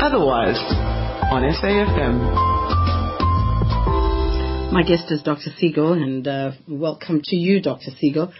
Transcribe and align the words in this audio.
Otherwise, 0.00 0.56
on 1.32 1.42
SAFM. 1.42 2.32
My 4.72 4.84
guest 4.84 5.10
is 5.10 5.22
Dr. 5.22 5.50
Siegel, 5.58 5.92
and 5.92 6.26
uh, 6.26 6.52
welcome 6.68 7.20
to 7.24 7.34
you, 7.34 7.60
Dr. 7.60 7.90
Siegel. 7.98 8.32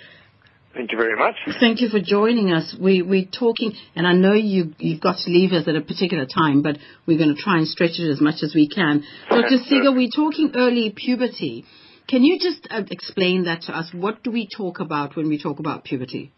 Thank 0.72 0.92
you 0.92 0.98
very 0.98 1.16
much. 1.16 1.34
Thank 1.58 1.80
you 1.80 1.88
for 1.88 1.98
joining 2.00 2.52
us. 2.52 2.76
We, 2.80 3.02
we're 3.02 3.26
talking, 3.26 3.72
and 3.96 4.06
I 4.06 4.12
know 4.12 4.34
you, 4.34 4.72
you've 4.78 5.00
got 5.00 5.16
to 5.24 5.30
leave 5.30 5.50
us 5.50 5.66
at 5.66 5.74
a 5.74 5.80
particular 5.80 6.26
time, 6.26 6.62
but 6.62 6.78
we're 7.06 7.18
going 7.18 7.34
to 7.34 7.42
try 7.42 7.58
and 7.58 7.66
stretch 7.66 7.98
it 7.98 8.08
as 8.08 8.20
much 8.20 8.44
as 8.44 8.54
we 8.54 8.68
can. 8.68 9.02
Dr. 9.28 9.56
Siegel, 9.66 9.96
we're 9.96 10.10
talking 10.14 10.52
early 10.54 10.94
puberty. 10.94 11.64
Can 12.08 12.22
you 12.22 12.38
just 12.38 12.68
uh, 12.70 12.82
explain 12.88 13.44
that 13.44 13.62
to 13.62 13.76
us? 13.76 13.90
What 13.92 14.22
do 14.22 14.30
we 14.30 14.48
talk 14.56 14.78
about 14.78 15.16
when 15.16 15.28
we 15.28 15.42
talk 15.42 15.58
about 15.58 15.82
puberty? 15.82 16.32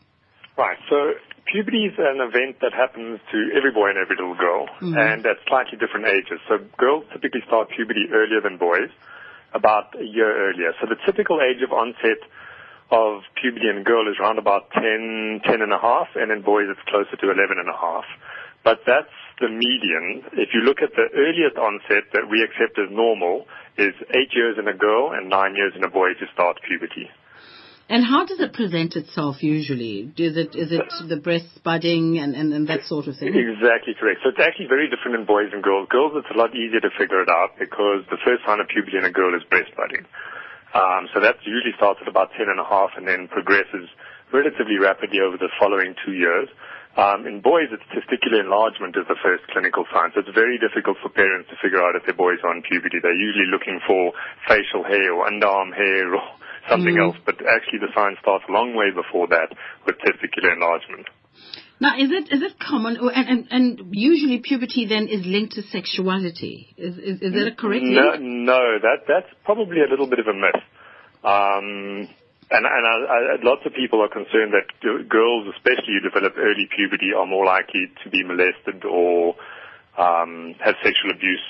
Right. 0.61 0.77
So 0.93 1.17
puberty 1.49 1.89
is 1.89 1.97
an 1.97 2.21
event 2.21 2.61
that 2.61 2.77
happens 2.77 3.17
to 3.33 3.39
every 3.57 3.73
boy 3.73 3.89
and 3.89 3.97
every 3.97 4.21
little 4.21 4.37
girl, 4.37 4.69
mm-hmm. 4.69 4.93
and 4.93 5.25
at 5.25 5.41
slightly 5.49 5.81
different 5.81 6.05
ages. 6.05 6.37
So 6.53 6.61
girls 6.77 7.09
typically 7.17 7.41
start 7.49 7.73
puberty 7.73 8.13
earlier 8.13 8.45
than 8.45 8.61
boys 8.61 8.93
about 9.57 9.97
a 9.97 10.05
year 10.05 10.29
earlier. 10.29 10.77
So 10.77 10.85
the 10.85 11.01
typical 11.09 11.41
age 11.41 11.65
of 11.65 11.73
onset 11.73 12.21
of 12.93 13.25
puberty 13.41 13.73
in 13.73 13.81
a 13.81 13.85
girl 13.89 14.05
is 14.05 14.21
around 14.21 14.37
about 14.37 14.69
10, 14.77 15.41
10 15.49 15.63
and 15.65 15.73
a 15.73 15.81
half, 15.81 16.13
and 16.15 16.29
in 16.31 16.43
boys 16.45 16.69
it's 16.69 16.85
closer 16.93 17.17
to 17.17 17.27
11 17.33 17.57
and 17.57 17.71
a 17.73 17.79
half. 17.81 18.05
But 18.63 18.85
that's 18.85 19.17
the 19.41 19.49
median. 19.49 20.29
If 20.37 20.53
you 20.53 20.61
look 20.61 20.85
at 20.85 20.93
the 20.93 21.09
earliest 21.17 21.57
onset 21.57 22.13
that 22.13 22.29
we 22.29 22.45
accept 22.45 22.77
as 22.77 22.93
normal 22.93 23.49
is 23.81 23.97
eight 24.13 24.37
years 24.37 24.61
in 24.61 24.69
a 24.69 24.77
girl 24.77 25.17
and 25.17 25.33
nine 25.33 25.57
years 25.57 25.73
in 25.73 25.85
a 25.85 25.89
boy 25.89 26.13
to 26.21 26.27
start 26.37 26.61
puberty. 26.69 27.09
And 27.91 28.07
how 28.07 28.23
does 28.23 28.39
it 28.39 28.55
present 28.55 28.95
itself 28.95 29.43
usually? 29.43 30.15
Is 30.15 30.39
it 30.39 30.55
is 30.55 30.71
it 30.71 30.87
the 31.11 31.19
breast 31.19 31.51
budding 31.67 32.23
and, 32.23 32.39
and, 32.39 32.55
and 32.55 32.71
that 32.71 32.87
sort 32.87 33.11
of 33.11 33.19
thing? 33.19 33.35
Exactly 33.35 33.99
correct. 33.99 34.23
So 34.23 34.31
it's 34.31 34.39
actually 34.39 34.71
very 34.71 34.87
different 34.87 35.19
in 35.19 35.27
boys 35.27 35.51
and 35.51 35.59
girls. 35.59 35.91
Girls, 35.91 36.15
it's 36.15 36.31
a 36.31 36.39
lot 36.39 36.55
easier 36.55 36.79
to 36.79 36.93
figure 36.95 37.19
it 37.19 37.27
out 37.27 37.59
because 37.59 38.07
the 38.07 38.23
first 38.23 38.47
sign 38.47 38.63
of 38.63 38.71
puberty 38.71 38.95
in 38.95 39.03
a 39.03 39.11
girl 39.11 39.35
is 39.35 39.43
breast 39.51 39.75
budding. 39.75 40.07
Um, 40.71 41.11
so 41.11 41.19
that 41.19 41.43
usually 41.43 41.75
starts 41.75 41.99
at 41.99 42.07
about 42.07 42.31
10 42.39 42.47
and 42.47 42.63
a 42.63 42.65
half 42.65 42.95
and 42.95 43.11
then 43.11 43.27
progresses 43.27 43.91
relatively 44.31 44.79
rapidly 44.79 45.19
over 45.19 45.35
the 45.35 45.51
following 45.59 45.99
two 46.07 46.15
years. 46.15 46.47
Um, 46.95 47.27
in 47.27 47.43
boys, 47.43 47.75
it's 47.75 47.83
testicular 47.91 48.39
enlargement 48.39 48.95
is 48.95 49.11
the 49.11 49.19
first 49.19 49.51
clinical 49.51 49.83
sign. 49.91 50.15
So 50.15 50.23
it's 50.23 50.31
very 50.31 50.63
difficult 50.63 51.03
for 51.03 51.11
parents 51.11 51.51
to 51.51 51.59
figure 51.59 51.83
out 51.83 51.99
if 51.99 52.07
their 52.07 52.15
boys 52.15 52.39
are 52.47 52.55
on 52.55 52.63
puberty. 52.63 53.03
They're 53.03 53.19
usually 53.19 53.51
looking 53.51 53.83
for 53.83 54.15
facial 54.47 54.87
hair 54.87 55.11
or 55.11 55.27
underarm 55.27 55.75
hair 55.75 56.15
or 56.15 56.23
something 56.71 56.95
mm. 56.95 57.05
else, 57.05 57.17
but 57.27 57.35
actually 57.43 57.83
the 57.83 57.93
sign 57.95 58.17
starts 58.21 58.45
a 58.49 58.53
long 58.53 58.75
way 58.75 58.95
before 58.95 59.27
that 59.29 59.51
with 59.87 59.97
testicular 59.99 60.55
enlargement. 60.55 61.09
Now, 61.81 61.97
is 61.97 62.11
it 62.13 62.29
is 62.31 62.43
it 62.43 62.61
common, 62.61 62.99
and, 63.01 63.29
and, 63.29 63.49
and 63.51 63.95
usually 63.97 64.39
puberty 64.45 64.85
then 64.85 65.09
is 65.09 65.25
linked 65.25 65.55
to 65.55 65.63
sexuality? 65.63 66.75
Is 66.77 66.99
is, 66.99 67.23
is 67.23 67.33
that 67.33 67.49
a 67.49 67.57
correct 67.57 67.83
no, 67.83 68.13
link? 68.13 68.21
No, 68.21 68.61
that 68.85 69.09
that's 69.09 69.33
probably 69.45 69.81
a 69.81 69.89
little 69.89 70.07
bit 70.07 70.19
of 70.21 70.27
a 70.29 70.37
myth. 70.37 70.61
Um, 71.25 72.09
and 72.53 72.65
and 72.69 72.85
I, 72.85 72.95
I, 73.09 73.37
lots 73.43 73.65
of 73.65 73.73
people 73.73 74.03
are 74.05 74.13
concerned 74.13 74.53
that 74.53 74.69
girls, 75.09 75.49
especially 75.57 75.97
who 75.97 76.05
develop 76.05 76.37
early 76.37 76.69
puberty, 76.69 77.17
are 77.17 77.27
more 77.27 77.47
likely 77.47 77.89
to 78.05 78.11
be 78.11 78.25
molested 78.25 78.85
or 78.85 79.37
um, 79.97 80.55
have 80.61 80.75
sexual 80.85 81.17
abuse 81.17 81.49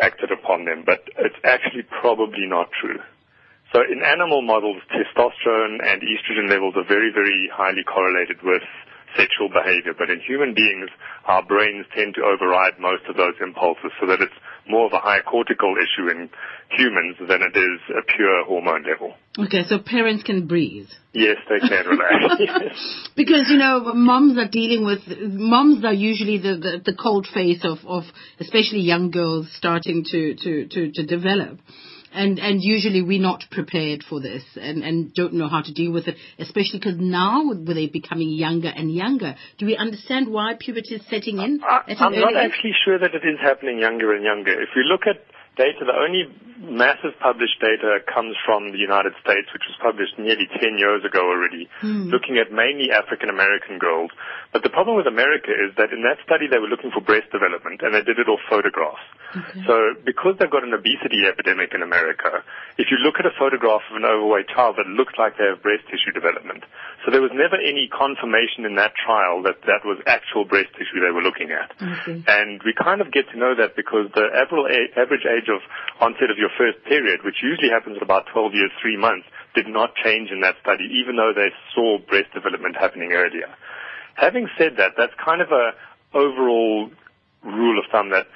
acted 0.00 0.30
upon 0.30 0.66
them. 0.66 0.84
But 0.86 1.02
it's 1.18 1.40
actually 1.42 1.82
probably 1.82 2.46
not 2.46 2.70
true. 2.78 3.02
So 3.72 3.80
in 3.80 4.04
animal 4.04 4.42
models, 4.42 4.82
testosterone 4.92 5.80
and 5.80 6.02
estrogen 6.02 6.48
levels 6.48 6.74
are 6.76 6.84
very, 6.84 7.10
very 7.12 7.48
highly 7.52 7.82
correlated 7.84 8.42
with 8.44 8.62
sexual 9.16 9.48
behavior. 9.48 9.92
But 9.96 10.10
in 10.10 10.20
human 10.20 10.52
beings, 10.54 10.90
our 11.24 11.42
brains 11.42 11.86
tend 11.96 12.14
to 12.16 12.22
override 12.22 12.78
most 12.78 13.04
of 13.08 13.16
those 13.16 13.34
impulses 13.40 13.92
so 14.00 14.06
that 14.06 14.20
it's 14.20 14.36
more 14.68 14.86
of 14.86 14.92
a 14.92 14.98
high 14.98 15.20
cortical 15.20 15.74
issue 15.76 16.08
in 16.10 16.28
humans 16.68 17.16
than 17.18 17.42
it 17.42 17.56
is 17.56 17.80
a 17.96 18.02
pure 18.14 18.44
hormone 18.44 18.84
level. 18.84 19.14
Okay, 19.38 19.64
so 19.66 19.78
parents 19.78 20.22
can 20.22 20.46
breathe. 20.46 20.88
Yes, 21.12 21.36
they 21.48 21.66
can 21.66 21.86
relax. 21.86 23.08
because, 23.16 23.48
you 23.48 23.56
know, 23.56 23.92
moms 23.94 24.38
are 24.38 24.48
dealing 24.48 24.84
with, 24.84 25.00
moms 25.32 25.84
are 25.84 25.94
usually 25.94 26.38
the, 26.38 26.56
the, 26.56 26.92
the 26.92 26.96
cold 26.96 27.26
face 27.32 27.64
of, 27.64 27.78
of 27.86 28.04
especially 28.38 28.80
young 28.80 29.10
girls 29.10 29.48
starting 29.56 30.04
to, 30.10 30.34
to, 30.36 30.68
to, 30.68 30.92
to 30.92 31.06
develop 31.06 31.58
and 32.14 32.38
and 32.38 32.62
usually 32.62 33.02
we're 33.02 33.20
not 33.20 33.44
prepared 33.50 34.04
for 34.08 34.20
this 34.20 34.42
and 34.56 34.82
and 34.82 35.14
don't 35.14 35.34
know 35.34 35.48
how 35.48 35.62
to 35.62 35.72
deal 35.72 35.92
with 35.92 36.08
it, 36.08 36.16
especially 36.38 36.78
because 36.78 36.98
now 36.98 37.48
with 37.48 37.66
they 37.66 37.86
becoming 37.86 38.30
younger 38.30 38.68
and 38.68 38.92
younger. 38.92 39.34
Do 39.58 39.66
we 39.66 39.76
understand 39.76 40.30
why 40.30 40.54
puberty 40.58 40.96
is 40.96 41.02
setting 41.08 41.38
in? 41.38 41.60
I, 41.62 41.94
I'm 41.98 42.12
not 42.12 42.36
age? 42.36 42.52
actually 42.52 42.74
sure 42.84 42.98
that 42.98 43.14
it 43.14 43.24
is 43.26 43.38
happening 43.40 43.78
younger 43.78 44.14
and 44.14 44.24
younger. 44.24 44.52
If 44.60 44.70
we 44.76 44.84
look 44.84 45.02
at 45.06 45.24
data, 45.56 45.84
the 45.84 45.92
only 45.92 46.28
massive 46.62 47.12
published 47.20 47.60
data 47.60 48.00
comes 48.06 48.36
from 48.46 48.72
the 48.72 48.78
United 48.78 49.12
States, 49.20 49.50
which 49.52 49.66
was 49.66 49.76
published 49.82 50.16
nearly 50.16 50.48
10 50.48 50.78
years 50.78 51.04
ago 51.04 51.20
already, 51.20 51.68
mm. 51.82 52.08
looking 52.08 52.38
at 52.38 52.54
mainly 52.54 52.92
African 52.92 53.28
American 53.28 53.78
girls. 53.78 54.10
But 54.52 54.62
the 54.62 54.70
problem 54.70 54.96
with 54.96 55.06
America 55.06 55.52
is 55.52 55.74
that 55.76 55.92
in 55.92 56.02
that 56.06 56.22
study 56.24 56.46
they 56.48 56.58
were 56.58 56.70
looking 56.70 56.90
for 56.94 57.02
breast 57.02 57.28
development 57.32 57.82
and 57.82 57.92
they 57.92 58.02
did 58.02 58.18
it 58.18 58.28
off 58.28 58.40
photographs. 58.48 59.04
Okay. 59.32 59.64
So 59.66 59.96
because 60.04 60.36
they've 60.38 60.50
got 60.50 60.62
an 60.62 60.76
obesity 60.76 61.24
epidemic 61.24 61.72
in 61.72 61.82
America, 61.82 62.44
if 62.76 62.92
you 62.92 63.00
look 63.00 63.16
at 63.18 63.24
a 63.24 63.32
photograph 63.38 63.80
of 63.90 63.96
an 63.96 64.04
overweight 64.04 64.48
child, 64.48 64.76
it 64.78 64.86
looks 64.86 65.14
like 65.16 65.36
they 65.40 65.48
have 65.48 65.62
breast 65.64 65.88
tissue 65.88 66.12
development. 66.12 66.64
So 67.04 67.10
there 67.10 67.24
was 67.24 67.32
never 67.32 67.56
any 67.56 67.88
confirmation 67.88 68.68
in 68.68 68.76
that 68.76 68.92
trial 68.94 69.42
that 69.48 69.64
that 69.64 69.88
was 69.88 69.98
actual 70.06 70.44
breast 70.44 70.70
tissue 70.76 71.00
they 71.00 71.10
were 71.10 71.24
looking 71.24 71.50
at. 71.50 71.72
Okay. 71.80 72.22
And 72.28 72.60
we 72.62 72.76
kind 72.76 73.00
of 73.00 73.10
get 73.10 73.28
to 73.32 73.36
know 73.40 73.56
that 73.56 73.74
because 73.74 74.12
the 74.14 74.28
average 74.36 75.24
age 75.24 75.48
of 75.48 75.64
onset 76.00 76.30
of 76.30 76.36
your 76.36 76.50
first 76.56 76.84
period, 76.84 77.24
which 77.24 77.40
usually 77.42 77.70
happens 77.72 77.96
at 77.96 78.02
about 78.02 78.28
12 78.32 78.54
years, 78.54 78.70
3 78.80 78.96
months, 78.96 79.26
did 79.54 79.66
not 79.66 79.96
change 79.96 80.30
in 80.30 80.40
that 80.40 80.56
study, 80.60 80.84
even 81.00 81.16
though 81.16 81.32
they 81.34 81.50
saw 81.74 81.98
breast 81.98 82.32
development 82.32 82.76
happening 82.76 83.12
earlier. 83.12 83.48
Having 84.14 84.48
said 84.58 84.76
that, 84.76 84.92
that's 84.96 85.12
kind 85.16 85.40
of 85.40 85.48
a 85.52 85.72
overall 86.12 86.90
rule 87.42 87.78
of 87.78 87.84
thumb 87.90 88.10
that 88.10 88.26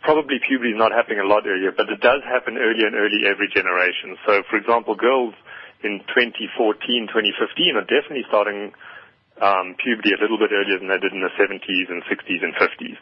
probably 0.00 0.38
puberty 0.42 0.72
is 0.72 0.78
not 0.78 0.92
happening 0.92 1.20
a 1.20 1.28
lot 1.28 1.46
earlier, 1.46 1.72
but 1.72 1.88
it 1.88 2.00
does 2.00 2.22
happen 2.24 2.56
earlier 2.56 2.86
and 2.86 2.96
early 2.96 3.26
every 3.26 3.48
generation. 3.48 4.16
So, 4.26 4.42
for 4.50 4.56
example, 4.56 4.94
girls 4.94 5.34
in 5.82 6.00
2014, 6.08 7.08
2015 7.08 7.76
are 7.76 7.86
definitely 7.86 8.24
starting 8.28 8.72
um, 9.40 9.76
puberty 9.76 10.16
a 10.16 10.20
little 10.20 10.38
bit 10.40 10.50
earlier 10.52 10.80
than 10.80 10.88
they 10.88 10.98
did 10.98 11.12
in 11.12 11.20
the 11.20 11.32
70s 11.36 11.88
and 11.92 12.00
60s 12.08 12.40
and 12.40 12.54
50s. 12.56 12.96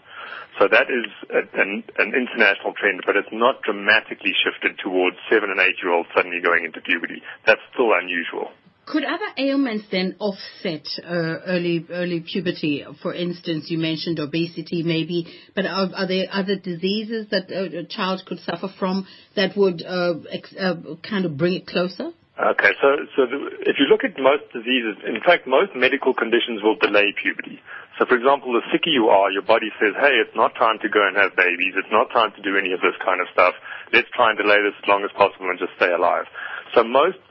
So 0.59 0.66
that 0.69 0.91
is 0.91 1.06
a, 1.31 1.43
an, 1.59 1.82
an, 1.99 2.15
international 2.15 2.75
trend, 2.78 3.03
but 3.06 3.16
it's 3.16 3.31
not 3.32 3.62
dramatically 3.62 4.34
shifted 4.34 4.78
towards 4.78 5.16
seven 5.31 5.50
and 5.50 5.61
eight 5.61 5.78
year 5.82 5.93
olds 5.93 6.09
suddenly 6.15 6.41
going 6.41 6.65
into 6.65 6.81
puberty. 6.81 7.22
That's 7.47 7.62
still 7.72 7.91
unusual. 7.94 8.50
Could 8.87 9.05
other 9.05 9.33
ailments 9.39 9.87
then 9.91 10.17
offset 10.19 10.87
uh, 11.03 11.41
early 11.47 11.87
early 11.91 12.21
puberty? 12.21 12.84
For 13.03 13.15
instance, 13.15 13.71
you 13.71 13.78
mentioned 13.78 14.19
obesity, 14.19 14.83
maybe, 14.83 15.27
but 15.55 15.65
are, 15.65 15.89
are 15.95 16.06
there 16.06 16.27
other 16.31 16.56
diseases 16.56 17.28
that 17.31 17.50
a 17.50 17.84
child 17.84 18.23
could 18.27 18.41
suffer 18.41 18.69
from 18.78 19.06
that 19.37 19.56
would 19.56 19.83
uh, 19.83 20.15
ex- 20.31 20.55
uh, 20.56 20.75
kind 21.03 21.25
of 21.25 21.39
bring 21.39 21.55
it 21.55 21.67
closer? 21.67 22.12
Okay, 22.34 22.75
so 22.83 22.89
so 23.15 23.31
the, 23.31 23.39
if 23.62 23.78
you 23.78 23.87
look 23.87 24.03
at 24.03 24.19
most 24.19 24.50
diseases, 24.53 24.99
in 25.06 25.23
fact, 25.25 25.47
most 25.47 25.71
medical 25.75 26.12
conditions 26.12 26.67
will 26.67 26.75
delay 26.75 27.15
puberty. 27.15 27.62
So, 27.97 28.05
for 28.11 28.19
example, 28.19 28.53
the 28.53 28.67
sicker 28.75 28.91
you 28.91 29.06
are, 29.06 29.31
your 29.31 29.47
body 29.47 29.71
says, 29.78 29.94
"Hey, 29.94 30.19
it's 30.19 30.34
not 30.34 30.53
time 30.59 30.83
to 30.83 30.89
go 30.91 31.06
and 31.06 31.17
have 31.17 31.37
babies. 31.39 31.78
It's 31.78 31.94
not 31.94 32.11
time 32.11 32.34
to 32.34 32.43
do 32.43 32.59
any 32.59 32.75
of 32.75 32.83
this 32.83 32.99
kind 33.06 33.23
of 33.23 33.31
stuff. 33.33 33.55
Let's 33.94 34.11
try 34.12 34.34
and 34.34 34.37
delay 34.37 34.61
this 34.67 34.75
as 34.83 34.87
long 34.91 35.06
as 35.06 35.15
possible 35.15 35.49
and 35.49 35.62
just 35.62 35.78
stay 35.78 35.94
alive." 35.94 36.27
So, 36.75 36.83
most 36.83 37.23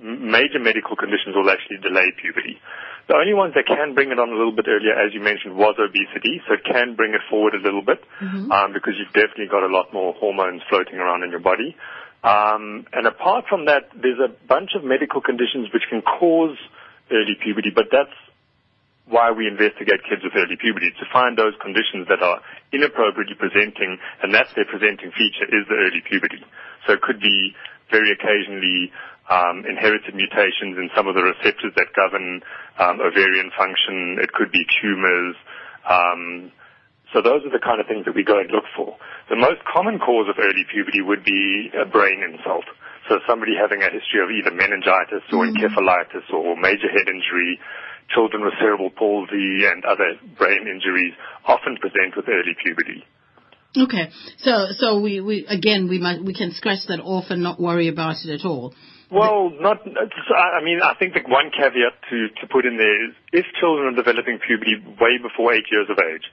major 0.00 0.60
medical 0.60 0.96
conditions 0.96 1.34
will 1.34 1.48
actually 1.48 1.78
delay 1.80 2.12
puberty. 2.20 2.60
The 3.08 3.14
only 3.14 3.34
ones 3.34 3.54
that 3.54 3.70
can 3.70 3.94
bring 3.94 4.10
it 4.10 4.18
on 4.18 4.34
a 4.34 4.36
little 4.36 4.54
bit 4.54 4.66
earlier, 4.66 4.92
as 4.92 5.14
you 5.14 5.22
mentioned, 5.22 5.54
was 5.54 5.78
obesity. 5.78 6.42
So 6.46 6.58
it 6.58 6.64
can 6.66 6.98
bring 6.98 7.14
it 7.14 7.22
forward 7.30 7.54
a 7.54 7.62
little 7.62 7.82
bit 7.82 8.02
mm-hmm. 8.18 8.50
um, 8.50 8.72
because 8.74 8.98
you've 8.98 9.14
definitely 9.14 9.46
got 9.46 9.62
a 9.62 9.70
lot 9.70 9.94
more 9.94 10.12
hormones 10.18 10.62
floating 10.68 10.98
around 10.98 11.22
in 11.22 11.30
your 11.30 11.40
body. 11.40 11.76
Um, 12.26 12.86
and 12.92 13.06
apart 13.06 13.46
from 13.48 13.66
that, 13.66 13.94
there's 13.94 14.18
a 14.18 14.32
bunch 14.48 14.74
of 14.74 14.82
medical 14.82 15.22
conditions 15.22 15.70
which 15.72 15.86
can 15.88 16.02
cause 16.02 16.58
early 17.12 17.38
puberty, 17.38 17.70
but 17.70 17.86
that's 17.94 18.10
why 19.06 19.30
we 19.30 19.46
investigate 19.46 20.02
kids 20.02 20.26
with 20.26 20.34
early 20.34 20.58
puberty, 20.58 20.90
to 20.98 21.06
find 21.12 21.38
those 21.38 21.54
conditions 21.62 22.10
that 22.10 22.18
are 22.22 22.42
inappropriately 22.72 23.38
presenting, 23.38 23.98
and 24.22 24.34
that's 24.34 24.50
their 24.58 24.66
presenting 24.66 25.14
feature, 25.14 25.46
is 25.46 25.62
the 25.70 25.78
early 25.78 26.02
puberty. 26.02 26.42
So 26.86 26.94
it 26.94 27.02
could 27.02 27.20
be 27.20 27.54
very 27.90 28.10
occasionally 28.10 28.90
um, 29.28 29.64
inherited 29.66 30.14
mutations 30.14 30.78
in 30.78 30.90
some 30.94 31.08
of 31.08 31.14
the 31.14 31.22
receptors 31.22 31.74
that 31.76 31.90
govern 31.94 32.42
um, 32.78 33.00
ovarian 33.00 33.50
function. 33.56 34.18
It 34.22 34.32
could 34.32 34.52
be 34.52 34.64
tumors. 34.80 35.34
Um, 35.88 36.52
so 37.12 37.22
those 37.22 37.46
are 37.46 37.54
the 37.54 37.62
kind 37.62 37.80
of 37.80 37.86
things 37.86 38.04
that 38.04 38.14
we 38.14 38.24
go 38.24 38.38
and 38.38 38.50
look 38.50 38.66
for. 38.74 38.98
The 39.30 39.38
most 39.38 39.62
common 39.64 39.98
cause 39.98 40.28
of 40.28 40.38
early 40.38 40.66
puberty 40.66 41.02
would 41.02 41.24
be 41.24 41.70
a 41.74 41.86
brain 41.86 42.22
insult. 42.22 42.66
So 43.08 43.22
somebody 43.26 43.54
having 43.54 43.82
a 43.82 43.90
history 43.90 44.18
of 44.18 44.30
either 44.30 44.50
meningitis 44.50 45.22
or 45.30 45.46
mm-hmm. 45.46 45.54
encephalitis 45.54 46.26
or 46.34 46.58
major 46.58 46.90
head 46.90 47.06
injury 47.06 47.58
children 48.10 48.42
with 48.42 48.54
cerebral 48.58 48.90
palsy 48.90 49.66
and 49.66 49.84
other 49.84 50.14
brain 50.38 50.66
injuries 50.66 51.14
often 51.46 51.76
present 51.78 52.14
with 52.16 52.28
early 52.28 52.54
puberty. 52.62 53.06
Okay, 53.76 54.08
so 54.38 54.68
so 54.78 55.00
we, 55.00 55.20
we 55.20 55.46
again 55.46 55.88
we 55.88 56.00
we 56.24 56.32
can 56.34 56.52
scratch 56.52 56.86
that 56.88 57.00
off 57.00 57.26
and 57.28 57.42
not 57.42 57.60
worry 57.60 57.88
about 57.88 58.16
it 58.24 58.32
at 58.32 58.46
all. 58.46 58.74
Well, 59.10 59.52
not. 59.60 59.86
I 59.86 60.64
mean, 60.64 60.80
I 60.82 60.94
think 60.98 61.14
the 61.14 61.22
one 61.28 61.50
caveat 61.52 61.94
to 62.10 62.18
to 62.40 62.44
put 62.48 62.64
in 62.64 62.76
there 62.76 63.06
is 63.06 63.14
if 63.32 63.46
children 63.60 63.92
are 63.92 63.96
developing 63.96 64.40
puberty 64.40 64.80
way 64.98 65.20
before 65.22 65.52
eight 65.52 65.68
years 65.70 65.86
of 65.92 65.98
age, 66.00 66.26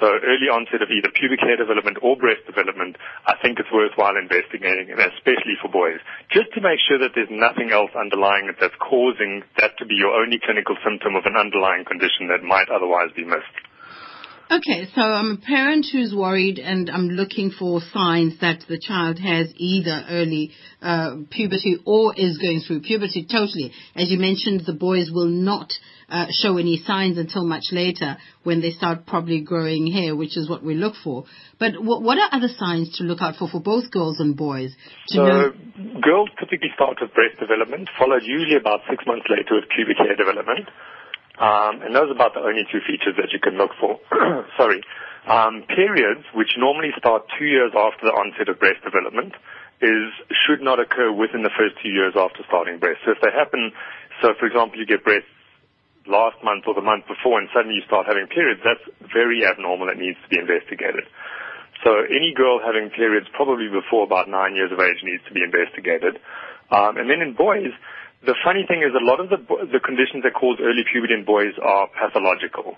so 0.00 0.12
early 0.12 0.52
onset 0.52 0.84
of 0.84 0.92
either 0.92 1.08
pubic 1.08 1.40
hair 1.40 1.56
development 1.56 1.98
or 2.04 2.20
breast 2.20 2.44
development, 2.44 3.00
I 3.24 3.38
think 3.40 3.56
it's 3.56 3.72
worthwhile 3.72 4.16
investigating, 4.20 4.92
and 4.92 5.00
especially 5.00 5.56
for 5.56 5.72
boys, 5.72 6.04
just 6.28 6.52
to 6.52 6.60
make 6.60 6.82
sure 6.84 7.00
that 7.00 7.16
there's 7.16 7.32
nothing 7.32 7.72
else 7.72 7.94
underlying 7.96 8.52
it 8.52 8.60
that's 8.60 8.76
causing 8.76 9.40
that 9.56 9.78
to 9.80 9.88
be 9.88 9.96
your 9.96 10.12
only 10.12 10.36
clinical 10.36 10.76
symptom 10.84 11.16
of 11.16 11.24
an 11.24 11.36
underlying 11.40 11.88
condition 11.88 12.28
that 12.28 12.44
might 12.44 12.68
otherwise 12.68 13.08
be 13.16 13.24
missed. 13.24 13.56
Okay, 14.48 14.86
so 14.94 15.00
I'm 15.00 15.32
a 15.32 15.36
parent 15.38 15.86
who's 15.90 16.14
worried 16.14 16.60
and 16.60 16.88
I'm 16.88 17.08
looking 17.08 17.50
for 17.50 17.80
signs 17.92 18.38
that 18.40 18.62
the 18.68 18.78
child 18.78 19.18
has 19.18 19.52
either 19.56 20.04
early 20.08 20.52
uh, 20.80 21.16
puberty 21.30 21.78
or 21.84 22.14
is 22.16 22.38
going 22.38 22.60
through 22.60 22.82
puberty 22.82 23.26
totally. 23.28 23.72
As 23.96 24.08
you 24.08 24.18
mentioned, 24.18 24.62
the 24.64 24.72
boys 24.72 25.10
will 25.12 25.26
not 25.26 25.72
uh, 26.08 26.26
show 26.30 26.58
any 26.58 26.76
signs 26.76 27.18
until 27.18 27.44
much 27.44 27.64
later 27.72 28.18
when 28.44 28.60
they 28.60 28.70
start 28.70 29.04
probably 29.04 29.40
growing 29.40 29.90
hair, 29.90 30.14
which 30.14 30.36
is 30.36 30.48
what 30.48 30.62
we 30.62 30.74
look 30.74 30.94
for. 31.02 31.24
But 31.58 31.72
w- 31.72 32.00
what 32.00 32.18
are 32.18 32.28
other 32.30 32.48
signs 32.56 32.96
to 32.98 33.04
look 33.04 33.20
out 33.20 33.34
for 33.34 33.48
for 33.48 33.60
both 33.60 33.90
girls 33.90 34.20
and 34.20 34.36
boys? 34.36 34.70
so 35.08 35.24
know- 35.26 35.52
girls 36.00 36.30
typically 36.38 36.70
start 36.76 36.98
with 37.00 37.12
breast 37.14 37.40
development, 37.40 37.88
followed 37.98 38.22
usually 38.22 38.54
about 38.56 38.82
six 38.88 39.02
months 39.08 39.26
later 39.28 39.56
with 39.56 39.64
pubic 39.74 39.96
hair 39.98 40.14
development. 40.14 40.68
Um, 41.36 41.84
and 41.84 41.92
those 41.94 42.08
are 42.08 42.16
about 42.16 42.32
the 42.32 42.40
only 42.40 42.64
two 42.72 42.80
features 42.86 43.16
that 43.20 43.32
you 43.32 43.40
can 43.40 43.60
look 43.60 43.72
for. 43.80 44.00
Sorry. 44.56 44.80
Um, 45.28 45.64
periods, 45.68 46.24
which 46.32 46.54
normally 46.56 46.94
start 46.96 47.26
two 47.38 47.44
years 47.44 47.72
after 47.76 48.06
the 48.06 48.14
onset 48.14 48.48
of 48.48 48.58
breast 48.58 48.80
development, 48.84 49.34
is 49.82 50.08
should 50.46 50.62
not 50.62 50.80
occur 50.80 51.12
within 51.12 51.42
the 51.42 51.52
first 51.52 51.76
two 51.82 51.90
years 51.90 52.14
after 52.16 52.40
starting 52.48 52.78
breast. 52.78 53.04
So 53.04 53.12
if 53.12 53.20
they 53.20 53.28
happen, 53.34 53.72
so 54.22 54.32
for 54.38 54.46
example, 54.46 54.78
you 54.78 54.86
get 54.86 55.04
breast 55.04 55.28
last 56.06 56.38
month 56.42 56.64
or 56.66 56.74
the 56.74 56.86
month 56.86 57.04
before 57.10 57.38
and 57.38 57.50
suddenly 57.52 57.76
you 57.76 57.84
start 57.84 58.06
having 58.06 58.26
periods, 58.30 58.62
that's 58.64 58.82
very 59.12 59.44
abnormal. 59.44 59.90
It 59.90 59.98
needs 59.98 60.16
to 60.22 60.28
be 60.30 60.38
investigated. 60.38 61.04
So 61.84 61.92
any 62.08 62.32
girl 62.32 62.58
having 62.62 62.88
periods 62.88 63.26
probably 63.34 63.68
before 63.68 64.04
about 64.06 64.30
nine 64.30 64.56
years 64.56 64.72
of 64.72 64.80
age 64.80 65.02
needs 65.04 65.22
to 65.28 65.34
be 65.34 65.42
investigated. 65.42 66.16
Um, 66.70 66.96
and 66.96 67.10
then 67.10 67.20
in 67.20 67.34
boys, 67.34 67.74
the 68.26 68.34
funny 68.42 68.66
thing 68.66 68.82
is 68.82 68.90
a 68.92 69.04
lot 69.04 69.22
of 69.22 69.30
the, 69.30 69.38
the 69.70 69.78
conditions 69.78 70.26
that 70.26 70.34
cause 70.34 70.58
early 70.60 70.82
puberty 70.82 71.14
in 71.14 71.24
boys 71.24 71.54
are 71.62 71.88
pathological. 71.94 72.74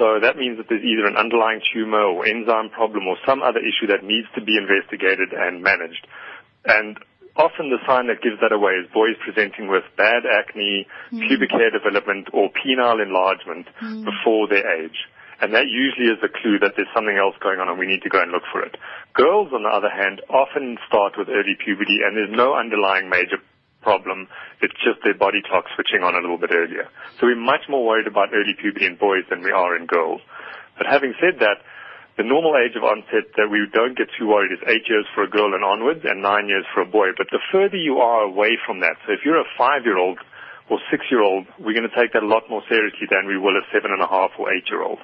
So 0.00 0.16
that 0.16 0.40
means 0.40 0.56
that 0.56 0.72
there's 0.72 0.82
either 0.82 1.04
an 1.04 1.20
underlying 1.20 1.60
tumor 1.60 2.00
or 2.00 2.24
enzyme 2.24 2.72
problem 2.72 3.04
or 3.06 3.20
some 3.28 3.44
other 3.44 3.60
issue 3.60 3.92
that 3.92 4.00
needs 4.00 4.26
to 4.34 4.40
be 4.40 4.56
investigated 4.56 5.36
and 5.36 5.60
managed. 5.60 6.08
And 6.64 6.96
often 7.36 7.68
the 7.68 7.76
sign 7.84 8.08
that 8.08 8.24
gives 8.24 8.40
that 8.40 8.48
away 8.48 8.80
is 8.80 8.88
boys 8.96 9.20
presenting 9.20 9.68
with 9.68 9.84
bad 10.00 10.24
acne, 10.24 10.88
mm. 11.12 11.20
pubic 11.28 11.52
hair 11.52 11.68
development, 11.68 12.32
or 12.32 12.48
penile 12.48 13.04
enlargement 13.04 13.68
mm. 13.76 14.08
before 14.08 14.48
their 14.48 14.64
age. 14.80 15.04
And 15.40 15.52
that 15.52 15.68
usually 15.68 16.08
is 16.12 16.20
a 16.24 16.32
clue 16.32 16.60
that 16.60 16.76
there's 16.76 16.92
something 16.96 17.16
else 17.16 17.36
going 17.40 17.60
on 17.60 17.68
and 17.68 17.78
we 17.78 17.88
need 17.88 18.00
to 18.04 18.12
go 18.12 18.20
and 18.20 18.32
look 18.32 18.44
for 18.52 18.60
it. 18.60 18.76
Girls, 19.12 19.52
on 19.52 19.64
the 19.64 19.72
other 19.72 19.88
hand, 19.88 20.20
often 20.28 20.76
start 20.88 21.16
with 21.16 21.28
early 21.28 21.56
puberty 21.56 22.00
and 22.04 22.16
there's 22.16 22.32
no 22.32 22.56
underlying 22.56 23.08
major 23.08 23.40
problem. 23.82 24.28
It's 24.60 24.76
just 24.84 25.02
their 25.04 25.16
body 25.16 25.42
clock 25.44 25.64
switching 25.74 26.02
on 26.02 26.14
a 26.14 26.20
little 26.20 26.38
bit 26.38 26.50
earlier. 26.52 26.88
So 27.18 27.26
we're 27.26 27.40
much 27.40 27.68
more 27.68 27.84
worried 27.84 28.06
about 28.06 28.32
early 28.32 28.54
puberty 28.54 28.86
in 28.86 28.96
boys 28.96 29.24
than 29.28 29.42
we 29.42 29.50
are 29.50 29.76
in 29.76 29.86
girls. 29.86 30.20
But 30.76 30.86
having 30.86 31.14
said 31.20 31.40
that, 31.40 31.60
the 32.16 32.24
normal 32.24 32.52
age 32.60 32.76
of 32.76 32.84
onset 32.84 33.32
that 33.40 33.48
we 33.48 33.64
don't 33.72 33.96
get 33.96 34.08
too 34.18 34.28
worried 34.28 34.52
is 34.52 34.60
eight 34.68 34.84
years 34.88 35.06
for 35.14 35.24
a 35.24 35.30
girl 35.30 35.54
and 35.54 35.64
onwards 35.64 36.04
and 36.04 36.20
nine 36.20 36.48
years 36.48 36.66
for 36.74 36.82
a 36.82 36.86
boy. 36.86 37.16
But 37.16 37.28
the 37.30 37.40
further 37.50 37.76
you 37.76 37.98
are 37.98 38.22
away 38.28 38.58
from 38.66 38.80
that, 38.80 39.00
so 39.06 39.12
if 39.12 39.20
you're 39.24 39.40
a 39.40 39.48
five-year-old 39.56 40.18
or 40.68 40.78
six-year-old, 40.90 41.46
we're 41.58 41.72
going 41.72 41.88
to 41.88 41.96
take 41.96 42.12
that 42.12 42.22
a 42.22 42.28
lot 42.28 42.44
more 42.48 42.62
seriously 42.68 43.08
than 43.10 43.26
we 43.26 43.38
will 43.38 43.56
a 43.56 43.64
seven 43.72 43.90
and 43.90 44.02
a 44.02 44.06
half 44.06 44.30
or 44.38 44.52
eight-year-old. 44.52 44.98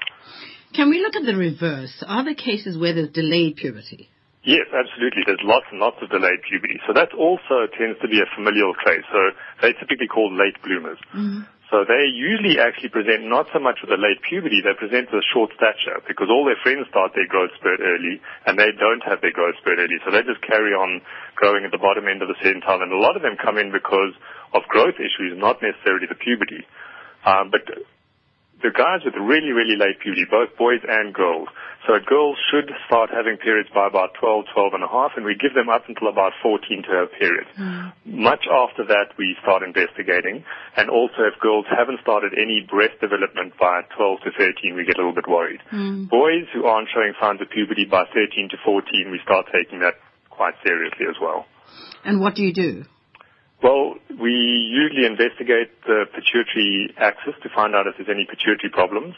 Can 0.75 0.91
we 0.91 1.01
look 1.01 1.17
at 1.17 1.25
the 1.25 1.37
reverse? 1.37 2.05
Are 2.07 2.25
there 2.25 2.35
cases 2.35 2.77
where 2.77 2.93
there's 2.93 3.11
delayed 3.11 3.57
puberty? 3.57 4.11
Yes, 4.47 4.71
absolutely. 4.71 5.27
There's 5.27 5.43
lots 5.43 5.67
and 5.75 5.83
lots 5.83 5.99
of 5.99 6.09
delayed 6.09 6.39
puberty. 6.47 6.79
So 6.87 6.95
that 6.95 7.11
also 7.19 7.67
tends 7.75 7.99
to 7.99 8.07
be 8.07 8.23
a 8.23 8.31
familial 8.31 8.79
trait. 8.79 9.03
So 9.11 9.35
they're 9.59 9.75
typically 9.75 10.07
called 10.07 10.39
late 10.39 10.55
bloomers. 10.63 11.03
Mm-hmm. 11.11 11.51
So 11.67 11.83
they 11.83 12.07
usually 12.15 12.63
actually 12.63 12.95
present 12.95 13.27
not 13.27 13.51
so 13.51 13.59
much 13.59 13.83
with 13.83 13.91
a 13.91 13.99
late 13.99 14.23
puberty, 14.23 14.63
they 14.63 14.71
present 14.79 15.11
with 15.11 15.27
a 15.27 15.31
short 15.35 15.51
stature 15.59 15.99
because 16.07 16.31
all 16.31 16.47
their 16.47 16.63
friends 16.63 16.87
start 16.87 17.11
their 17.19 17.27
growth 17.27 17.51
spurt 17.59 17.83
early 17.83 18.23
and 18.47 18.55
they 18.55 18.71
don't 18.71 19.03
have 19.03 19.19
their 19.19 19.35
growth 19.35 19.59
spurt 19.59 19.83
early. 19.83 19.99
So 20.07 20.15
they 20.15 20.23
just 20.23 20.47
carry 20.47 20.71
on 20.79 21.03
growing 21.35 21.67
at 21.67 21.75
the 21.75 21.83
bottom 21.83 22.07
end 22.07 22.23
of 22.23 22.31
the 22.31 22.39
centile 22.39 22.87
and 22.87 22.95
a 22.95 23.03
lot 23.03 23.19
of 23.19 23.27
them 23.27 23.35
come 23.35 23.59
in 23.59 23.75
because 23.75 24.15
of 24.55 24.63
growth 24.71 25.03
issues, 25.03 25.35
not 25.35 25.59
necessarily 25.59 26.07
the 26.07 26.15
puberty. 26.15 26.63
Um, 27.27 27.51
but 27.51 27.67
the 28.63 28.73
guys 28.73 29.05
with 29.05 29.15
really, 29.21 29.53
really 29.53 29.77
late 29.77 30.01
puberty, 30.01 30.25
both 30.25 30.57
boys 30.57 30.81
and 30.89 31.13
girls. 31.13 31.49
So 31.87 31.95
girls 32.03 32.37
should 32.51 32.73
start 32.87 33.11
having 33.15 33.37
periods 33.37 33.69
by 33.73 33.87
about 33.87 34.15
12, 34.19 34.47
12 34.53 34.75
and 34.75 34.83
a 34.83 34.89
half, 34.89 35.13
and 35.15 35.25
we 35.25 35.37
give 35.37 35.55
them 35.55 35.69
up 35.69 35.87
until 35.87 36.09
about 36.09 36.33
14 36.43 36.83
to 36.83 36.93
have 36.99 37.13
periods. 37.15 37.47
Mm. 37.55 37.93
Much 38.05 38.43
after 38.51 38.83
that, 38.91 39.15
we 39.19 39.37
start 39.43 39.63
investigating. 39.63 40.43
And 40.75 40.91
also, 40.91 41.31
if 41.31 41.39
girls 41.39 41.67
haven't 41.71 42.01
started 42.01 42.35
any 42.35 42.67
breast 42.67 42.99
development 42.99 43.55
by 43.61 43.87
12 43.95 44.19
to 44.25 44.31
13, 44.35 44.75
we 44.75 44.85
get 44.85 44.97
a 44.97 45.05
little 45.05 45.15
bit 45.15 45.29
worried. 45.29 45.61
Mm. 45.71 46.09
Boys 46.11 46.49
who 46.53 46.67
aren't 46.67 46.89
showing 46.91 47.15
signs 47.21 47.41
of 47.41 47.51
puberty 47.51 47.85
by 47.85 48.03
13 48.11 48.49
to 48.51 48.57
14, 48.65 49.11
we 49.13 49.21
start 49.23 49.47
taking 49.53 49.79
that 49.81 49.95
quite 50.31 50.55
seriously 50.67 51.07
as 51.09 51.17
well. 51.21 51.47
And 52.05 52.21
what 52.21 52.35
do 52.35 52.43
you 52.43 52.53
do? 52.53 52.85
Well, 53.63 53.95
we 54.21 54.33
usually 54.33 55.07
investigate 55.07 55.73
the 55.87 56.05
pituitary 56.13 56.93
axis 56.99 57.35
to 57.43 57.49
find 57.55 57.75
out 57.75 57.87
if 57.87 57.97
there's 57.97 58.13
any 58.13 58.27
pituitary 58.29 58.71
problems. 58.71 59.15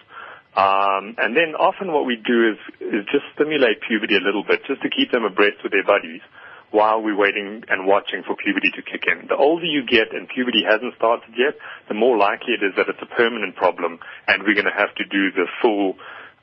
Um, 0.56 1.14
and 1.18 1.36
then 1.36 1.54
often 1.58 1.92
what 1.92 2.06
we 2.06 2.16
do 2.16 2.54
is, 2.54 2.58
is 2.80 3.04
just 3.10 3.26
stimulate 3.34 3.82
puberty 3.86 4.16
a 4.16 4.24
little 4.24 4.42
bit, 4.42 4.64
just 4.66 4.82
to 4.82 4.90
keep 4.90 5.12
them 5.12 5.24
abreast 5.24 5.62
with 5.62 5.72
their 5.72 5.84
buddies 5.84 6.22
while 6.70 7.00
we're 7.00 7.16
waiting 7.16 7.64
and 7.68 7.86
watching 7.86 8.22
for 8.26 8.36
puberty 8.36 8.70
to 8.76 8.82
kick 8.82 9.04
in. 9.08 9.26
The 9.28 9.36
older 9.36 9.64
you 9.64 9.84
get 9.84 10.12
and 10.12 10.28
puberty 10.28 10.62
hasn't 10.68 10.94
started 10.96 11.32
yet, 11.36 11.56
the 11.88 11.94
more 11.94 12.16
likely 12.16 12.54
it 12.54 12.62
is 12.62 12.76
that 12.76 12.88
it's 12.88 13.00
a 13.00 13.08
permanent 13.08 13.56
problem 13.56 13.98
and 14.26 14.42
we're 14.42 14.54
going 14.54 14.68
to 14.68 14.76
have 14.76 14.94
to 14.96 15.04
do 15.04 15.32
the 15.32 15.46
full 15.62 15.96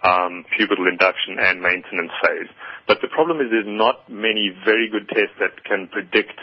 um, 0.03 0.45
pubertal 0.53 0.89
induction 0.89 1.38
and 1.39 1.62
maintenance 1.62 2.12
phase. 2.21 2.50
But 2.88 3.01
the 3.01 3.07
problem 3.07 3.39
is 3.42 3.47
there's 3.52 3.69
not 3.69 4.09
many 4.09 4.49
very 4.66 4.90
good 4.90 5.07
tests 5.09 5.37
that 5.40 5.64
can 5.64 5.87
predict 5.87 6.40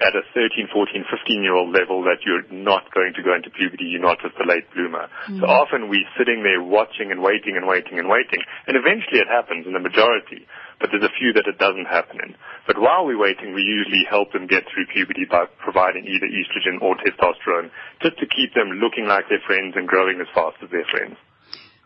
at 0.00 0.16
a 0.16 0.24
13, 0.32 0.72
14, 0.72 1.04
15 1.04 1.44
year 1.44 1.52
old 1.52 1.76
level 1.76 2.00
that 2.08 2.24
you're 2.24 2.44
not 2.48 2.88
going 2.96 3.12
to 3.12 3.22
go 3.22 3.36
into 3.36 3.52
puberty, 3.52 3.84
you're 3.84 4.00
not 4.00 4.16
just 4.24 4.32
a 4.40 4.48
late 4.48 4.64
bloomer. 4.72 5.12
Mm-hmm. 5.28 5.40
So 5.40 5.44
often 5.44 5.92
we're 5.92 6.08
sitting 6.16 6.40
there 6.40 6.64
watching 6.64 7.12
and 7.12 7.20
waiting 7.20 7.60
and 7.60 7.68
waiting 7.68 8.00
and 8.00 8.08
waiting, 8.08 8.40
and 8.66 8.80
eventually 8.80 9.20
it 9.20 9.28
happens 9.28 9.68
in 9.68 9.76
the 9.76 9.84
majority, 9.84 10.48
but 10.80 10.88
there's 10.88 11.04
a 11.04 11.12
few 11.20 11.36
that 11.36 11.44
it 11.44 11.60
doesn't 11.60 11.84
happen 11.84 12.16
in. 12.24 12.32
But 12.64 12.80
while 12.80 13.04
we're 13.04 13.20
waiting, 13.20 13.52
we 13.52 13.60
usually 13.60 14.08
help 14.08 14.32
them 14.32 14.48
get 14.48 14.64
through 14.72 14.88
puberty 14.88 15.28
by 15.28 15.44
providing 15.60 16.08
either 16.08 16.28
estrogen 16.32 16.80
or 16.80 16.96
testosterone, 16.96 17.68
just 18.00 18.16
to 18.18 18.26
keep 18.26 18.56
them 18.56 18.80
looking 18.80 19.04
like 19.04 19.28
their 19.28 19.44
friends 19.44 19.76
and 19.76 19.84
growing 19.84 20.20
as 20.20 20.32
fast 20.32 20.56
as 20.64 20.72
their 20.72 20.88
friends. 20.88 21.20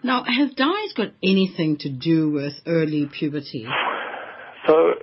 Now, 0.05 0.23
has 0.23 0.53
diet 0.55 0.95
got 0.95 1.17
anything 1.25 1.79
to 1.81 1.89
do 1.89 2.31
with 2.31 2.53
early 2.67 3.11
puberty? 3.11 3.67
So 4.67 4.95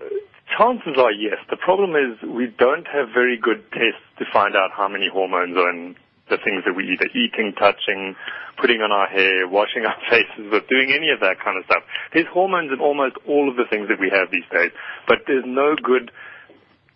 Chances 0.58 0.98
are 0.98 1.12
yes. 1.12 1.40
The 1.50 1.58
problem 1.58 1.96
is 1.96 2.20
we 2.28 2.48
don't 2.58 2.88
have 2.88 3.10
very 3.14 3.38
good 3.38 3.64
tests 3.72 4.04
to 4.20 4.26
find 4.34 4.56
out 4.56 4.72
how 4.76 4.88
many 4.88 5.08
hormones 5.08 5.56
are 5.56 5.70
in 5.70 5.96
the 6.30 6.38
things 6.44 6.64
that 6.66 6.74
we 6.74 6.88
either 6.88 7.08
eating, 7.12 7.54
touching, 7.60 8.16
putting 8.60 8.82
on 8.82 8.92
our 8.92 9.08
hair, 9.08 9.48
washing 9.48 9.86
our 9.86 9.96
faces 10.10 10.52
with, 10.52 10.68
doing 10.68 10.92
any 10.96 11.12
of 11.12 11.20
that 11.20 11.40
kind 11.44 11.60
of 11.60 11.66
stuff. 11.66 11.84
There's 12.14 12.28
hormones 12.32 12.72
in 12.72 12.80
almost 12.80 13.16
all 13.28 13.52
of 13.52 13.56
the 13.56 13.68
things 13.70 13.88
that 13.90 14.00
we 14.00 14.10
have 14.10 14.32
these 14.32 14.48
days, 14.52 14.72
but 15.08 15.28
there's 15.28 15.46
no 15.46 15.76
good 15.76 16.12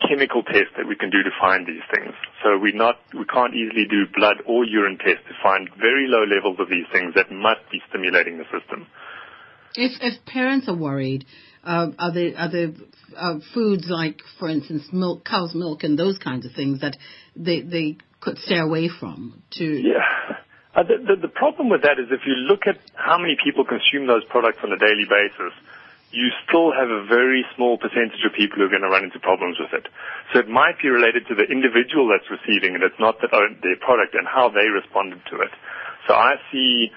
chemical 0.07 0.43
test 0.43 0.75
that 0.77 0.87
we 0.87 0.95
can 0.95 1.09
do 1.09 1.23
to 1.23 1.31
find 1.39 1.67
these 1.67 1.83
things. 1.93 2.13
So 2.43 2.57
we 2.57 2.71
not 2.71 2.99
we 3.13 3.25
can't 3.25 3.55
easily 3.55 3.85
do 3.89 4.07
blood 4.15 4.43
or 4.45 4.65
urine 4.65 4.97
tests 4.97 5.23
to 5.27 5.35
find 5.41 5.69
very 5.79 6.07
low 6.07 6.23
levels 6.23 6.59
of 6.59 6.69
these 6.69 6.87
things 6.91 7.15
that 7.15 7.31
must 7.31 7.63
be 7.71 7.79
stimulating 7.89 8.37
the 8.37 8.47
system. 8.51 8.87
If 9.75 9.91
if 10.01 10.25
parents 10.25 10.67
are 10.67 10.75
worried, 10.75 11.25
are 11.65 12.13
there 12.13 12.37
are 12.37 12.51
there 12.51 12.71
uh, 13.17 13.39
foods 13.53 13.85
like, 13.87 14.21
for 14.39 14.49
instance, 14.49 14.83
milk, 14.91 15.25
cow's 15.25 15.55
milk, 15.55 15.83
and 15.83 15.97
those 15.97 16.17
kinds 16.17 16.45
of 16.45 16.51
things 16.53 16.81
that 16.81 16.97
they 17.35 17.61
they 17.61 17.97
could 18.19 18.37
stay 18.39 18.59
away 18.59 18.89
from? 18.89 19.41
To 19.53 19.63
yeah. 19.63 20.37
Uh, 20.75 20.83
the, 20.83 20.99
the, 20.99 21.31
the 21.31 21.31
problem 21.31 21.71
with 21.71 21.87
that 21.87 21.95
is 22.03 22.11
if 22.11 22.27
you 22.27 22.35
look 22.35 22.67
at 22.67 22.75
how 22.99 23.15
many 23.17 23.39
people 23.39 23.63
consume 23.63 24.11
those 24.11 24.27
products 24.27 24.59
on 24.59 24.75
a 24.75 24.77
daily 24.77 25.07
basis, 25.07 25.55
you 26.11 26.27
still 26.43 26.75
have 26.75 26.91
a 26.91 27.07
very 27.07 27.47
small 27.55 27.79
percentage 27.79 28.19
of 28.27 28.35
people 28.35 28.59
who 28.59 28.67
are 28.67 28.73
going 28.75 28.83
to 28.83 28.91
run 28.91 29.07
into 29.07 29.19
problems 29.19 29.55
with 29.55 29.71
it. 29.71 29.87
So 30.31 30.39
it 30.39 30.51
might 30.51 30.75
be 30.83 30.91
related 30.91 31.27
to 31.31 31.35
the 31.35 31.47
individual 31.47 32.11
that's 32.11 32.27
receiving 32.27 32.75
it. 32.75 32.83
It's 32.83 32.99
not 32.99 33.23
that 33.23 33.31
their 33.31 33.79
product 33.79 34.19
and 34.19 34.27
how 34.27 34.51
they 34.51 34.67
responded 34.67 35.23
to 35.31 35.39
it. 35.39 35.51
So 36.07 36.13
I 36.13 36.35
see 36.51 36.91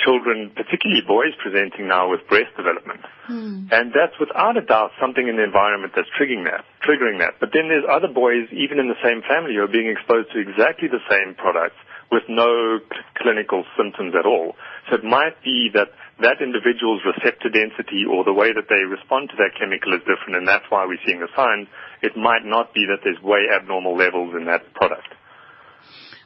children, 0.00 0.50
particularly 0.54 1.02
boys, 1.06 1.34
presenting 1.40 1.88
now 1.88 2.10
with 2.10 2.26
breast 2.28 2.54
development. 2.56 3.00
Hmm. 3.26 3.68
And 3.70 3.92
that's 3.92 4.18
without 4.18 4.56
a 4.56 4.64
doubt 4.64 4.92
something 5.00 5.26
in 5.26 5.36
the 5.36 5.44
environment 5.44 5.92
that's 5.94 6.10
triggering 6.18 6.44
that, 6.50 6.64
triggering 6.82 7.18
that. 7.20 7.40
But 7.40 7.50
then 7.52 7.68
there's 7.68 7.84
other 7.88 8.08
boys, 8.08 8.48
even 8.52 8.78
in 8.78 8.88
the 8.88 8.98
same 9.02 9.22
family, 9.22 9.54
who 9.56 9.62
are 9.62 9.70
being 9.70 9.88
exposed 9.88 10.32
to 10.32 10.38
exactly 10.40 10.88
the 10.88 11.02
same 11.08 11.34
products 11.34 11.78
with 12.10 12.24
no 12.28 12.78
cl- 12.78 13.04
clinical 13.16 13.64
symptoms 13.76 14.14
at 14.18 14.26
all. 14.26 14.54
So 14.88 14.96
it 14.96 15.04
might 15.04 15.40
be 15.42 15.70
that 15.72 15.96
that 16.20 16.44
individual's 16.44 17.00
receptor 17.08 17.48
density 17.48 18.04
or 18.04 18.22
the 18.22 18.36
way 18.36 18.52
that 18.52 18.68
they 18.68 18.84
respond 18.84 19.30
to 19.30 19.36
that 19.40 19.56
chemical 19.58 19.94
is 19.94 20.04
different, 20.04 20.36
and 20.36 20.46
that's 20.46 20.68
why 20.68 20.84
we're 20.84 21.00
seeing 21.06 21.20
the 21.20 21.32
signs. 21.34 21.68
It 22.02 22.16
might 22.16 22.44
not 22.44 22.74
be 22.74 22.84
that 22.86 23.00
there's 23.02 23.20
way 23.22 23.48
abnormal 23.48 23.96
levels 23.96 24.34
in 24.36 24.44
that 24.46 24.62
product. 24.74 25.08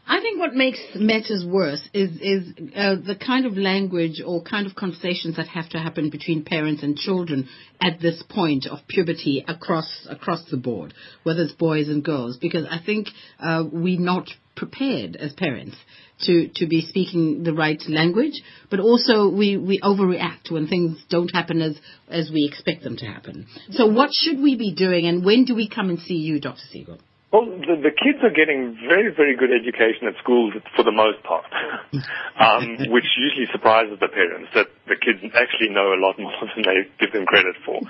I 0.09 0.21
think 0.21 0.39
what 0.39 0.55
makes 0.55 0.79
matters 0.95 1.45
worse 1.45 1.83
is 1.93 2.11
is 2.21 2.53
uh, 2.77 2.95
the 3.05 3.17
kind 3.17 3.45
of 3.45 3.57
language 3.57 4.23
or 4.25 4.41
kind 4.43 4.67
of 4.67 4.77
conversations 4.77 5.37
that 5.37 5.49
have 5.49 5.69
to 5.71 5.79
happen 5.79 6.11
between 6.11 6.45
parents 6.45 6.85
and 6.85 6.97
children 6.97 7.49
at 7.81 8.01
this 8.01 8.23
point 8.29 8.67
of 8.67 8.79
puberty 8.87 9.45
across 9.49 10.07
across 10.09 10.45
the 10.49 10.57
board, 10.57 10.95
whether 11.25 11.43
it's 11.43 11.53
boys 11.55 11.89
and 11.89 12.05
girls, 12.05 12.37
because 12.37 12.67
I 12.71 12.79
think 12.85 13.09
uh, 13.41 13.65
we're 13.73 14.01
not 14.01 14.29
prepared 14.55 15.17
as 15.17 15.33
parents 15.33 15.77
to 16.21 16.49
to 16.55 16.67
be 16.69 16.83
speaking 16.83 17.43
the 17.43 17.53
right 17.53 17.83
language, 17.89 18.41
but 18.71 18.79
also 18.79 19.29
we 19.29 19.57
we 19.57 19.81
overreact 19.81 20.53
when 20.53 20.69
things 20.69 20.99
don't 21.11 21.35
happen 21.35 21.61
as 21.61 21.77
as 22.09 22.31
we 22.33 22.45
expect 22.45 22.85
them 22.85 22.97
to 22.99 23.07
happen. 23.07 23.47
So 23.73 23.87
what 23.87 24.11
should 24.13 24.41
we 24.41 24.55
be 24.57 24.73
doing, 24.73 25.07
and 25.07 25.25
when 25.25 25.45
do 25.47 25.57
we 25.57 25.69
come 25.69 25.91
and 25.91 25.99
see 25.99 26.15
you, 26.15 26.41
Dr. 26.41 26.63
Siegel? 26.71 26.99
Well, 27.33 27.45
the, 27.47 27.75
the 27.83 27.91
kids 27.91 28.23
are 28.23 28.31
getting 28.31 28.79
very, 28.87 29.11
very 29.11 29.35
good 29.35 29.51
education 29.51 30.07
at 30.07 30.15
school 30.23 30.53
for 30.77 30.85
the 30.85 30.95
most 30.95 31.23
part, 31.25 31.51
um, 32.39 32.79
which 32.87 33.07
usually 33.19 33.51
surprises 33.51 33.99
the 33.99 34.09
parents 34.09 34.51
that 34.55 34.71
the 34.87 34.95
kids 34.95 35.19
actually 35.35 35.71
know 35.75 35.91
a 35.93 35.99
lot 35.99 36.19
more 36.19 36.33
than 36.55 36.63
they 36.63 36.87
give 37.01 37.13
them 37.13 37.27
credit 37.27 37.57
for. 37.67 37.83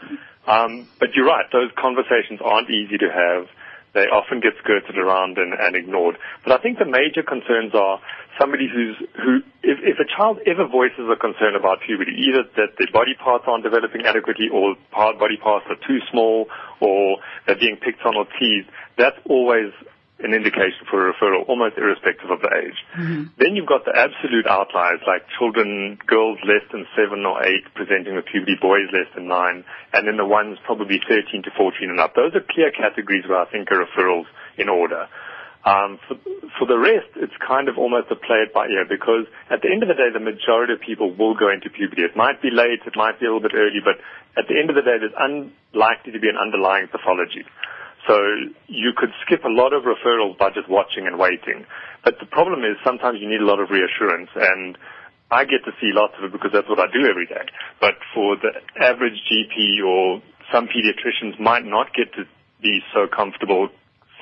Um, 0.48 0.88
but 0.98 1.10
you're 1.14 1.26
right; 1.26 1.44
those 1.52 1.70
conversations 1.76 2.40
aren't 2.42 2.70
easy 2.70 2.96
to 2.96 3.12
have. 3.12 3.48
They 3.92 4.12
often 4.12 4.40
get 4.40 4.52
skirted 4.60 4.98
around 4.98 5.38
and, 5.38 5.54
and 5.56 5.74
ignored. 5.74 6.18
But 6.44 6.52
I 6.52 6.62
think 6.62 6.78
the 6.78 6.84
major 6.84 7.24
concerns 7.24 7.72
are 7.72 8.00
somebody 8.40 8.68
who's 8.68 8.96
who. 9.16 9.40
If, 9.62 9.80
if 9.82 9.96
a 9.98 10.04
child 10.04 10.38
ever 10.46 10.68
voices 10.68 11.08
a 11.08 11.16
concern 11.16 11.56
about 11.56 11.80
puberty, 11.84 12.12
either 12.12 12.44
that 12.56 12.76
their 12.78 12.92
body 12.92 13.16
parts 13.16 13.44
aren't 13.48 13.64
developing 13.64 14.04
adequately, 14.04 14.48
or 14.52 14.76
part 14.92 15.18
body 15.18 15.36
parts 15.36 15.66
are 15.68 15.80
too 15.88 16.00
small, 16.10 16.46
or 16.80 17.18
they're 17.46 17.58
being 17.58 17.76
picked 17.76 18.04
on 18.04 18.16
or 18.16 18.26
teased, 18.38 18.68
that's 18.96 19.18
always 19.28 19.72
an 20.18 20.32
indication 20.32 20.88
for 20.88 21.08
a 21.08 21.12
referral, 21.12 21.44
almost 21.46 21.76
irrespective 21.76 22.30
of 22.30 22.40
the 22.40 22.48
age. 22.56 22.78
Then 23.36 23.52
you've 23.52 23.68
got 23.68 23.84
the 23.84 23.92
absolute 23.92 24.46
outliers, 24.48 25.00
like 25.06 25.28
children, 25.38 25.98
girls 26.06 26.38
less 26.40 26.64
than 26.72 26.86
seven 26.96 27.26
or 27.26 27.44
eight 27.44 27.68
presenting 27.74 28.16
with 28.16 28.24
puberty, 28.24 28.56
boys 28.56 28.88
less 28.96 29.08
than 29.14 29.28
nine, 29.28 29.64
and 29.92 30.08
then 30.08 30.16
the 30.16 30.24
ones 30.24 30.56
probably 30.64 31.00
13 31.04 31.42
to 31.44 31.50
14 31.52 31.90
and 31.90 32.00
up. 32.00 32.14
Those 32.16 32.34
are 32.34 32.40
clear 32.40 32.72
categories 32.72 33.28
where 33.28 33.44
I 33.44 33.50
think 33.52 33.68
are 33.70 33.84
referrals 33.84 34.24
in 34.56 34.70
order. 34.70 35.06
Um, 35.66 35.98
for, 36.06 36.14
for 36.56 36.66
the 36.70 36.78
rest, 36.78 37.10
it's 37.18 37.34
kind 37.42 37.68
of 37.68 37.76
almost 37.76 38.06
a 38.08 38.16
play 38.16 38.46
it 38.46 38.54
by 38.54 38.70
ear 38.70 38.86
because 38.88 39.26
at 39.50 39.60
the 39.60 39.68
end 39.68 39.82
of 39.82 39.90
the 39.90 39.98
day, 39.98 40.14
the 40.14 40.22
majority 40.22 40.72
of 40.72 40.80
people 40.80 41.12
will 41.12 41.34
go 41.34 41.50
into 41.50 41.68
puberty. 41.68 42.06
It 42.06 42.16
might 42.16 42.40
be 42.40 42.54
late, 42.54 42.86
it 42.86 42.94
might 42.94 43.18
be 43.18 43.26
a 43.26 43.34
little 43.34 43.42
bit 43.42 43.52
early, 43.52 43.82
but 43.84 43.98
at 44.38 44.46
the 44.48 44.56
end 44.56 44.70
of 44.70 44.78
the 44.78 44.86
day, 44.86 44.96
there's 44.96 45.16
unlikely 45.18 46.14
to 46.14 46.20
be 46.22 46.30
an 46.30 46.38
underlying 46.38 46.86
pathology. 46.86 47.44
So 48.06 48.14
you 48.68 48.92
could 48.96 49.10
skip 49.26 49.44
a 49.44 49.50
lot 49.50 49.72
of 49.72 49.82
referrals 49.82 50.38
by 50.38 50.50
just 50.50 50.68
watching 50.68 51.06
and 51.06 51.18
waiting. 51.18 51.66
But 52.04 52.18
the 52.20 52.26
problem 52.26 52.60
is 52.60 52.76
sometimes 52.84 53.18
you 53.20 53.28
need 53.28 53.40
a 53.40 53.46
lot 53.46 53.58
of 53.58 53.70
reassurance 53.70 54.30
and 54.34 54.78
I 55.30 55.44
get 55.44 55.66
to 55.66 55.72
see 55.80 55.90
lots 55.90 56.14
of 56.18 56.24
it 56.24 56.32
because 56.32 56.52
that's 56.54 56.68
what 56.68 56.78
I 56.78 56.86
do 56.86 57.02
every 57.08 57.26
day. 57.26 57.50
But 57.80 57.98
for 58.14 58.36
the 58.36 58.54
average 58.78 59.18
GP 59.26 59.82
or 59.84 60.22
some 60.52 60.68
pediatricians 60.70 61.40
might 61.40 61.64
not 61.64 61.92
get 61.94 62.14
to 62.14 62.24
be 62.62 62.80
so 62.94 63.08
comfortable 63.10 63.68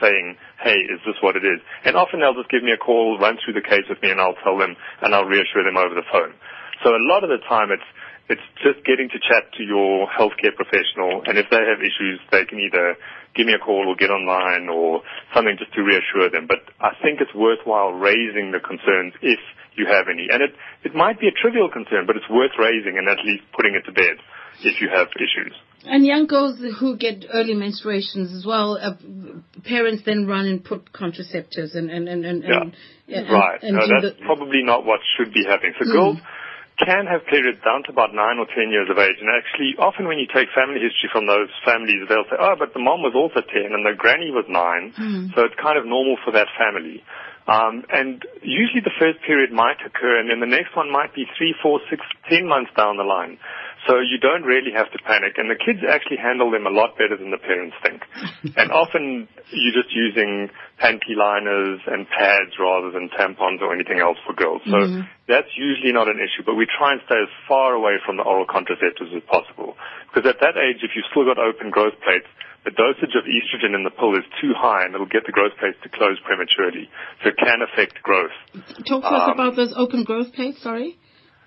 saying, 0.01 0.37
hey, 0.63 0.81
is 0.89 1.01
this 1.05 1.21
what 1.21 1.37
it 1.37 1.45
is? 1.45 1.61
And 1.85 1.97
often 1.97 2.21
they'll 2.21 2.35
just 2.35 2.51
give 2.51 2.65
me 2.65 2.73
a 2.73 2.81
call, 2.81 3.19
run 3.19 3.37
through 3.45 3.55
the 3.55 3.63
case 3.63 3.85
with 3.89 4.01
me 4.01 4.11
and 4.11 4.21
I'll 4.21 4.41
tell 4.43 4.57
them 4.57 4.77
and 5.03 5.15
I'll 5.15 5.29
reassure 5.29 5.63
them 5.63 5.77
over 5.77 5.95
the 5.95 6.09
phone. 6.11 6.33
So 6.83 6.91
a 6.91 7.05
lot 7.05 7.23
of 7.23 7.31
the 7.31 7.39
time 7.47 7.71
it's 7.71 7.87
it's 8.29 8.47
just 8.65 8.81
getting 8.89 9.09
to 9.13 9.19
chat 9.21 9.53
to 9.59 9.63
your 9.63 10.09
healthcare 10.09 10.55
professional, 10.57 11.23
and 11.27 11.37
if 11.37 11.47
they 11.51 11.61
have 11.61 11.81
issues, 11.85 12.21
they 12.33 12.45
can 12.45 12.59
either 12.59 12.97
give 13.35 13.47
me 13.47 13.53
a 13.53 13.59
call 13.59 13.85
or 13.89 13.97
get 13.97 14.11
online 14.11 14.69
or 14.69 15.03
something 15.35 15.57
just 15.59 15.75
to 15.75 15.83
reassure 15.83 16.31
them. 16.31 16.47
But 16.47 16.65
I 16.81 16.95
think 17.03 17.21
it's 17.21 17.35
worthwhile 17.35 17.93
raising 17.93 18.53
the 18.53 18.61
concerns 18.61 19.13
if 19.21 19.41
you 19.77 19.87
have 19.87 20.07
any. 20.09 20.29
And 20.31 20.41
it, 20.41 20.55
it 20.85 20.95
might 20.95 21.19
be 21.21 21.29
a 21.29 21.35
trivial 21.35 21.69
concern, 21.69 22.07
but 22.07 22.17
it's 22.17 22.29
worth 22.31 22.53
raising 22.59 22.97
and 22.97 23.09
at 23.09 23.19
least 23.27 23.43
putting 23.53 23.75
it 23.75 23.85
to 23.87 23.93
bed 23.93 24.17
if 24.63 24.81
you 24.81 24.89
have 24.89 25.09
issues. 25.19 25.53
And 25.85 26.07
young 26.07 26.27
girls 26.27 26.57
who 26.81 26.97
get 26.97 27.27
early 27.35 27.53
menstruations 27.55 28.33
as 28.35 28.45
well, 28.47 28.79
uh, 28.81 28.95
parents 29.65 30.05
then 30.07 30.27
run 30.27 30.47
and 30.47 30.65
put 30.65 30.93
contraceptives 30.93 31.75
and 31.77 31.91
and 31.91 32.09
and, 32.09 32.25
and, 32.25 32.43
Yeah. 33.07 33.19
and 33.19 33.31
right. 33.31 33.63
And, 33.63 33.77
no, 33.77 33.83
that's 34.01 34.17
the- 34.17 34.25
probably 34.25 34.63
not 34.63 34.87
what 34.87 35.01
should 35.19 35.35
be 35.35 35.45
happening. 35.45 35.75
So 35.79 35.85
Mm. 35.85 35.93
girls 35.93 36.19
can 36.79 37.07
have 37.07 37.23
periods 37.31 37.63
down 37.63 37.87
to 37.87 37.91
about 37.95 38.15
nine 38.15 38.39
or 38.43 38.47
ten 38.51 38.71
years 38.71 38.91
of 38.91 38.99
age. 38.99 39.19
And 39.23 39.31
actually, 39.31 39.79
often 39.79 40.11
when 40.11 40.19
you 40.19 40.27
take 40.27 40.51
family 40.51 40.83
history 40.83 41.07
from 41.13 41.27
those 41.27 41.49
families, 41.63 42.07
they'll 42.09 42.27
say, 42.27 42.39
oh, 42.39 42.59
but 42.59 42.75
the 42.75 42.83
mom 42.83 43.03
was 43.07 43.15
also 43.15 43.47
ten 43.47 43.71
and 43.71 43.87
the 43.87 43.95
granny 43.95 44.31
was 44.35 44.45
nine. 44.51 44.91
So 45.39 45.47
it's 45.47 45.55
kind 45.55 45.79
of 45.79 45.87
normal 45.87 46.19
for 46.25 46.33
that 46.35 46.51
family. 46.59 47.03
Um, 47.47 47.85
and 47.93 48.25
usually 48.41 48.81
the 48.81 48.95
first 48.99 49.21
period 49.23 49.53
might 49.53 49.77
occur 49.85 50.19
and 50.19 50.31
then 50.31 50.41
the 50.41 50.49
next 50.49 50.75
one 50.75 50.91
might 50.91 51.15
be 51.15 51.27
three, 51.37 51.55
four, 51.63 51.79
six, 51.91 52.01
ten 52.29 52.49
months 52.49 52.73
down 52.77 52.97
the 52.97 53.05
line. 53.05 53.37
So 53.87 54.01
you 54.01 54.17
don't 54.17 54.45
really 54.49 54.73
have 54.73 54.89
to 54.93 54.99
panic 55.05 55.37
and 55.37 55.51
the 55.53 55.61
kids 55.61 55.85
actually 55.85 56.17
handle 56.17 56.51
them 56.51 56.67
a 56.67 56.73
lot 56.73 56.97
better 56.97 57.17
than 57.17 57.31
the 57.31 57.41
parents 57.41 57.77
think. 57.85 58.01
and 58.57 58.73
often 58.73 59.29
you're 59.53 59.77
just 59.77 59.93
using 59.93 60.49
panty 60.81 61.13
liners 61.13 61.81
and 61.87 62.09
pads 62.09 62.57
rather 62.59 62.91
than 62.91 63.13
tampons 63.13 63.61
or 63.61 63.75
anything 63.75 64.01
else 64.01 64.17
for 64.25 64.33
girls. 64.33 64.63
So 64.65 65.05
that's 65.29 65.53
usually 65.57 65.93
not 65.93 66.09
an 66.09 66.17
issue, 66.17 66.45
but 66.45 66.57
we 66.57 66.65
try 66.65 66.93
and 66.93 67.01
stay 67.05 67.21
as 67.21 67.33
far 67.47 67.75
away 67.77 68.01
from 68.05 68.17
the 68.17 68.25
oral 68.25 68.47
contraceptives 68.47 69.13
as 69.13 69.23
possible. 69.29 69.77
Because 70.09 70.29
at 70.29 70.41
that 70.41 70.57
age, 70.57 70.81
if 70.81 70.97
you've 70.97 71.09
still 71.13 71.29
got 71.29 71.37
open 71.37 71.69
growth 71.69 72.01
plates, 72.01 72.29
the 72.65 72.73
dosage 72.73 73.13
of 73.13 73.29
estrogen 73.29 73.77
in 73.77 73.85
the 73.85 73.93
pill 73.93 74.17
is 74.17 74.25
too 74.41 74.57
high 74.57 74.85
and 74.85 74.95
it'll 74.95 75.07
get 75.07 75.27
the 75.27 75.33
growth 75.33 75.53
plates 75.61 75.77
to 75.85 75.89
close 75.93 76.17
prematurely. 76.25 76.89
So 77.23 77.29
it 77.29 77.37
can 77.37 77.61
affect 77.61 78.01
growth. 78.03 78.33
Talk 78.89 79.05
to 79.05 79.13
us 79.13 79.29
um, 79.29 79.37
about 79.37 79.57
those 79.57 79.75
open 79.77 80.05
growth 80.05 80.33
plates. 80.33 80.63
Sorry. 80.63 80.97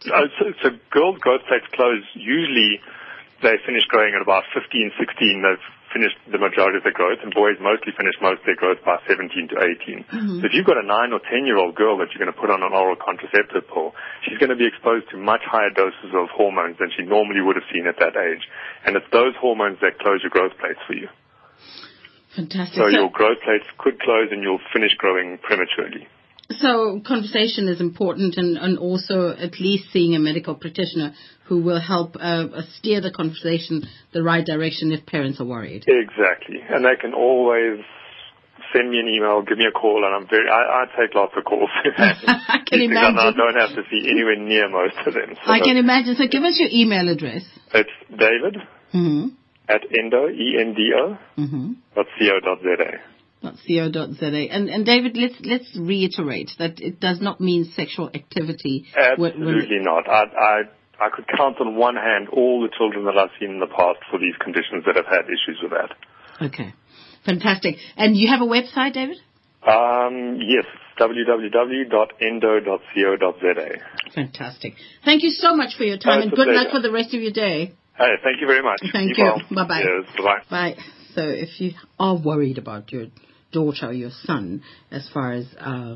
Uh, 0.05 0.29
so, 0.37 0.45
so 0.61 0.67
girls' 0.91 1.17
growth 1.19 1.41
plates 1.47 1.65
close 1.73 2.03
usually 2.13 2.79
they 3.41 3.57
finish 3.65 3.85
growing 3.85 4.17
at 4.17 4.21
about 4.21 4.49
15, 4.53 4.65
16. 4.97 4.97
They've 5.45 5.67
finished 5.93 6.17
the 6.29 6.41
majority 6.41 6.81
of 6.81 6.83
their 6.83 6.93
growth, 6.93 7.21
and 7.21 7.33
boys 7.33 7.57
mostly 7.61 7.93
finish 7.93 8.17
most 8.21 8.41
of 8.41 8.47
their 8.49 8.57
growth 8.57 8.81
by 8.83 8.97
17 9.07 9.29
to 9.53 9.57
18. 9.61 10.41
So 10.41 10.45
if 10.49 10.53
you've 10.53 10.65
got 10.65 10.77
a 10.77 10.85
nine 10.85 11.13
or 11.13 11.21
10 11.21 11.45
year 11.45 11.57
old 11.57 11.77
girl 11.77 11.97
that 12.01 12.11
you're 12.11 12.21
going 12.21 12.33
to 12.33 12.39
put 12.39 12.49
on 12.49 12.65
an 12.65 12.73
oral 12.73 12.97
contraceptive 12.97 13.69
pill, 13.69 13.93
she's 14.25 14.37
going 14.41 14.49
to 14.51 14.59
be 14.59 14.65
exposed 14.65 15.09
to 15.13 15.17
much 15.17 15.45
higher 15.45 15.69
doses 15.69 16.11
of 16.17 16.29
hormones 16.33 16.77
than 16.81 16.89
she 16.97 17.05
normally 17.05 17.41
would 17.41 17.55
have 17.55 17.67
seen 17.71 17.85
at 17.85 18.01
that 18.01 18.17
age. 18.17 18.43
And 18.85 18.97
it's 18.97 19.07
those 19.13 19.37
hormones 19.37 19.77
that 19.85 20.01
close 20.01 20.21
your 20.25 20.33
growth 20.33 20.57
plates 20.57 20.81
for 20.85 20.97
you. 20.97 21.07
Fantastic. 22.35 22.77
So 22.77 22.89
your 22.89 23.09
growth 23.09 23.41
plates 23.45 23.65
could 23.77 24.01
close 24.01 24.29
and 24.33 24.43
you'll 24.43 24.61
finish 24.73 24.93
growing 24.97 25.37
prematurely. 25.39 26.09
So 26.49 27.01
conversation 27.05 27.67
is 27.67 27.81
important, 27.81 28.35
and, 28.37 28.57
and 28.57 28.77
also 28.79 29.29
at 29.37 29.59
least 29.59 29.91
seeing 29.91 30.15
a 30.15 30.19
medical 30.19 30.55
practitioner 30.55 31.13
who 31.45 31.61
will 31.61 31.79
help 31.81 32.15
uh, 32.19 32.47
steer 32.77 33.01
the 33.01 33.11
conversation 33.11 33.83
the 34.13 34.23
right 34.23 34.45
direction 34.45 34.91
if 34.91 35.05
parents 35.05 35.41
are 35.41 35.45
worried. 35.45 35.83
Exactly. 35.87 36.57
And 36.69 36.85
they 36.85 36.95
can 37.01 37.13
always 37.13 37.79
send 38.73 38.89
me 38.89 38.99
an 38.99 39.07
email, 39.07 39.41
give 39.43 39.57
me 39.57 39.65
a 39.65 39.71
call, 39.71 40.03
and 40.05 40.15
I'm 40.15 40.27
very, 40.29 40.49
I, 40.49 40.83
I 40.83 40.85
take 40.99 41.15
lots 41.15 41.33
of 41.37 41.43
calls. 41.43 41.69
I 41.97 42.59
can 42.65 42.81
imagine. 42.81 43.17
I 43.19 43.31
don't 43.31 43.55
have 43.59 43.75
to 43.75 43.83
see 43.91 44.09
anywhere 44.09 44.37
near 44.37 44.69
most 44.69 44.95
of 45.05 45.13
them. 45.13 45.35
So 45.45 45.51
I 45.51 45.59
can 45.59 45.77
imagine. 45.77 46.15
So 46.15 46.27
give 46.31 46.43
us 46.43 46.57
your 46.59 46.69
email 46.71 47.09
address. 47.09 47.43
It's 47.73 47.89
David 48.09 48.57
Mm-hmm. 48.93 49.27
at 49.67 49.81
endo, 49.99 50.29
E-N-D-O, 50.29 51.17
Mm-hmm. 51.37 51.73
dot 51.93 52.05
co 52.17 52.39
dot 52.39 52.59
Z-A. 52.63 53.16
.co.za. 53.41 54.25
And, 54.25 54.69
and 54.69 54.85
David, 54.85 55.15
let's 55.17 55.35
let's 55.43 55.77
reiterate 55.79 56.51
that 56.59 56.79
it 56.79 56.99
does 56.99 57.21
not 57.21 57.39
mean 57.39 57.65
sexual 57.75 58.09
activity. 58.13 58.85
Absolutely 58.97 59.79
not. 59.79 60.07
I, 60.07 60.23
I, 60.23 60.61
I 60.99 61.09
could 61.15 61.25
count 61.37 61.59
on 61.61 61.75
one 61.75 61.95
hand 61.95 62.27
all 62.31 62.61
the 62.61 62.69
children 62.77 63.05
that 63.05 63.17
I've 63.17 63.29
seen 63.39 63.51
in 63.51 63.59
the 63.59 63.67
past 63.67 63.99
for 64.09 64.19
these 64.19 64.35
conditions 64.43 64.83
that 64.85 64.95
have 64.95 65.05
had 65.05 65.25
issues 65.25 65.59
with 65.61 65.71
that. 65.71 65.95
okay, 66.45 66.73
fantastic. 67.25 67.75
And 67.95 68.15
you 68.17 68.29
have 68.29 68.41
a 68.41 68.45
website, 68.45 68.93
David? 68.93 69.17
Um, 69.67 70.39
yes, 70.41 70.65
www.endo.co.za. 70.99 71.81
Fantastic. 74.15 74.73
Thank 75.03 75.23
you 75.23 75.31
so 75.31 75.55
much 75.55 75.75
for 75.77 75.83
your 75.83 75.97
time, 75.97 76.19
Oh, 76.19 76.21
and 76.23 76.31
good 76.31 76.47
luck 76.47 76.69
for 76.71 76.79
the 76.81 76.91
rest 76.91 77.13
of 77.13 77.21
your 77.21 77.31
day. 77.33 77.73
Hey, 77.97 78.13
thank 78.23 78.39
you 78.39 78.47
very 78.47 78.61
much. 78.61 78.79
Thank 78.93 79.09
Keep 79.09 79.17
you. 79.17 79.23
well. 79.23 79.41
Bye-bye. 79.65 79.79
Yes, 79.81 80.05
bye-bye. 80.17 80.41
Right. 80.51 80.77
So 81.17 81.29
if 81.29 81.59
you 81.59 81.71
are 81.97 82.15
worried 82.15 82.59
about 82.59 82.91
your 82.91 83.07
daughter 83.51 83.87
or 83.87 83.93
your 83.93 84.11
son 84.25 84.61
as 84.91 85.09
far 85.11 85.31
as 85.31 85.47
uh, 85.59 85.95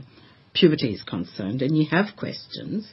puberty 0.55 0.93
is 0.93 1.03
concerned 1.03 1.61
and 1.61 1.77
you 1.77 1.85
have 1.91 2.17
questions, 2.17 2.91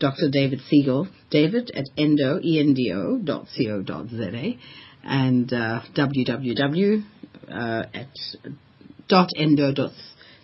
Dr. 0.00 0.28
David 0.28 0.58
Siegel, 0.68 1.06
David 1.30 1.70
at 1.72 1.84
endo, 1.96 2.40
E-N-D-O, 2.42 3.18
dot 3.18 3.46
co 3.56 3.82
dot 3.82 4.08
za, 4.08 4.54
and 5.04 5.52
uh, 5.52 5.82
www 5.96 7.04
uh, 7.48 7.82
at 7.94 8.08
dot 9.08 9.30
endo 9.36 9.72
dot 9.72 9.92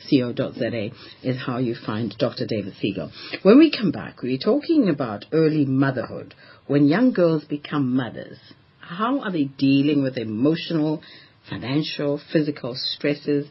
co.za 0.08 0.90
is 1.24 1.36
how 1.44 1.58
you 1.58 1.74
find 1.74 2.14
Dr. 2.16 2.46
David 2.46 2.74
Siegel. 2.80 3.10
When 3.42 3.58
we 3.58 3.72
come 3.76 3.90
back, 3.90 4.22
we're 4.22 4.38
talking 4.38 4.88
about 4.88 5.24
early 5.32 5.64
motherhood. 5.64 6.34
When 6.68 6.86
young 6.86 7.12
girls 7.12 7.44
become 7.44 7.96
mothers, 7.96 8.38
how 8.84 9.20
are 9.20 9.32
they 9.32 9.44
dealing 9.44 10.02
with 10.02 10.16
emotional, 10.18 11.02
financial, 11.48 12.20
physical 12.32 12.74
stresses, 12.76 13.46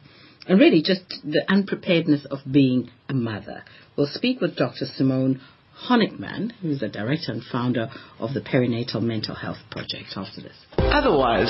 and 0.48 0.60
really 0.60 0.82
just 0.82 1.02
the 1.24 1.44
unpreparedness 1.48 2.26
of 2.30 2.40
being 2.50 2.90
a 3.10 3.14
mother? 3.14 3.64
We'll 3.98 4.08
speak 4.08 4.42
with 4.42 4.56
Dr. 4.56 4.86
Simone 4.96 5.42
Honikman, 5.88 6.52
who's 6.62 6.80
the 6.80 6.90
director 6.90 7.32
and 7.32 7.44
founder 7.44 7.90
of 8.20 8.34
the 8.34 8.42
Perinatal 8.42 9.02
Mental 9.02 9.36
Health 9.36 9.58
Project 9.72 10.14
after 10.16 10.42
this. 10.42 10.56
Otherwise, 10.78 11.50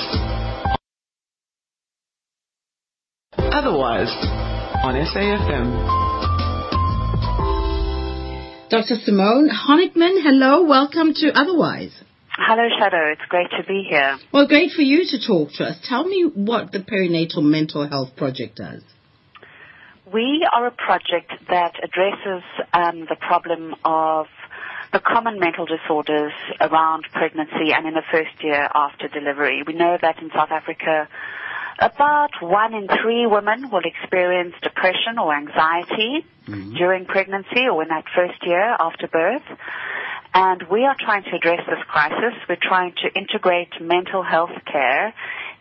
otherwise, 3.36 4.08
on 4.82 4.94
SAFM. 4.94 6.04
Dr. 8.70 8.96
Simone 9.04 9.50
Honikman, 9.50 10.22
hello, 10.22 10.64
welcome 10.64 11.12
to 11.14 11.30
Otherwise. 11.34 11.92
Hello, 12.36 12.68
Shado. 12.80 13.12
It's 13.12 13.22
great 13.28 13.48
to 13.50 13.64
be 13.66 13.86
here. 13.88 14.18
Well, 14.32 14.48
great 14.48 14.72
for 14.72 14.82
you 14.82 15.04
to 15.06 15.24
talk 15.24 15.52
to 15.54 15.64
us. 15.64 15.78
Tell 15.88 16.04
me 16.04 16.24
what 16.34 16.72
the 16.72 16.80
Perinatal 16.80 17.42
Mental 17.42 17.88
Health 17.88 18.16
Project 18.16 18.56
does. 18.56 18.82
We 20.12 20.46
are 20.52 20.66
a 20.66 20.72
project 20.72 21.32
that 21.48 21.74
addresses 21.82 22.42
um, 22.72 23.06
the 23.08 23.16
problem 23.20 23.74
of 23.84 24.26
the 24.92 24.98
common 24.98 25.38
mental 25.38 25.64
disorders 25.64 26.32
around 26.60 27.04
pregnancy 27.12 27.72
and 27.72 27.86
in 27.86 27.94
the 27.94 28.02
first 28.10 28.42
year 28.42 28.68
after 28.74 29.08
delivery. 29.08 29.62
We 29.66 29.74
know 29.74 29.96
that 30.00 30.20
in 30.20 30.30
South 30.34 30.50
Africa, 30.50 31.08
about 31.78 32.30
one 32.40 32.74
in 32.74 32.88
three 33.02 33.26
women 33.26 33.70
will 33.70 33.82
experience 33.84 34.54
depression 34.62 35.18
or 35.18 35.34
anxiety 35.34 36.26
mm-hmm. 36.48 36.74
during 36.74 37.06
pregnancy 37.06 37.66
or 37.70 37.82
in 37.82 37.88
that 37.88 38.04
first 38.14 38.44
year 38.44 38.76
after 38.78 39.08
birth. 39.08 39.42
And 40.34 40.64
we 40.68 40.84
are 40.84 40.96
trying 40.98 41.22
to 41.24 41.36
address 41.36 41.60
this 41.68 41.78
crisis. 41.86 42.34
We're 42.48 42.56
trying 42.60 42.92
to 43.04 43.14
integrate 43.14 43.80
mental 43.80 44.24
health 44.24 44.50
care 44.70 45.14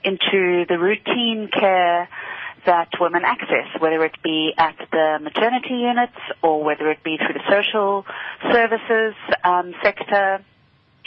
into 0.04 0.66
the 0.68 0.80
routine 0.80 1.48
care 1.54 2.10
that 2.66 2.90
women 3.00 3.22
access, 3.24 3.68
whether 3.80 4.04
it 4.04 4.16
be 4.24 4.52
at 4.58 4.76
the 4.92 5.20
maternity 5.22 5.76
units 5.76 6.18
or 6.42 6.64
whether 6.64 6.90
it 6.90 7.04
be 7.04 7.18
through 7.18 7.34
the 7.34 7.44
social 7.50 8.06
services 8.52 9.14
um, 9.44 9.76
sector. 9.84 10.44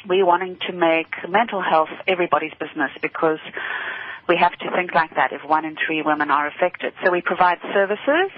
We're 0.09 0.27
wanting 0.27 0.59
to 0.69 0.73
make 0.73 1.09
mental 1.29 1.61
health 1.61 1.89
everybody's 2.07 2.53
business 2.61 2.93
because 3.03 3.41
we 4.29 4.37
have 4.37 4.53
to 4.53 4.71
think 4.77 4.95
like 4.95 5.15
that 5.17 5.33
if 5.33 5.43
one 5.45 5.65
in 5.65 5.77
three 5.87 6.03
women 6.03 6.31
are 6.31 6.47
affected. 6.47 6.93
So 7.05 7.11
we 7.11 7.21
provide 7.21 7.59
services 7.73 8.31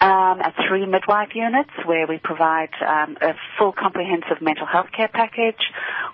um, 0.00 0.40
at 0.40 0.54
three 0.68 0.86
midwife 0.86 1.30
units 1.34 1.70
where 1.84 2.06
we 2.06 2.18
provide 2.18 2.70
um, 2.86 3.16
a 3.20 3.34
full 3.58 3.72
comprehensive 3.72 4.40
mental 4.40 4.66
health 4.66 4.88
care 4.96 5.08
package. 5.08 5.60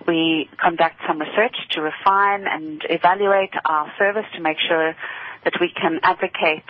We 0.07 0.49
conduct 0.61 0.97
some 1.07 1.19
research 1.19 1.55
to 1.71 1.81
refine 1.81 2.45
and 2.47 2.81
evaluate 2.89 3.53
our 3.65 3.91
service 3.97 4.25
to 4.35 4.41
make 4.41 4.57
sure 4.67 4.95
that 5.43 5.53
we 5.59 5.69
can 5.69 5.99
advocate 6.03 6.65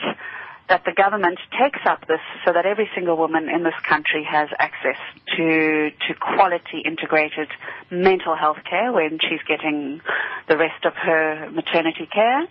that 0.69 0.83
the 0.85 0.91
government 0.93 1.39
takes 1.59 1.79
up 1.85 2.07
this 2.07 2.19
so 2.45 2.53
that 2.53 2.65
every 2.65 2.87
single 2.93 3.17
woman 3.17 3.49
in 3.49 3.63
this 3.63 3.73
country 3.87 4.23
has 4.23 4.49
access 4.59 4.97
to 5.35 5.89
to 6.07 6.13
quality 6.13 6.79
integrated 6.85 7.49
mental 7.89 8.35
health 8.35 8.59
care 8.69 8.91
when 8.93 9.17
she's 9.19 9.41
getting 9.47 9.99
the 10.47 10.55
rest 10.57 10.85
of 10.85 10.93
her 10.93 11.49
maternity 11.51 12.07
care. 12.13 12.47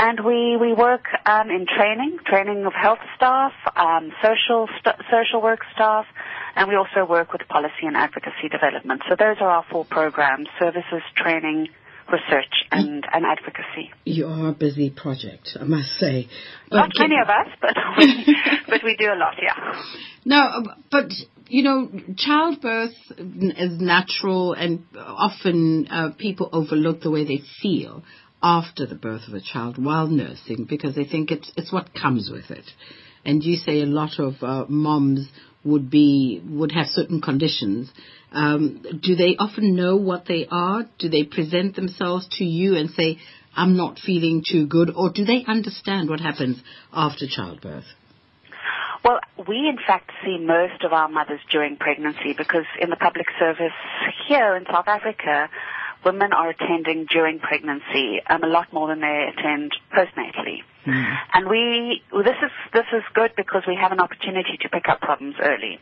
And 0.00 0.24
we, 0.24 0.56
we 0.56 0.72
work 0.72 1.06
um, 1.26 1.50
in 1.50 1.66
training, 1.66 2.18
training 2.24 2.64
of 2.64 2.72
health 2.72 3.00
staff, 3.16 3.50
um, 3.74 4.12
social 4.22 4.68
st- 4.78 4.94
social 5.10 5.42
work 5.42 5.58
staff, 5.74 6.06
and 6.54 6.68
we 6.68 6.76
also 6.76 7.04
work 7.04 7.32
with 7.32 7.42
policy 7.48 7.82
and 7.82 7.96
advocacy 7.96 8.48
development. 8.48 9.02
So 9.08 9.16
those 9.18 9.38
are 9.40 9.50
our 9.50 9.64
four 9.68 9.84
programs: 9.84 10.46
services, 10.60 11.02
training, 11.16 11.66
research 12.12 12.64
and, 12.70 13.04
and 13.12 13.24
advocacy. 13.26 13.90
You 14.04 14.28
are 14.28 14.50
a 14.50 14.52
busy 14.52 14.90
project, 14.90 15.56
I 15.60 15.64
must 15.64 15.88
say. 15.98 16.28
But 16.70 16.76
Not 16.76 16.90
many 16.96 17.16
of 17.20 17.28
us, 17.28 17.48
but 17.60 17.74
we, 17.98 18.36
but 18.68 18.80
we 18.84 18.96
do 18.96 19.06
a 19.06 19.18
lot, 19.18 19.34
yeah. 19.42 19.82
No, 20.24 20.62
but 20.92 21.10
you 21.48 21.64
know, 21.64 21.90
childbirth 22.16 22.94
is 23.18 23.80
natural, 23.80 24.52
and 24.52 24.84
often 24.96 25.88
uh, 25.90 26.10
people 26.16 26.50
overlook 26.52 27.00
the 27.00 27.10
way 27.10 27.24
they 27.24 27.42
feel 27.60 28.04
after 28.42 28.86
the 28.86 28.94
birth 28.94 29.28
of 29.28 29.34
a 29.34 29.40
child 29.40 29.82
while 29.82 30.06
nursing 30.06 30.66
because 30.68 30.94
they 30.94 31.04
think 31.04 31.30
it's 31.30 31.50
it's 31.56 31.72
what 31.72 31.94
comes 31.94 32.30
with 32.30 32.50
it. 32.50 32.70
And 33.24 33.42
you 33.42 33.56
say 33.56 33.82
a 33.82 33.86
lot 33.86 34.18
of 34.18 34.42
uh, 34.42 34.64
moms 34.68 35.28
would 35.64 35.90
be 35.90 36.40
would 36.48 36.72
have 36.72 36.86
certain 36.86 37.20
conditions 37.20 37.90
um, 38.32 38.82
do 39.02 39.14
they 39.14 39.36
often 39.38 39.74
know 39.74 39.96
what 39.96 40.26
they 40.26 40.46
are? 40.50 40.84
Do 40.98 41.08
they 41.08 41.24
present 41.24 41.76
themselves 41.76 42.28
to 42.38 42.44
you 42.44 42.76
and 42.76 42.90
say, 42.90 43.18
I'm 43.56 43.76
not 43.76 43.98
feeling 43.98 44.44
too 44.46 44.66
good? 44.66 44.90
Or 44.94 45.10
do 45.10 45.24
they 45.24 45.44
understand 45.46 46.08
what 46.08 46.20
happens 46.20 46.62
after 46.92 47.26
childbirth? 47.26 47.86
Well, 49.04 49.20
we 49.48 49.56
in 49.56 49.78
fact 49.86 50.10
see 50.24 50.38
most 50.38 50.84
of 50.84 50.92
our 50.92 51.08
mothers 51.08 51.40
during 51.50 51.76
pregnancy 51.76 52.34
because 52.36 52.66
in 52.80 52.90
the 52.90 52.96
public 52.96 53.26
service 53.38 53.72
here 54.28 54.56
in 54.56 54.64
South 54.70 54.88
Africa, 54.88 55.48
women 56.04 56.32
are 56.32 56.50
attending 56.50 57.06
during 57.06 57.38
pregnancy 57.38 58.20
um, 58.28 58.42
a 58.42 58.46
lot 58.46 58.72
more 58.72 58.88
than 58.88 59.00
they 59.00 59.30
attend 59.36 59.72
postnatally. 59.92 60.62
Mm. 60.88 61.16
And 61.34 61.48
we, 61.48 62.02
this 62.12 62.36
is, 62.42 62.50
this 62.72 62.86
is 62.92 63.02
good 63.14 63.32
because 63.36 63.62
we 63.66 63.76
have 63.80 63.92
an 63.92 64.00
opportunity 64.00 64.56
to 64.62 64.68
pick 64.68 64.88
up 64.88 65.00
problems 65.00 65.36
early. 65.42 65.78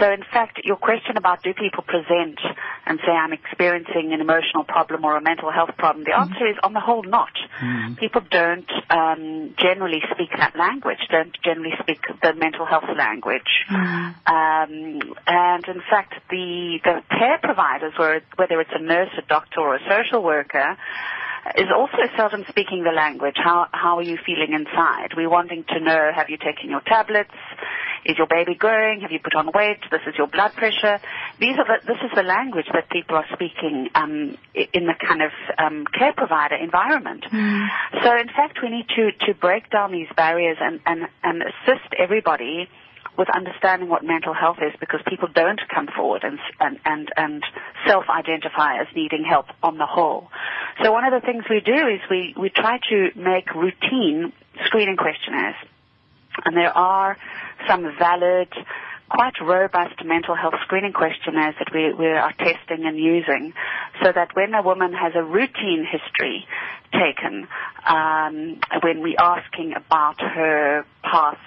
So 0.00 0.10
in 0.10 0.22
fact, 0.32 0.60
your 0.64 0.76
question 0.76 1.16
about 1.16 1.42
do 1.42 1.54
people 1.54 1.82
present 1.82 2.38
and 2.86 2.98
say 3.06 3.12
I'm 3.12 3.32
experiencing 3.32 4.12
an 4.12 4.20
emotional 4.20 4.64
problem 4.64 5.04
or 5.04 5.16
a 5.16 5.22
mental 5.22 5.50
health 5.50 5.76
problem, 5.78 6.04
the 6.04 6.10
mm. 6.10 6.20
answer 6.20 6.46
is 6.46 6.56
on 6.62 6.72
the 6.72 6.80
whole 6.80 7.02
not. 7.02 7.32
Mm. 7.60 7.98
People 7.98 8.22
don't 8.30 8.70
um, 8.90 9.54
generally 9.58 10.02
speak 10.12 10.30
that 10.36 10.56
language, 10.56 10.98
don't 11.10 11.36
generally 11.44 11.74
speak 11.80 12.00
the 12.22 12.34
mental 12.34 12.66
health 12.66 12.88
language. 12.96 13.66
Mm. 13.70 14.14
Um, 14.26 15.14
and 15.26 15.64
in 15.68 15.82
fact, 15.88 16.14
the, 16.30 16.78
the 16.84 17.02
care 17.10 17.38
providers, 17.42 17.92
whether 17.98 18.60
it's 18.60 18.70
a 18.74 18.82
nurse, 18.82 19.10
a 19.18 19.22
doctor, 19.22 19.60
or 19.60 19.76
a 19.76 19.80
social 19.88 20.22
worker, 20.22 20.76
is 21.56 21.68
also 21.74 21.98
seldom 22.16 22.44
speaking 22.48 22.84
the 22.84 22.92
language. 22.94 23.36
How 23.36 23.66
how 23.72 23.98
are 23.98 24.02
you 24.02 24.18
feeling 24.24 24.52
inside? 24.52 25.14
We're 25.16 25.30
wanting 25.30 25.64
to 25.68 25.80
know: 25.80 26.10
Have 26.14 26.30
you 26.30 26.36
taken 26.36 26.70
your 26.70 26.80
tablets? 26.80 27.34
Is 28.04 28.18
your 28.18 28.26
baby 28.26 28.54
growing? 28.56 29.00
Have 29.02 29.12
you 29.12 29.20
put 29.22 29.34
on 29.36 29.50
weight? 29.54 29.78
This 29.90 30.00
is 30.08 30.14
your 30.18 30.26
blood 30.26 30.52
pressure. 30.54 30.98
These 31.38 31.54
are 31.56 31.64
the, 31.64 31.86
this 31.86 31.98
is 32.02 32.10
the 32.16 32.24
language 32.24 32.66
that 32.72 32.90
people 32.90 33.16
are 33.16 33.26
speaking 33.32 33.90
um, 33.94 34.36
in 34.54 34.86
the 34.86 34.94
kind 34.98 35.22
of 35.22 35.30
um, 35.56 35.84
care 35.96 36.12
provider 36.12 36.56
environment. 36.56 37.24
Mm. 37.30 37.68
So 38.02 38.16
in 38.18 38.26
fact, 38.26 38.58
we 38.62 38.70
need 38.70 38.86
to 38.96 39.12
to 39.26 39.34
break 39.34 39.70
down 39.70 39.92
these 39.92 40.08
barriers 40.16 40.58
and 40.60 40.80
and, 40.84 41.08
and 41.22 41.42
assist 41.42 41.94
everybody 41.98 42.68
with 43.18 43.28
understanding 43.34 43.88
what 43.88 44.02
mental 44.04 44.32
health 44.34 44.56
is 44.62 44.72
because 44.80 45.00
people 45.06 45.28
don't 45.34 45.60
come 45.74 45.86
forward 45.94 46.24
and, 46.24 46.38
and, 46.60 46.78
and, 46.84 47.08
and 47.16 47.42
self-identify 47.86 48.80
as 48.80 48.86
needing 48.96 49.24
help 49.24 49.46
on 49.62 49.76
the 49.78 49.86
whole. 49.86 50.28
So 50.82 50.92
one 50.92 51.04
of 51.04 51.12
the 51.12 51.24
things 51.24 51.44
we 51.50 51.60
do 51.60 51.72
is 51.88 52.00
we, 52.10 52.34
we 52.38 52.48
try 52.48 52.78
to 52.90 53.10
make 53.16 53.54
routine 53.54 54.32
screening 54.64 54.96
questionnaires. 54.96 55.56
And 56.44 56.56
there 56.56 56.74
are 56.76 57.18
some 57.68 57.82
valid 57.98 58.48
quite 59.10 59.34
robust 59.42 60.02
mental 60.04 60.34
health 60.34 60.54
screening 60.64 60.92
questionnaires 60.94 61.54
that 61.58 61.68
we, 61.74 61.92
we 61.92 62.06
are 62.06 62.32
testing 62.32 62.86
and 62.86 62.96
using 62.96 63.52
so 64.02 64.10
that 64.10 64.28
when 64.34 64.54
a 64.54 64.62
woman 64.62 64.92
has 64.94 65.12
a 65.14 65.22
routine 65.22 65.84
history 65.90 66.46
taken, 66.92 67.46
um, 67.86 68.58
when 68.82 69.00
we're 69.02 69.20
asking 69.20 69.74
about 69.76 70.18
her 70.20 70.86
past 71.12 71.38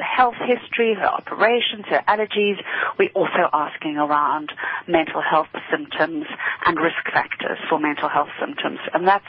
health 0.00 0.34
history, 0.34 0.94
her 0.94 1.06
operations, 1.06 1.86
her 1.86 2.02
allergies, 2.08 2.58
we're 2.98 3.14
also 3.14 3.48
asking 3.52 3.96
around 3.96 4.50
mental 4.88 5.22
health 5.22 5.46
symptoms 5.70 6.26
and 6.66 6.76
risk 6.78 7.04
factors 7.12 7.58
for 7.70 7.78
mental 7.78 8.08
health 8.08 8.30
symptoms. 8.40 8.80
And 8.92 9.06
that's, 9.06 9.24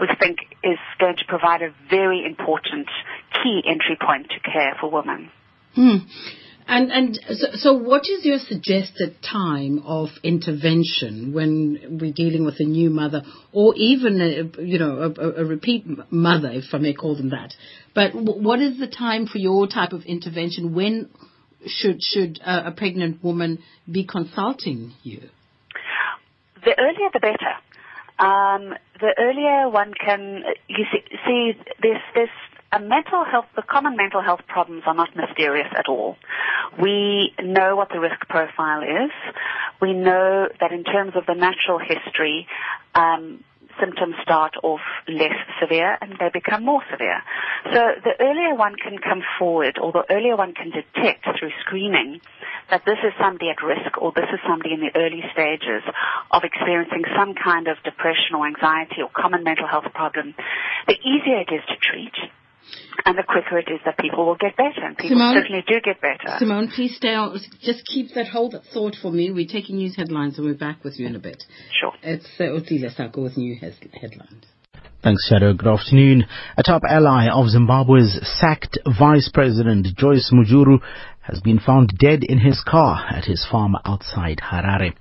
we 0.00 0.06
think, 0.20 0.38
is 0.62 0.78
going 1.00 1.16
to 1.16 1.24
provide 1.26 1.62
a 1.62 1.74
very 1.90 2.24
important 2.24 2.88
key 3.42 3.62
entry 3.66 3.98
point 4.00 4.30
to 4.30 4.40
care 4.40 4.76
for 4.80 4.88
women. 4.90 5.30
Hmm. 5.74 5.96
And 6.66 6.92
and 6.92 7.20
so, 7.28 7.46
so, 7.54 7.72
what 7.74 8.02
is 8.02 8.24
your 8.24 8.38
suggested 8.38 9.16
time 9.22 9.82
of 9.84 10.08
intervention 10.22 11.32
when 11.32 11.98
we're 12.00 12.12
dealing 12.12 12.44
with 12.44 12.56
a 12.60 12.64
new 12.64 12.88
mother, 12.88 13.22
or 13.52 13.74
even 13.76 14.20
a, 14.20 14.62
you 14.62 14.78
know 14.78 15.12
a, 15.16 15.42
a 15.42 15.44
repeat 15.44 15.84
mother, 16.10 16.50
if 16.50 16.72
I 16.72 16.78
may 16.78 16.94
call 16.94 17.16
them 17.16 17.30
that? 17.30 17.54
But 17.94 18.12
what 18.14 18.60
is 18.60 18.78
the 18.78 18.86
time 18.86 19.26
for 19.26 19.38
your 19.38 19.66
type 19.66 19.92
of 19.92 20.02
intervention? 20.04 20.74
When 20.74 21.10
should 21.66 22.02
should 22.02 22.40
a, 22.44 22.68
a 22.68 22.70
pregnant 22.72 23.22
woman 23.22 23.62
be 23.90 24.06
consulting 24.06 24.92
you? 25.02 25.28
The 26.64 26.74
earlier, 26.78 27.10
the 27.12 27.20
better. 27.20 27.54
Um, 28.18 28.74
the 29.00 29.14
earlier 29.18 29.68
one 29.68 29.92
can, 29.94 30.44
you 30.68 30.84
see, 30.92 31.00
see 31.26 31.52
a 31.58 32.28
mental 32.80 33.24
health, 33.24 33.46
the 33.54 33.62
common 33.62 33.96
mental 33.96 34.22
health 34.22 34.40
problems 34.46 34.82
are 34.86 34.94
not 34.94 35.14
mysterious 35.14 35.68
at 35.76 35.88
all. 35.88 36.16
We 36.80 37.34
know 37.42 37.76
what 37.76 37.90
the 37.90 38.00
risk 38.00 38.20
profile 38.28 38.82
is. 38.82 39.10
We 39.80 39.92
know 39.92 40.48
that 40.60 40.72
in 40.72 40.84
terms 40.84 41.12
of 41.16 41.26
the 41.26 41.34
natural 41.34 41.78
history, 41.78 42.46
um, 42.94 43.44
symptoms 43.80 44.14
start 44.22 44.54
off 44.62 44.80
less 45.08 45.36
severe 45.60 45.96
and 46.00 46.16
they 46.18 46.30
become 46.32 46.64
more 46.64 46.82
severe. 46.90 47.22
So 47.72 47.80
the 48.04 48.14
earlier 48.20 48.54
one 48.54 48.76
can 48.76 48.98
come 48.98 49.22
forward 49.38 49.78
or 49.80 49.92
the 49.92 50.04
earlier 50.10 50.36
one 50.36 50.54
can 50.54 50.70
detect 50.70 51.24
through 51.38 51.50
screening 51.60 52.20
that 52.70 52.84
this 52.84 52.98
is 53.04 53.12
somebody 53.20 53.50
at 53.50 53.62
risk 53.62 54.00
or 54.00 54.12
this 54.14 54.28
is 54.32 54.40
somebody 54.46 54.74
in 54.74 54.80
the 54.80 54.94
early 54.94 55.22
stages 55.32 55.82
of 56.30 56.44
experiencing 56.44 57.04
some 57.16 57.34
kind 57.34 57.68
of 57.68 57.76
depression 57.84 58.34
or 58.36 58.46
anxiety 58.46 59.02
or 59.02 59.10
common 59.14 59.42
mental 59.42 59.66
health 59.66 59.86
problem, 59.94 60.34
the 60.86 60.96
easier 61.00 61.40
it 61.40 61.52
is 61.52 61.62
to 61.68 61.76
treat 61.76 62.14
and 63.04 63.16
the 63.18 63.22
quicker 63.22 63.58
it 63.58 63.68
is 63.72 63.80
that 63.84 63.98
people 63.98 64.26
will 64.26 64.36
get 64.36 64.56
better, 64.56 64.84
and 64.84 64.96
people 64.96 65.16
Simone, 65.16 65.34
certainly 65.34 65.64
do 65.66 65.80
get 65.82 66.00
better. 66.00 66.38
Simone, 66.38 66.68
please 66.74 66.96
stay 66.96 67.14
on. 67.14 67.38
Just 67.60 67.86
keep 67.86 68.14
that 68.14 68.28
hold 68.28 68.52
that 68.52 68.64
thought 68.72 68.96
for 69.00 69.10
me. 69.10 69.30
We're 69.30 69.48
taking 69.48 69.76
news 69.76 69.96
headlines, 69.96 70.38
and 70.38 70.46
we're 70.46 70.54
back 70.54 70.84
with 70.84 70.98
you 70.98 71.06
in 71.06 71.16
a 71.16 71.18
bit. 71.18 71.42
Sure. 71.80 71.92
It's 72.02 72.28
uh, 72.38 72.44
Otile 72.44 72.94
Sako 72.94 73.22
with 73.22 73.36
new 73.36 73.56
hes- 73.56 73.74
headlines. 73.92 74.44
Thanks, 75.02 75.28
Shado. 75.30 75.56
Good 75.56 75.66
afternoon. 75.66 76.26
A 76.56 76.62
top 76.62 76.82
ally 76.88 77.26
of 77.28 77.48
Zimbabwe's 77.48 78.20
sacked 78.22 78.78
Vice 78.98 79.28
President 79.34 79.86
Joyce 79.96 80.32
Mujuru 80.32 80.78
has 81.22 81.40
been 81.40 81.58
found 81.58 81.90
dead 81.98 82.22
in 82.22 82.38
his 82.38 82.62
car 82.66 83.04
at 83.10 83.24
his 83.24 83.44
farm 83.50 83.74
outside 83.84 84.38
Harare. 84.38 84.94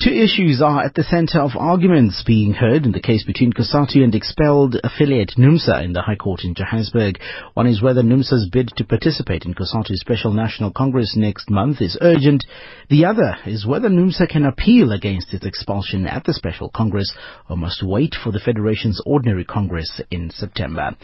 Two 0.00 0.10
issues 0.10 0.62
are 0.62 0.82
at 0.82 0.94
the 0.94 1.02
center 1.04 1.38
of 1.40 1.50
arguments 1.56 2.24
being 2.26 2.54
heard 2.54 2.86
in 2.86 2.92
the 2.92 3.00
case 3.00 3.24
between 3.24 3.52
COSATU 3.52 4.02
and 4.02 4.14
expelled 4.14 4.76
affiliate 4.82 5.34
NUMSA 5.38 5.84
in 5.84 5.92
the 5.92 6.00
High 6.00 6.16
Court 6.16 6.44
in 6.44 6.54
Johannesburg. 6.54 7.20
One 7.54 7.66
is 7.66 7.82
whether 7.82 8.02
NUMSA's 8.02 8.48
bid 8.50 8.70
to 8.76 8.84
participate 8.84 9.44
in 9.44 9.54
COSATU's 9.54 10.00
Special 10.00 10.32
National 10.32 10.72
Congress 10.72 11.14
next 11.14 11.50
month 11.50 11.82
is 11.82 11.98
urgent. 12.00 12.44
The 12.88 13.04
other 13.04 13.36
is 13.46 13.66
whether 13.66 13.88
NUMSA 13.88 14.28
can 14.30 14.46
appeal 14.46 14.92
against 14.92 15.34
its 15.34 15.44
expulsion 15.44 16.06
at 16.06 16.24
the 16.24 16.34
Special 16.34 16.70
Congress 16.70 17.14
or 17.48 17.56
must 17.56 17.82
wait 17.82 18.14
for 18.14 18.32
the 18.32 18.40
Federation's 18.40 19.00
Ordinary 19.04 19.44
Congress 19.44 20.00
in 20.10 20.30
September. 20.30 20.96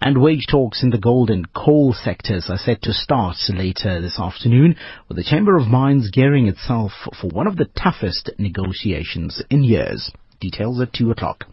And 0.00 0.22
wage 0.22 0.46
talks 0.48 0.82
in 0.82 0.90
the 0.90 0.98
gold 0.98 1.30
and 1.30 1.52
coal 1.52 1.92
sectors 1.92 2.46
are 2.48 2.58
set 2.58 2.80
to 2.82 2.92
start 2.92 3.36
later 3.48 4.00
this 4.00 4.20
afternoon 4.20 4.76
with 5.08 5.16
the 5.16 5.24
Chamber 5.24 5.56
of 5.56 5.66
Mines 5.66 6.10
gearing 6.10 6.46
itself 6.46 6.92
for 7.20 7.28
one 7.28 7.48
of 7.48 7.56
the 7.56 7.68
toughest 7.76 8.30
negotiations 8.38 9.42
in 9.50 9.62
years. 9.62 10.10
Details 10.40 10.80
at 10.80 10.92
2 10.92 11.10
o'clock. 11.10 11.44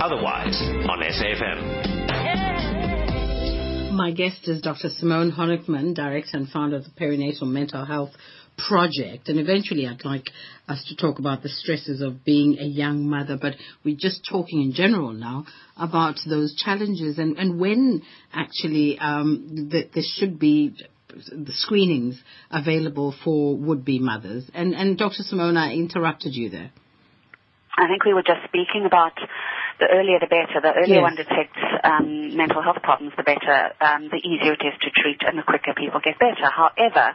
Otherwise 0.00 0.60
on 0.88 1.00
SAFM. 1.02 1.98
My 3.92 4.12
guest 4.12 4.46
is 4.48 4.62
Dr. 4.62 4.90
Simone 4.90 5.32
Honikman, 5.32 5.94
Director 5.94 6.36
and 6.36 6.48
Founder 6.48 6.76
of 6.76 6.84
the 6.84 6.90
Perinatal 6.90 7.42
Mental 7.42 7.84
Health 7.84 8.12
Project. 8.56 9.28
And 9.28 9.38
eventually 9.40 9.86
I'd 9.86 10.04
like 10.04 10.30
us 10.68 10.84
to 10.88 10.96
talk 10.96 11.18
about 11.18 11.42
the 11.42 11.48
stresses 11.48 12.00
of 12.00 12.24
being 12.24 12.58
a 12.58 12.64
young 12.64 13.08
mother, 13.08 13.36
but 13.40 13.54
we're 13.84 13.96
just 13.98 14.24
talking 14.28 14.62
in 14.62 14.72
general 14.72 15.12
now 15.12 15.46
about 15.76 16.16
those 16.28 16.54
challenges 16.54 17.18
and, 17.18 17.38
and 17.38 17.60
when 17.60 18.02
actually 18.32 18.98
um, 18.98 19.68
that 19.72 19.90
there 19.94 20.04
should 20.04 20.38
be 20.38 20.74
the 21.08 21.52
screenings 21.52 22.22
available 22.50 23.14
for 23.24 23.56
would-be 23.56 23.98
mothers. 23.98 24.50
And, 24.54 24.74
and 24.74 24.98
Dr. 24.98 25.22
Simone, 25.22 25.56
I 25.56 25.72
interrupted 25.72 26.34
you 26.34 26.50
there. 26.50 26.70
I 27.76 27.86
think 27.86 28.04
we 28.04 28.12
were 28.12 28.26
just 28.26 28.42
speaking 28.48 28.84
about 28.86 29.14
the 29.78 29.86
earlier 29.86 30.18
the 30.18 30.26
better. 30.26 30.58
The 30.60 30.74
earlier 30.74 30.98
Yes. 30.98 31.02
one 31.02 31.14
detects 31.14 31.62
um, 31.84 32.36
mental 32.36 32.62
health 32.62 32.82
problems, 32.82 33.14
the 33.16 33.22
better, 33.22 33.70
um, 33.80 34.10
the 34.10 34.18
easier 34.18 34.52
it 34.58 34.62
is 34.66 34.74
to 34.82 34.90
treat, 34.90 35.22
and 35.22 35.38
the 35.38 35.46
quicker 35.46 35.74
people 35.74 36.00
get 36.02 36.18
better. 36.18 36.50
However, 36.50 37.14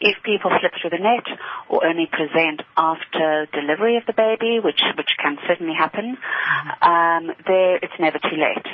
if 0.00 0.16
people 0.22 0.52
slip 0.60 0.72
through 0.80 0.90
the 0.90 1.00
net 1.00 1.24
or 1.68 1.86
only 1.86 2.06
present 2.06 2.60
after 2.76 3.46
delivery 3.52 3.96
of 3.96 4.04
the 4.06 4.12
baby, 4.12 4.60
which 4.60 4.82
which 4.96 5.16
can 5.16 5.38
certainly 5.48 5.72
happen, 5.72 6.18
um, 6.82 7.32
there 7.46 7.76
it's 7.80 7.96
never 7.98 8.18
too 8.18 8.36
late. 8.36 8.68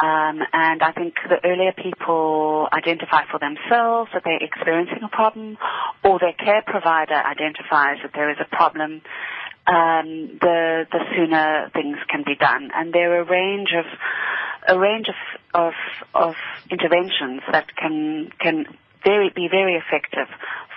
Um, 0.00 0.40
and 0.52 0.82
I 0.82 0.92
think 0.92 1.14
the 1.28 1.44
earlier 1.44 1.72
people 1.72 2.68
identify 2.72 3.24
for 3.30 3.38
themselves 3.38 4.10
that 4.14 4.22
they're 4.24 4.42
experiencing 4.42 5.02
a 5.02 5.08
problem, 5.08 5.58
or 6.02 6.18
their 6.18 6.32
care 6.32 6.62
provider 6.66 7.14
identifies 7.14 7.98
that 8.02 8.12
there 8.14 8.30
is 8.30 8.38
a 8.40 8.56
problem, 8.56 9.02
um, 9.66 10.38
the 10.40 10.86
the 10.90 11.00
sooner 11.14 11.70
things 11.74 11.98
can 12.08 12.24
be 12.24 12.34
done. 12.34 12.70
And 12.74 12.92
there 12.92 13.18
are 13.18 13.20
a 13.20 13.24
range 13.24 13.70
of 13.76 13.84
a 14.68 14.78
range 14.78 15.08
of 15.08 15.14
of, 15.54 15.74
of 16.14 16.34
interventions 16.70 17.42
that 17.50 17.76
can 17.76 18.30
can 18.40 18.66
very 19.04 19.30
be 19.30 19.48
very 19.50 19.74
effective 19.74 20.28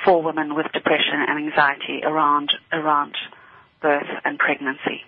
for 0.04 0.22
women 0.22 0.56
with 0.56 0.66
depression 0.74 1.24
and 1.28 1.48
anxiety 1.48 2.02
around 2.04 2.52
around 2.72 3.16
birth 3.82 4.10
and 4.24 4.38
pregnancy. 4.40 5.04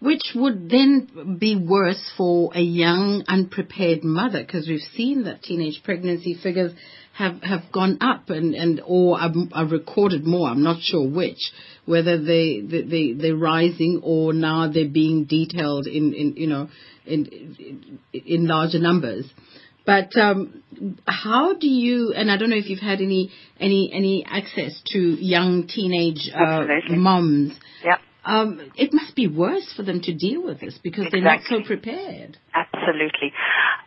Which 0.00 0.32
would 0.34 0.68
then 0.70 1.36
be 1.38 1.56
worse 1.56 2.10
for 2.16 2.50
a 2.54 2.60
young, 2.60 3.24
unprepared 3.28 4.04
mother, 4.04 4.42
because 4.42 4.68
we've 4.68 4.80
seen 4.94 5.24
that 5.24 5.42
teenage 5.42 5.82
pregnancy 5.84 6.38
figures 6.42 6.72
have, 7.14 7.42
have 7.42 7.72
gone 7.72 7.98
up 8.00 8.28
and, 8.28 8.54
and 8.54 8.80
or 8.84 9.18
are, 9.18 9.32
are 9.52 9.66
recorded 9.66 10.26
more. 10.26 10.48
I'm 10.48 10.62
not 10.62 10.82
sure 10.82 11.08
which, 11.08 11.40
whether 11.86 12.22
they, 12.22 12.60
they, 12.60 12.82
they, 12.82 13.12
they're 13.12 13.36
rising 13.36 14.00
or 14.02 14.32
now 14.32 14.70
they're 14.70 14.88
being 14.88 15.24
detailed 15.24 15.86
in, 15.86 16.12
in 16.12 16.34
you 16.36 16.46
know, 16.46 16.68
in, 17.06 17.26
in, 17.26 17.98
in 18.12 18.46
larger 18.46 18.78
numbers. 18.78 19.24
But 19.86 20.16
um, 20.16 20.62
how 21.06 21.54
do 21.54 21.68
you? 21.68 22.12
And 22.14 22.28
I 22.28 22.36
don't 22.36 22.50
know 22.50 22.56
if 22.56 22.68
you've 22.68 22.80
had 22.80 23.00
any 23.00 23.30
any 23.60 23.92
any 23.94 24.26
access 24.28 24.82
to 24.86 24.98
young 24.98 25.68
teenage 25.68 26.28
uh, 26.34 26.64
moms. 26.88 27.52
Yep. 27.84 28.00
Um, 28.26 28.72
it 28.74 28.92
must 28.92 29.14
be 29.14 29.28
worse 29.28 29.72
for 29.76 29.84
them 29.84 30.00
to 30.02 30.12
deal 30.12 30.42
with 30.42 30.60
this 30.60 30.78
because 30.82 31.06
they're 31.12 31.20
not 31.20 31.42
so 31.48 31.62
prepared. 31.64 32.36
Absolutely. 32.52 33.32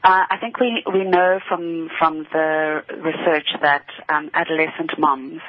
Uh, 0.02 0.24
I 0.30 0.38
think 0.40 0.60
we 0.62 0.82
we 0.92 1.04
know 1.04 1.40
from 1.50 1.90
from 2.00 2.26
the 2.32 2.80
research 3.04 3.48
that 3.62 3.86
um, 4.08 4.32
adolescent 4.34 4.98
moms 4.98 5.42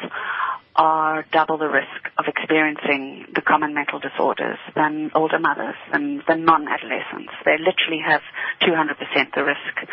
are 0.77 1.25
double 1.33 1.59
the 1.59 1.69
risk 1.69 2.11
of 2.19 2.27
experiencing 2.27 3.27
the 3.35 3.41
common 3.41 3.75
mental 3.75 3.99
disorders 3.99 4.59
than 4.75 5.11
older 5.15 5.39
mothers 5.39 5.75
and 5.93 6.23
than 6.29 6.45
non-adolescents. 6.45 7.33
They 7.45 7.57
literally 7.59 8.03
have 8.05 8.23
200% 8.63 9.35
the 9.35 9.45
risk 9.45 9.91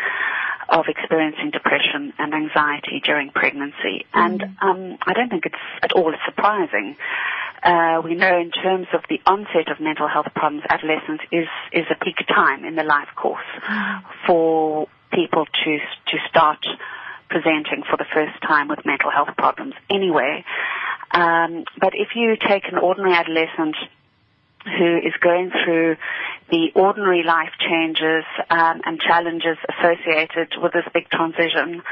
of 0.68 0.84
experiencing 0.88 1.50
depression 1.50 2.12
and 2.18 2.34
anxiety 2.34 3.00
during 3.02 3.30
pregnancy. 3.30 4.06
And 4.12 4.42
um, 4.60 4.98
I 5.06 5.14
don't 5.14 5.30
think 5.30 5.46
it's 5.46 5.56
at 5.82 5.92
all 5.92 6.12
surprising. 6.26 6.96
Uh, 7.62 8.00
we 8.04 8.14
know 8.14 8.38
in 8.38 8.50
terms 8.50 8.86
of 8.92 9.00
the 9.08 9.20
onset 9.26 9.68
of 9.70 9.80
mental 9.80 10.06
health 10.06 10.28
problems, 10.34 10.64
adolescence 10.68 11.22
is, 11.32 11.48
is 11.72 11.86
a 11.90 12.04
peak 12.04 12.16
time 12.28 12.64
in 12.64 12.76
the 12.76 12.84
life 12.84 13.08
course 13.16 13.44
for 14.26 14.88
people 15.12 15.46
to, 15.46 15.78
to 16.06 16.18
start 16.28 16.64
presenting 17.28 17.82
for 17.88 17.96
the 17.96 18.06
first 18.12 18.40
time 18.42 18.68
with 18.68 18.84
mental 18.84 19.10
health 19.10 19.30
problems 19.36 19.74
anyway. 19.90 20.44
Um, 21.10 21.64
but 21.80 21.94
if 21.94 22.08
you 22.14 22.36
take 22.36 22.64
an 22.70 22.78
ordinary 22.78 23.14
adolescent 23.14 23.76
who 24.64 24.98
is 24.98 25.14
going 25.20 25.50
through 25.64 25.96
the 26.50 26.68
ordinary 26.74 27.22
life 27.22 27.52
changes 27.58 28.24
um, 28.50 28.80
and 28.84 29.00
challenges 29.00 29.56
associated 29.68 30.48
with 30.60 30.72
this 30.72 30.84
big 30.92 31.08
transition, 31.10 31.82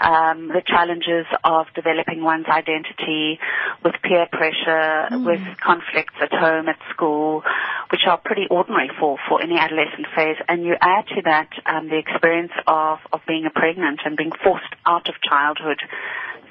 um, 0.00 0.48
the 0.48 0.62
challenges 0.66 1.26
of 1.44 1.66
developing 1.74 2.22
one's 2.22 2.46
identity 2.46 3.38
with 3.84 3.94
peer 4.02 4.26
pressure, 4.30 5.08
with 5.24 5.40
conflicts 5.62 6.14
at 6.20 6.32
home, 6.32 6.68
at 6.68 6.78
school, 6.90 7.42
which 7.90 8.02
are 8.06 8.18
pretty 8.18 8.46
ordinary 8.50 8.90
for, 8.98 9.18
for 9.28 9.42
any 9.42 9.58
adolescent 9.58 10.06
phase. 10.14 10.36
And 10.48 10.64
you 10.64 10.74
add 10.80 11.06
to 11.08 11.22
that 11.24 11.50
um, 11.66 11.88
the 11.88 11.98
experience 11.98 12.52
of, 12.66 12.98
of 13.12 13.20
being 13.26 13.48
pregnant 13.54 14.00
and 14.04 14.16
being 14.16 14.32
forced 14.44 14.72
out 14.86 15.08
of 15.08 15.14
childhood 15.28 15.78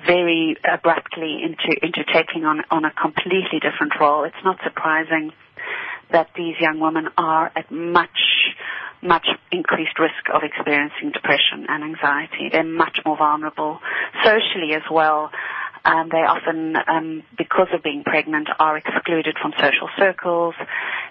very 0.05 0.55
abruptly 0.63 1.41
into, 1.43 1.75
into 1.81 2.03
taking 2.13 2.45
on, 2.45 2.61
on 2.71 2.85
a 2.85 2.91
completely 2.91 3.59
different 3.61 3.93
role. 3.99 4.23
It's 4.23 4.43
not 4.43 4.57
surprising 4.63 5.31
that 6.11 6.29
these 6.35 6.55
young 6.59 6.79
women 6.79 7.07
are 7.17 7.51
at 7.55 7.71
much, 7.71 8.19
much 9.01 9.27
increased 9.51 9.99
risk 9.99 10.29
of 10.33 10.43
experiencing 10.43 11.11
depression 11.11 11.67
and 11.67 11.83
anxiety. 11.83 12.49
They're 12.51 12.63
much 12.63 12.99
more 13.05 13.17
vulnerable 13.17 13.79
socially 14.23 14.73
as 14.73 14.83
well. 14.91 15.31
Um, 15.85 16.09
they 16.11 16.19
often, 16.19 16.75
um, 16.87 17.23
because 17.37 17.67
of 17.73 17.83
being 17.83 18.03
pregnant, 18.03 18.49
are 18.59 18.77
excluded 18.77 19.37
from 19.41 19.53
social 19.57 19.89
circles. 19.97 20.55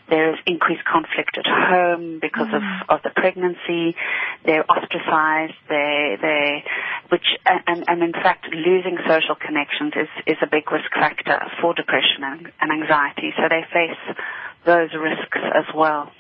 There 0.09 0.33
is 0.33 0.39
increased 0.47 0.85
conflict 0.85 1.37
at 1.39 1.47
home 1.47 2.19
because 2.21 2.49
of, 2.53 2.63
of 2.89 3.03
the 3.03 3.11
pregnancy. 3.11 3.97
They're 4.45 4.65
ostracized. 4.65 5.55
They, 5.69 6.17
they, 6.21 6.65
which, 7.11 7.27
and, 7.47 7.85
and 7.89 8.03
in 8.03 8.13
fact, 8.13 8.47
losing 8.53 8.99
social 9.07 9.35
connections 9.35 9.93
is, 9.97 10.09
is 10.27 10.37
a 10.43 10.47
big 10.47 10.71
risk 10.71 10.91
factor 10.93 11.41
for 11.61 11.75
depression 11.75 12.23
and, 12.23 12.53
and 12.61 12.73
anxiety. 12.73 13.33
So 13.37 13.49
they 13.49 13.65
face 13.73 14.17
those 14.65 14.91
risks 14.95 15.39
as 15.55 15.65
well. 15.75 16.13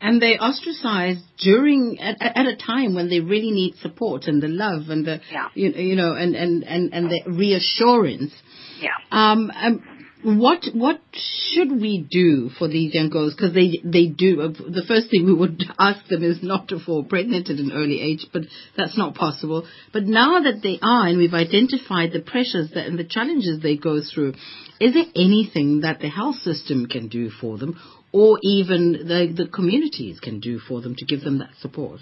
And 0.00 0.20
they 0.20 0.36
ostracized 0.38 1.20
during 1.38 1.98
at, 2.00 2.16
at 2.20 2.36
at 2.36 2.46
a 2.46 2.56
time 2.56 2.94
when 2.94 3.08
they 3.08 3.20
really 3.20 3.50
need 3.50 3.74
support 3.76 4.24
and 4.24 4.42
the 4.42 4.48
love 4.48 4.88
and 4.88 5.06
the 5.06 5.20
Yeah. 5.32 5.48
you, 5.54 5.70
you 5.70 5.96
know 5.96 6.14
and 6.14 6.34
and 6.34 6.64
and 6.64 6.92
and 6.92 7.10
the 7.10 7.22
reassurance. 7.30 8.32
Yeah. 8.80 8.90
um, 9.10 9.50
um 9.54 9.82
what 10.24 10.64
what 10.72 11.00
should 11.12 11.70
we 11.70 12.06
do 12.10 12.48
for 12.58 12.66
these 12.66 12.94
young 12.94 13.10
girls? 13.10 13.34
Because 13.34 13.52
they 13.52 13.80
they 13.84 14.06
do. 14.06 14.40
Uh, 14.40 14.48
the 14.48 14.84
first 14.88 15.10
thing 15.10 15.26
we 15.26 15.34
would 15.34 15.62
ask 15.78 16.06
them 16.08 16.24
is 16.24 16.42
not 16.42 16.68
to 16.68 16.80
fall 16.80 17.04
pregnant 17.04 17.50
at 17.50 17.58
an 17.58 17.72
early 17.72 18.00
age 18.00 18.26
but 18.32 18.42
that's 18.76 18.96
not 18.96 19.14
possible. 19.14 19.66
But 19.92 20.04
now 20.04 20.40
that 20.40 20.60
they 20.62 20.78
are 20.80 21.06
and 21.06 21.18
we've 21.18 21.34
identified 21.34 22.12
the 22.12 22.20
pressures 22.20 22.70
that, 22.74 22.86
and 22.86 22.98
the 22.98 23.04
challenges 23.04 23.60
they 23.60 23.76
go 23.76 24.00
through 24.02 24.34
is 24.80 24.94
there 24.94 25.04
anything 25.14 25.80
that 25.82 26.00
the 26.00 26.08
health 26.08 26.36
system 26.36 26.86
can 26.86 27.08
do 27.08 27.30
for 27.30 27.58
them 27.58 27.78
or 28.14 28.38
even 28.42 28.92
the 28.92 29.34
the 29.36 29.48
communities 29.48 30.20
can 30.20 30.40
do 30.40 30.58
for 30.58 30.80
them 30.80 30.94
to 30.94 31.04
give 31.04 31.20
them 31.22 31.38
that 31.38 31.50
support 31.60 32.00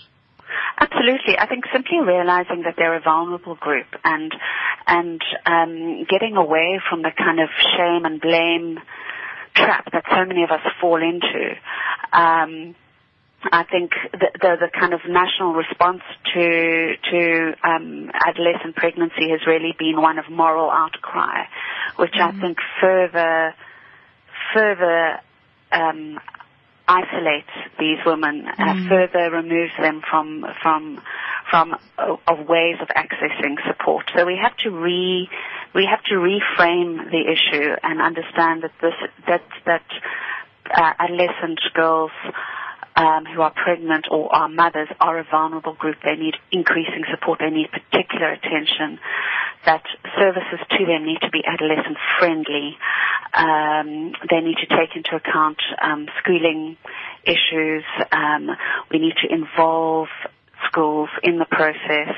Absolutely. 0.79 1.39
I 1.39 1.47
think 1.47 1.65
simply 1.73 2.01
realizing 2.01 2.63
that 2.65 2.75
they're 2.77 2.97
a 2.97 3.01
vulnerable 3.01 3.55
group 3.55 3.87
and 4.05 4.33
and 4.87 5.23
um, 5.47 6.05
getting 6.09 6.37
away 6.37 6.81
from 6.89 7.03
the 7.03 7.11
kind 7.17 7.41
of 7.41 7.49
shame 7.77 8.05
and 8.05 8.21
blame 8.21 8.79
trap 9.55 9.91
that 9.93 10.05
so 10.11 10.25
many 10.25 10.43
of 10.43 10.51
us 10.51 10.61
fall 10.81 11.01
into. 11.01 11.55
Um, 12.13 12.75
I 13.53 13.65
think 13.65 13.93
the, 14.13 14.31
the, 14.41 14.57
the 14.61 14.71
kind 14.79 14.95
of 14.95 15.01
national 15.09 15.55
response 15.55 16.03
to 16.35 16.95
to 17.11 17.53
um, 17.65 18.11
adolescent 18.27 18.77
pregnancy 18.77 19.31
has 19.31 19.41
really 19.47 19.75
been 19.79 20.01
one 20.01 20.19
of 20.19 20.25
moral 20.31 20.71
outcry, 20.71 21.45
which 21.97 22.15
I 22.15 22.33
think 22.41 22.59
further 22.81 23.55
further 24.55 25.21
um, 25.73 26.19
isolates 26.89 27.51
these 27.79 27.99
women, 28.05 28.47
uh, 28.47 28.75
further 28.89 29.31
removes 29.31 29.73
them 29.81 30.03
from 30.09 30.45
from 30.63 31.01
from 31.51 31.75
uh, 31.99 32.17
of 32.27 32.49
ways 32.49 32.77
of 32.81 32.89
accessing 32.89 33.57
support. 33.67 34.11
So 34.17 34.27
we 34.27 34.39
have 34.41 34.57
to 34.59 34.71
re 34.71 35.29
we 35.75 35.89
have 35.91 36.03
to 36.05 36.15
reframe 36.15 37.11
the 37.11 37.23
issue 37.33 37.75
and 37.83 38.01
understand 38.01 38.63
that 38.63 38.73
this 38.81 38.95
that 39.27 39.43
that 39.67 39.85
uh, 40.71 40.93
adolescent 40.99 41.61
girls 41.75 42.13
um, 42.97 43.25
who 43.25 43.41
are 43.41 43.53
pregnant 43.53 44.07
or 44.11 44.35
are 44.35 44.49
mothers 44.49 44.89
are 45.01 45.19
a 45.19 45.25
vulnerable 45.25 45.75
group. 45.75 45.97
They 46.05 46.17
need 46.17 46.35
increasing 46.51 47.05
support. 47.11 47.39
They 47.41 47.51
need 47.51 47.69
particular 47.71 48.33
attention. 48.33 48.99
That 49.65 49.85
services 50.19 50.61
to 50.71 50.87
them 50.87 51.07
need 51.07 51.21
to 51.23 51.31
be 51.31 51.43
adolescent 51.47 51.97
friendly. 52.19 52.77
Um, 53.35 54.13
they 54.29 54.41
need 54.41 54.57
to 54.59 54.67
take 54.67 54.97
into 54.97 55.17
account 55.17 55.59
um, 55.81 56.07
schooling 56.19 56.77
issues. 57.25 57.85
Um, 58.11 58.51
we 58.91 58.99
need 58.99 59.15
to 59.23 59.33
involve 59.33 60.09
schools 60.67 61.09
in 61.23 61.39
the 61.39 61.45
process. 61.45 62.15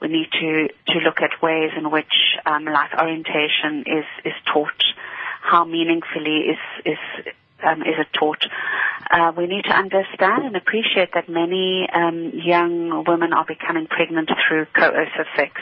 We 0.00 0.08
need 0.08 0.28
to, 0.32 0.68
to 0.92 0.98
look 1.00 1.20
at 1.20 1.42
ways 1.42 1.70
in 1.76 1.90
which 1.90 2.12
um, 2.46 2.64
life 2.64 2.90
orientation 2.98 3.84
is, 3.86 4.04
is 4.24 4.34
taught. 4.52 4.82
How 5.42 5.64
meaningfully 5.64 6.52
is, 6.52 6.58
is 6.84 6.98
um, 7.64 7.82
is 7.82 7.94
it 7.98 8.08
taught? 8.12 8.44
Uh, 9.10 9.32
we 9.36 9.46
need 9.46 9.64
to 9.64 9.74
understand 9.74 10.44
and 10.44 10.56
appreciate 10.56 11.10
that 11.14 11.28
many 11.28 11.88
um, 11.92 12.32
young 12.34 13.04
women 13.06 13.32
are 13.32 13.46
becoming 13.46 13.86
pregnant 13.86 14.30
through 14.46 14.66
coercive 14.74 15.26
sex. 15.36 15.52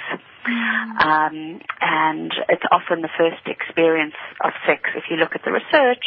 Um, 0.47 1.61
and 1.81 2.33
it's 2.49 2.63
often 2.71 3.03
the 3.03 3.11
first 3.19 3.43
experience 3.47 4.15
of 4.45 4.53
sex. 4.67 4.83
If 4.95 5.05
you 5.11 5.17
look 5.17 5.35
at 5.35 5.43
the 5.45 5.51
research 5.51 6.07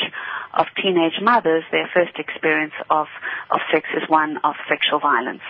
of 0.54 0.66
teenage 0.82 1.20
mothers, 1.22 1.64
their 1.72 1.90
first 1.94 2.18
experience 2.18 2.74
of, 2.90 3.08
of 3.52 3.60
sex 3.72 3.88
is 3.96 4.10
one 4.10 4.38
of 4.44 4.56
sexual 4.70 5.00
violence 5.00 5.44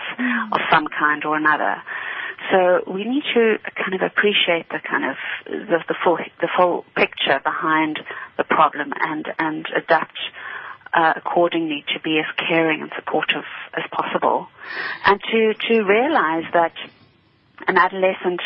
of 0.52 0.60
some 0.72 0.86
kind 0.88 1.24
or 1.24 1.36
another. 1.36 1.82
So 2.50 2.82
we 2.90 3.04
need 3.04 3.22
to 3.34 3.58
kind 3.76 3.94
of 3.94 4.02
appreciate 4.02 4.68
the 4.70 4.80
kind 4.82 5.04
of 5.04 5.16
the, 5.46 5.78
the 5.86 5.94
full 6.02 6.18
the 6.40 6.48
full 6.56 6.84
picture 6.96 7.38
behind 7.44 8.00
the 8.38 8.44
problem 8.44 8.92
and 8.98 9.26
and 9.38 9.66
adapt 9.76 10.18
uh, 10.92 11.14
accordingly 11.16 11.84
to 11.94 12.00
be 12.00 12.18
as 12.18 12.46
caring 12.48 12.82
and 12.82 12.90
supportive 12.96 13.44
as 13.74 13.84
possible, 13.90 14.48
and 15.04 15.20
to 15.30 15.54
to 15.54 15.82
realize 15.82 16.44
that 16.52 16.72
an 17.68 17.76
adolescent 17.76 18.40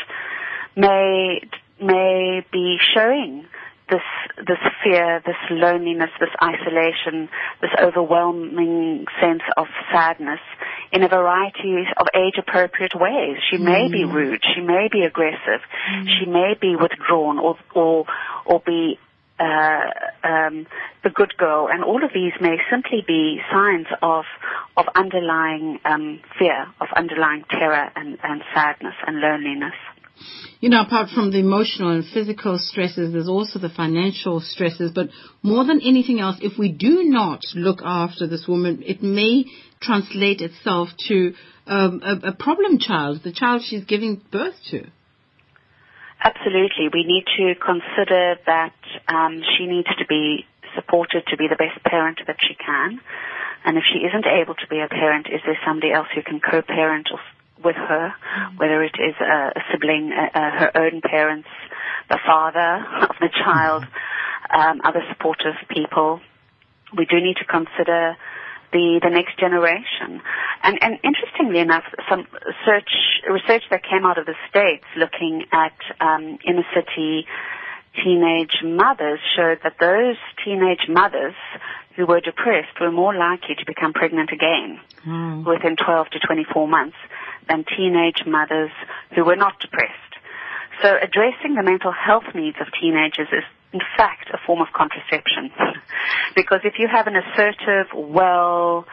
may 0.76 1.40
may 1.80 2.44
be 2.52 2.78
showing 2.94 3.46
this 3.90 4.02
this 4.38 4.58
fear, 4.82 5.22
this 5.26 5.36
loneliness, 5.50 6.10
this 6.18 6.30
isolation, 6.42 7.28
this 7.60 7.70
overwhelming 7.80 9.04
sense 9.20 9.42
of 9.56 9.66
sadness 9.92 10.40
in 10.92 11.02
a 11.02 11.08
variety 11.08 11.84
of 11.96 12.06
age 12.14 12.34
appropriate 12.38 12.94
ways. 12.94 13.36
She 13.50 13.58
may 13.58 13.88
be 13.88 14.04
rude, 14.04 14.42
she 14.54 14.60
may 14.60 14.88
be 14.90 15.02
aggressive, 15.02 15.60
she 16.18 16.26
may 16.26 16.54
be 16.60 16.76
withdrawn 16.76 17.38
or 17.38 17.56
or 17.74 18.06
or 18.46 18.60
be 18.64 18.98
uh, 19.38 19.90
um, 20.22 20.66
the 21.02 21.10
good 21.10 21.36
girl, 21.36 21.68
and 21.70 21.82
all 21.82 22.04
of 22.04 22.10
these 22.14 22.32
may 22.40 22.56
simply 22.70 23.02
be 23.06 23.40
signs 23.50 23.86
of 24.02 24.24
of 24.76 24.86
underlying 24.94 25.78
um, 25.84 26.20
fear, 26.38 26.66
of 26.80 26.88
underlying 26.96 27.44
terror 27.50 27.90
and, 27.96 28.18
and 28.22 28.42
sadness 28.54 28.94
and 29.06 29.20
loneliness. 29.20 29.74
You 30.60 30.70
know, 30.70 30.82
apart 30.82 31.10
from 31.10 31.32
the 31.32 31.40
emotional 31.40 31.90
and 31.90 32.04
physical 32.04 32.58
stresses, 32.58 33.12
there's 33.12 33.28
also 33.28 33.58
the 33.58 33.68
financial 33.68 34.40
stresses. 34.40 34.92
But 34.94 35.08
more 35.42 35.64
than 35.64 35.80
anything 35.80 36.20
else, 36.20 36.36
if 36.40 36.58
we 36.58 36.70
do 36.70 37.02
not 37.04 37.44
look 37.54 37.80
after 37.84 38.26
this 38.26 38.46
woman, 38.46 38.82
it 38.86 39.02
may 39.02 39.46
translate 39.82 40.40
itself 40.40 40.88
to 41.08 41.34
um, 41.66 42.00
a, 42.02 42.28
a 42.28 42.32
problem 42.32 42.78
child, 42.78 43.20
the 43.24 43.32
child 43.32 43.62
she's 43.64 43.84
giving 43.84 44.22
birth 44.30 44.54
to. 44.70 44.86
Absolutely. 46.24 46.88
We 46.88 47.04
need 47.04 47.24
to 47.36 47.54
consider 47.54 48.36
that 48.46 48.72
um, 49.08 49.42
she 49.56 49.66
needs 49.66 49.88
to 49.98 50.06
be 50.08 50.46
supported 50.74 51.26
to 51.28 51.36
be 51.36 51.48
the 51.48 51.56
best 51.56 51.84
parent 51.84 52.18
that 52.26 52.36
she 52.40 52.54
can. 52.54 52.98
And 53.64 53.76
if 53.76 53.84
she 53.92 54.00
isn't 54.00 54.26
able 54.26 54.54
to 54.54 54.66
be 54.68 54.80
a 54.80 54.88
parent, 54.88 55.26
is 55.28 55.40
there 55.44 55.58
somebody 55.66 55.92
else 55.92 56.08
who 56.14 56.22
can 56.22 56.40
co-parent 56.40 57.08
with 57.62 57.76
her, 57.76 58.14
whether 58.56 58.82
it 58.82 58.96
is 58.98 59.14
a, 59.20 59.52
a 59.56 59.62
sibling, 59.70 60.12
uh, 60.12 60.38
uh, 60.38 60.50
her 60.50 60.70
own 60.74 61.00
parents, 61.02 61.48
the 62.08 62.18
father 62.26 62.84
of 63.10 63.16
the 63.20 63.28
child, 63.28 63.84
um, 64.50 64.80
other 64.82 65.02
supportive 65.10 65.54
people. 65.68 66.20
We 66.96 67.04
do 67.04 67.20
need 67.20 67.36
to 67.36 67.44
consider 67.44 68.16
the, 68.74 68.98
the 69.00 69.08
next 69.08 69.38
generation. 69.38 70.20
And, 70.62 70.78
and 70.82 70.98
interestingly 71.04 71.60
enough, 71.60 71.84
some 72.10 72.26
search, 72.66 72.90
research 73.30 73.62
that 73.70 73.82
came 73.84 74.04
out 74.04 74.18
of 74.18 74.26
the 74.26 74.34
States 74.50 74.84
looking 74.96 75.46
at 75.52 75.78
um, 76.00 76.38
inner 76.44 76.66
city 76.74 77.26
teenage 78.02 78.58
mothers 78.64 79.20
showed 79.36 79.60
that 79.62 79.78
those 79.78 80.16
teenage 80.44 80.88
mothers 80.88 81.34
who 81.94 82.06
were 82.06 82.20
depressed 82.20 82.80
were 82.80 82.90
more 82.90 83.14
likely 83.14 83.54
to 83.54 83.64
become 83.64 83.92
pregnant 83.92 84.30
again 84.32 84.80
within 85.46 85.76
12 85.76 86.10
to 86.10 86.18
24 86.18 86.66
months 86.66 86.96
than 87.48 87.64
teenage 87.76 88.26
mothers 88.26 88.72
who 89.14 89.24
were 89.24 89.36
not 89.36 89.60
depressed. 89.60 89.94
So 90.82 90.96
addressing 91.00 91.54
the 91.54 91.62
mental 91.62 91.92
health 91.92 92.34
needs 92.34 92.56
of 92.60 92.66
teenagers 92.80 93.28
is 93.30 93.44
in 93.74 93.80
fact 93.96 94.30
a 94.32 94.38
form 94.46 94.62
of 94.62 94.68
contraception. 94.72 95.50
because 96.36 96.60
if 96.64 96.74
you 96.78 96.88
have 96.88 97.06
an 97.06 97.16
assertive, 97.16 97.88
well, 97.94 98.86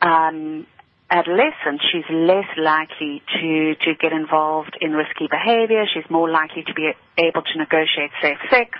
um, 0.00 0.66
adolescent, 1.10 1.80
she's 1.92 2.08
less 2.10 2.48
likely 2.56 3.22
to, 3.38 3.74
to 3.76 3.94
get 4.00 4.12
involved 4.12 4.76
in 4.80 4.92
risky 4.92 5.28
behavior. 5.30 5.84
She's 5.92 6.08
more 6.10 6.28
likely 6.28 6.64
to 6.64 6.74
be 6.74 6.92
able 7.18 7.42
to 7.42 7.58
negotiate 7.58 8.10
safe 8.20 8.38
sex, 8.50 8.70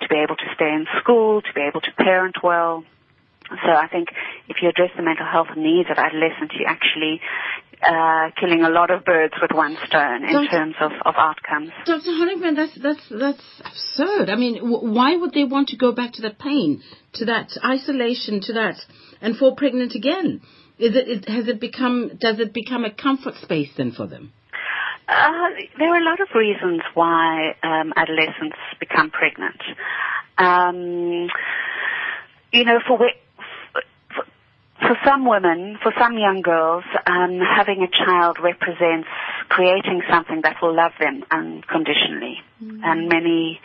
to 0.00 0.08
be 0.08 0.16
able 0.16 0.36
to 0.36 0.48
stay 0.54 0.72
in 0.72 0.86
school, 1.00 1.42
to 1.42 1.52
be 1.52 1.62
able 1.62 1.80
to 1.80 1.92
parent 1.98 2.36
well. 2.42 2.84
So 3.48 3.70
I 3.72 3.86
think 3.88 4.08
if 4.48 4.56
you 4.62 4.68
address 4.68 4.90
the 4.96 5.02
mental 5.02 5.26
health 5.26 5.48
needs 5.56 5.88
of 5.90 5.98
adolescents, 5.98 6.54
you're 6.58 6.68
actually 6.68 7.20
uh, 7.82 8.30
killing 8.40 8.62
a 8.64 8.70
lot 8.70 8.90
of 8.90 9.04
birds 9.04 9.34
with 9.40 9.52
one 9.52 9.76
stone 9.86 10.24
in 10.24 10.32
Don't- 10.32 10.48
terms 10.50 10.74
of, 10.80 10.92
of 11.04 11.14
outcomes. 11.16 11.70
Dr. 11.84 12.10
Honikman, 12.10 12.56
that's 12.56 12.74
that's 12.82 13.06
that's 13.10 13.42
absurd. 13.64 14.30
I 14.30 14.36
mean, 14.36 14.54
w- 14.56 14.92
why 14.92 15.16
would 15.16 15.32
they 15.32 15.44
want 15.44 15.68
to 15.68 15.76
go 15.76 15.92
back 15.92 16.12
to 16.14 16.22
that 16.22 16.38
pain, 16.38 16.82
to 17.14 17.24
that 17.26 17.50
isolation, 17.64 18.40
to 18.42 18.52
that, 18.54 18.76
and 19.20 19.36
fall 19.36 19.54
pregnant 19.54 19.94
again? 19.94 20.40
Is 20.78 20.96
it, 20.96 21.08
it 21.08 21.28
has 21.28 21.48
it 21.48 21.60
become 21.60 22.12
does 22.18 22.40
it 22.40 22.52
become 22.52 22.84
a 22.84 22.90
comfort 22.92 23.34
space 23.42 23.70
then 23.76 23.92
for 23.92 24.06
them? 24.06 24.32
Uh, 25.08 25.50
there 25.78 25.88
are 25.94 26.00
a 26.00 26.04
lot 26.04 26.20
of 26.20 26.28
reasons 26.34 26.80
why 26.94 27.54
um, 27.62 27.92
adolescents 27.94 28.56
become 28.80 29.10
pregnant. 29.10 29.60
Um, 30.36 31.28
you 32.52 32.64
know, 32.64 32.78
for 32.86 32.98
whe- 32.98 33.20
for 34.80 34.96
some 35.04 35.26
women, 35.26 35.78
for 35.82 35.92
some 35.98 36.18
young 36.18 36.42
girls, 36.42 36.84
um, 37.06 37.40
having 37.40 37.82
a 37.82 37.88
child 37.88 38.38
represents 38.42 39.08
creating 39.48 40.02
something 40.10 40.40
that 40.42 40.56
will 40.60 40.74
love 40.74 40.92
them 41.00 41.24
unconditionally. 41.30 42.42
And 42.84 43.08
many 43.08 43.60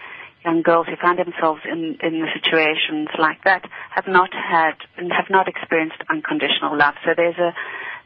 young 0.45 0.61
girls 0.61 0.87
who 0.87 0.95
find 0.95 1.19
themselves 1.19 1.61
in, 1.65 1.97
in 2.01 2.25
situations 2.33 3.09
like 3.19 3.43
that 3.43 3.63
have 3.91 4.07
not 4.07 4.29
had 4.33 4.73
and 4.97 5.11
have 5.11 5.29
not 5.29 5.47
experienced 5.47 5.97
unconditional 6.09 6.77
love. 6.77 6.95
So 7.05 7.11
there's 7.15 7.37
a 7.37 7.53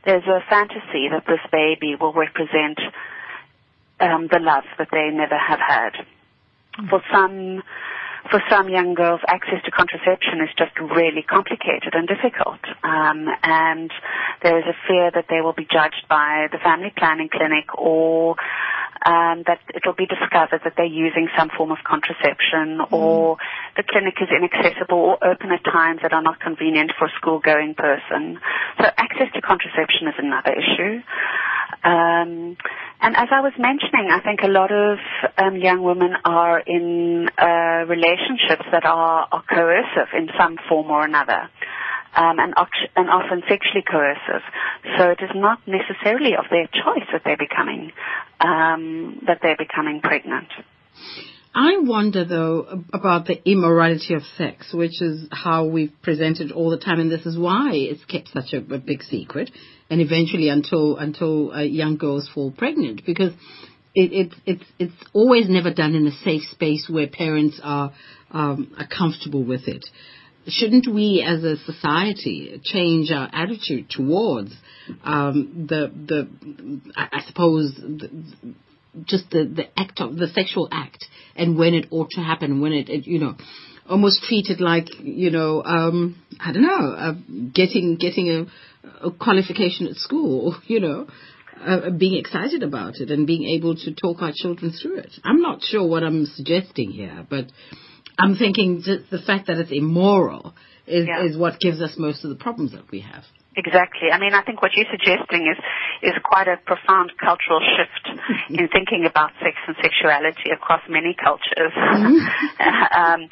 there's 0.05 0.27
a 0.27 0.39
fantasy 0.49 1.09
that 1.09 1.25
this 1.25 1.39
baby 1.51 1.95
will 1.99 2.13
represent 2.13 2.79
um, 3.99 4.27
the 4.31 4.39
love 4.39 4.65
that 4.77 4.89
they 4.91 5.09
never 5.11 5.37
have 5.37 5.59
had. 5.59 5.93
For 6.89 7.01
some 7.11 7.63
for 8.29 8.41
some 8.49 8.69
young 8.69 8.93
girls, 8.93 9.21
access 9.27 9.61
to 9.65 9.71
contraception 9.71 10.41
is 10.41 10.49
just 10.57 10.77
really 10.79 11.21
complicated 11.21 11.93
and 11.93 12.07
difficult. 12.07 12.59
Um, 12.83 13.27
and 13.43 13.91
there 14.41 14.57
is 14.59 14.65
a 14.65 14.75
fear 14.87 15.11
that 15.13 15.25
they 15.29 15.41
will 15.41 15.53
be 15.53 15.67
judged 15.69 16.05
by 16.09 16.47
the 16.51 16.57
family 16.57 16.91
planning 16.95 17.29
clinic 17.29 17.65
or 17.77 18.35
um, 19.05 19.43
that 19.45 19.59
it'll 19.75 19.93
be 19.93 20.07
discovered 20.07 20.61
that 20.63 20.73
they're 20.75 20.85
using 20.85 21.27
some 21.37 21.49
form 21.55 21.71
of 21.71 21.77
contraception 21.85 22.81
or 22.91 23.37
the 23.77 23.83
clinic 23.83 24.15
is 24.19 24.29
inaccessible 24.33 24.97
or 24.97 25.23
open 25.23 25.51
at 25.51 25.63
times 25.63 25.99
that 26.01 26.11
are 26.11 26.23
not 26.23 26.39
convenient 26.39 26.91
for 26.97 27.05
a 27.05 27.11
school-going 27.21 27.75
person. 27.75 28.39
So 28.81 28.89
access 28.97 29.29
to 29.35 29.41
contraception 29.41 30.07
is 30.07 30.15
another 30.17 30.53
issue. 30.57 31.01
Um, 31.85 32.57
and 32.99 33.15
as 33.15 33.29
I 33.31 33.41
was 33.41 33.53
mentioning, 33.59 34.09
I 34.09 34.19
think 34.21 34.39
a 34.41 34.47
lot 34.47 34.71
of 34.71 34.97
um, 35.37 35.57
young 35.57 35.83
women 35.83 36.13
are 36.25 36.59
in 36.59 37.29
uh, 37.37 37.85
relationships 37.87 38.65
that 38.71 38.85
are, 38.85 39.27
are 39.31 39.43
coercive 39.47 40.09
in 40.17 40.29
some 40.37 40.57
form 40.67 40.89
or 40.89 41.05
another. 41.05 41.49
Um, 42.17 42.39
and, 42.39 42.53
and 42.95 43.09
often 43.09 43.43
sexually 43.49 43.83
coercive. 43.83 44.41
So 44.97 45.09
it 45.09 45.19
is 45.21 45.31
not 45.35 45.59
necessarily 45.67 46.31
of 46.39 46.45
their 46.49 46.65
choice 46.67 47.03
that 47.11 47.23
they're 47.25 47.35
becoming 47.35 47.91
um, 48.39 49.21
that 49.27 49.39
they're 49.41 49.57
becoming 49.57 49.99
pregnant. 50.01 50.47
I 51.53 51.77
wonder 51.79 52.25
though 52.25 52.83
about 52.93 53.25
the 53.25 53.41
immorality 53.49 54.13
of 54.13 54.23
sex, 54.37 54.73
which 54.73 55.01
is 55.01 55.27
how 55.31 55.65
we've 55.65 55.93
presented 56.01 56.51
all 56.51 56.69
the 56.69 56.77
time, 56.77 56.99
and 56.99 57.11
this 57.11 57.25
is 57.25 57.37
why 57.37 57.71
it's 57.73 58.03
kept 58.05 58.29
such 58.29 58.53
a, 58.53 58.57
a 58.73 58.77
big 58.77 59.03
secret, 59.03 59.51
and 59.89 60.01
eventually 60.01 60.49
until 60.49 60.97
until 60.97 61.51
uh, 61.51 61.61
young 61.61 61.97
girls 61.97 62.29
fall 62.33 62.51
pregnant, 62.51 63.05
because 63.05 63.33
it, 63.93 64.11
it, 64.11 64.33
it's 64.45 64.63
it's 64.79 65.09
always 65.13 65.49
never 65.49 65.73
done 65.73 65.95
in 65.95 66.07
a 66.07 66.11
safe 66.23 66.43
space 66.51 66.87
where 66.89 67.07
parents 67.07 67.59
are 67.63 67.93
um, 68.31 68.75
are 68.77 68.87
comfortable 68.87 69.43
with 69.43 69.67
it. 69.67 69.85
Shouldn't 70.47 70.87
we, 70.87 71.25
as 71.27 71.43
a 71.43 71.57
society, 71.57 72.61
change 72.63 73.11
our 73.11 73.29
attitude 73.33 73.89
towards 73.89 74.51
um, 75.03 75.65
the 75.67 75.91
the 75.93 76.29
I 76.95 77.19
I 77.19 77.25
suppose 77.25 77.73
the, 77.75 78.25
just 79.03 79.29
the, 79.31 79.45
the 79.45 79.79
act 79.79 79.99
of 79.99 80.15
the 80.15 80.27
sexual 80.27 80.69
act 80.71 81.05
and 81.35 81.57
when 81.57 81.73
it 81.73 81.87
ought 81.91 82.09
to 82.11 82.21
happen, 82.21 82.61
when 82.61 82.71
it, 82.71 82.89
it 82.89 83.07
you 83.07 83.19
know, 83.19 83.35
almost 83.89 84.23
treat 84.23 84.47
it 84.49 84.59
like 84.59 84.87
you 85.01 85.29
know, 85.31 85.63
um, 85.63 86.21
I 86.39 86.51
don't 86.51 86.63
know, 86.63 86.91
uh, 86.91 87.13
getting 87.53 87.97
getting 87.97 88.29
a, 88.29 88.45
a 89.01 89.11
qualification 89.11 89.87
at 89.87 89.95
school, 89.95 90.57
you 90.67 90.79
know. 90.79 91.07
Uh, 91.57 91.89
being 91.89 92.19
excited 92.19 92.63
about 92.63 92.95
it 92.97 93.09
and 93.09 93.25
being 93.25 93.45
able 93.45 93.75
to 93.77 93.93
talk 93.93 94.21
our 94.21 94.33
children 94.35 94.73
through 94.73 94.97
it. 94.97 95.13
I'm 95.23 95.41
not 95.41 95.63
sure 95.63 95.87
what 95.87 96.03
I'm 96.03 96.25
suggesting 96.25 96.91
here, 96.91 97.25
but 97.29 97.45
I'm 98.19 98.35
thinking 98.35 98.81
just 98.83 99.09
the 99.09 99.19
fact 99.19 99.47
that 99.47 99.57
it's 99.57 99.71
immoral 99.71 100.53
is, 100.85 101.07
Yeah. 101.07 101.23
is 101.23 101.37
what 101.37 101.61
gives 101.61 101.81
us 101.81 101.95
most 101.97 102.25
of 102.25 102.29
the 102.29 102.35
problems 102.35 102.73
that 102.73 102.91
we 102.91 102.99
have. 102.99 103.23
Exactly. 103.57 104.11
I 104.11 104.19
mean, 104.19 104.33
I 104.33 104.41
think 104.43 104.61
what 104.61 104.71
you're 104.75 104.85
suggesting 104.91 105.47
is 105.47 105.57
is 106.03 106.11
quite 106.25 106.47
a 106.49 106.57
profound 106.57 107.13
cultural 107.23 107.61
shift 107.63 108.19
in 108.49 108.67
thinking 108.67 109.05
about 109.05 109.31
sex 109.39 109.55
and 109.65 109.77
sexuality 109.81 110.51
across 110.51 110.81
many 110.89 111.15
cultures. 111.15 111.71
um, 111.79 113.29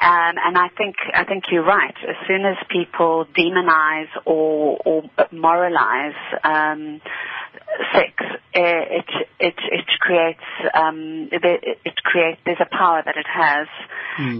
and, 0.00 0.38
and 0.38 0.56
I 0.56 0.68
think 0.76 0.96
I 1.14 1.24
think 1.24 1.44
you're 1.50 1.64
right. 1.64 1.94
As 2.08 2.16
soon 2.26 2.44
as 2.44 2.56
people 2.70 3.26
demonize 3.36 4.08
or 4.24 4.78
or 4.84 5.02
moralize 5.30 6.14
um, 6.42 7.00
sex, 7.94 8.14
it 8.52 9.04
it 9.38 9.54
it 9.58 9.86
creates 10.00 10.40
um, 10.74 11.28
it, 11.30 11.78
it 11.84 11.96
creates 12.02 12.40
there's 12.44 12.60
a 12.60 12.68
power 12.76 13.02
that 13.04 13.16
it 13.16 13.26
has 13.26 13.68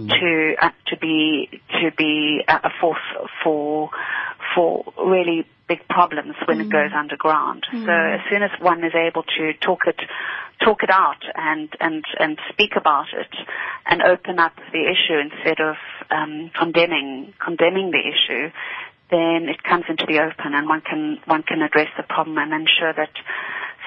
to 0.09 0.55
uh, 0.61 0.69
to 0.87 0.97
be 0.97 1.61
to 1.81 1.91
be 1.97 2.41
a, 2.47 2.53
a 2.55 2.69
force 2.79 2.99
for 3.43 3.89
for 4.55 4.83
really 4.97 5.45
big 5.67 5.87
problems 5.87 6.35
when 6.45 6.59
it 6.59 6.69
goes 6.69 6.91
underground. 6.93 7.65
So 7.71 7.91
as 7.91 8.19
soon 8.29 8.43
as 8.43 8.51
one 8.59 8.83
is 8.83 8.93
able 8.93 9.23
to 9.23 9.53
talk 9.65 9.87
it 9.87 9.95
talk 10.63 10.83
it 10.83 10.89
out 10.89 11.23
and 11.35 11.69
and 11.79 12.03
and 12.19 12.37
speak 12.51 12.71
about 12.75 13.07
it 13.13 13.33
and 13.85 14.01
open 14.01 14.39
up 14.39 14.53
the 14.73 14.83
issue 14.83 15.17
instead 15.17 15.59
of 15.59 15.75
um, 16.09 16.51
condemning 16.57 17.33
condemning 17.39 17.91
the 17.91 18.03
issue, 18.03 18.51
then 19.09 19.47
it 19.49 19.63
comes 19.63 19.85
into 19.87 20.05
the 20.07 20.19
open 20.19 20.53
and 20.53 20.67
one 20.67 20.81
can 20.81 21.19
one 21.25 21.43
can 21.43 21.61
address 21.61 21.89
the 21.95 22.03
problem 22.03 22.37
and 22.37 22.53
ensure 22.53 22.93
that 22.93 23.15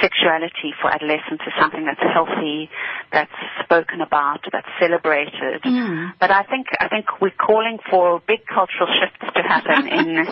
sexuality 0.01 0.75
for 0.81 0.91
adolescents 0.91 1.43
is 1.47 1.53
something 1.61 1.85
that's 1.85 2.03
healthy, 2.13 2.69
that's 3.13 3.33
spoken 3.63 4.01
about, 4.01 4.41
that's 4.53 4.69
celebrated. 4.81 5.63
But 6.21 6.31
I 6.31 6.43
think 6.45 6.67
I 6.81 6.89
think 6.89 7.07
we're 7.21 7.31
calling 7.31 7.79
for 7.91 8.21
big 8.27 8.41
cultural 8.47 8.89
shifts 8.89 9.33
to 9.35 9.43
happen 9.43 9.89
in 10.01 10.27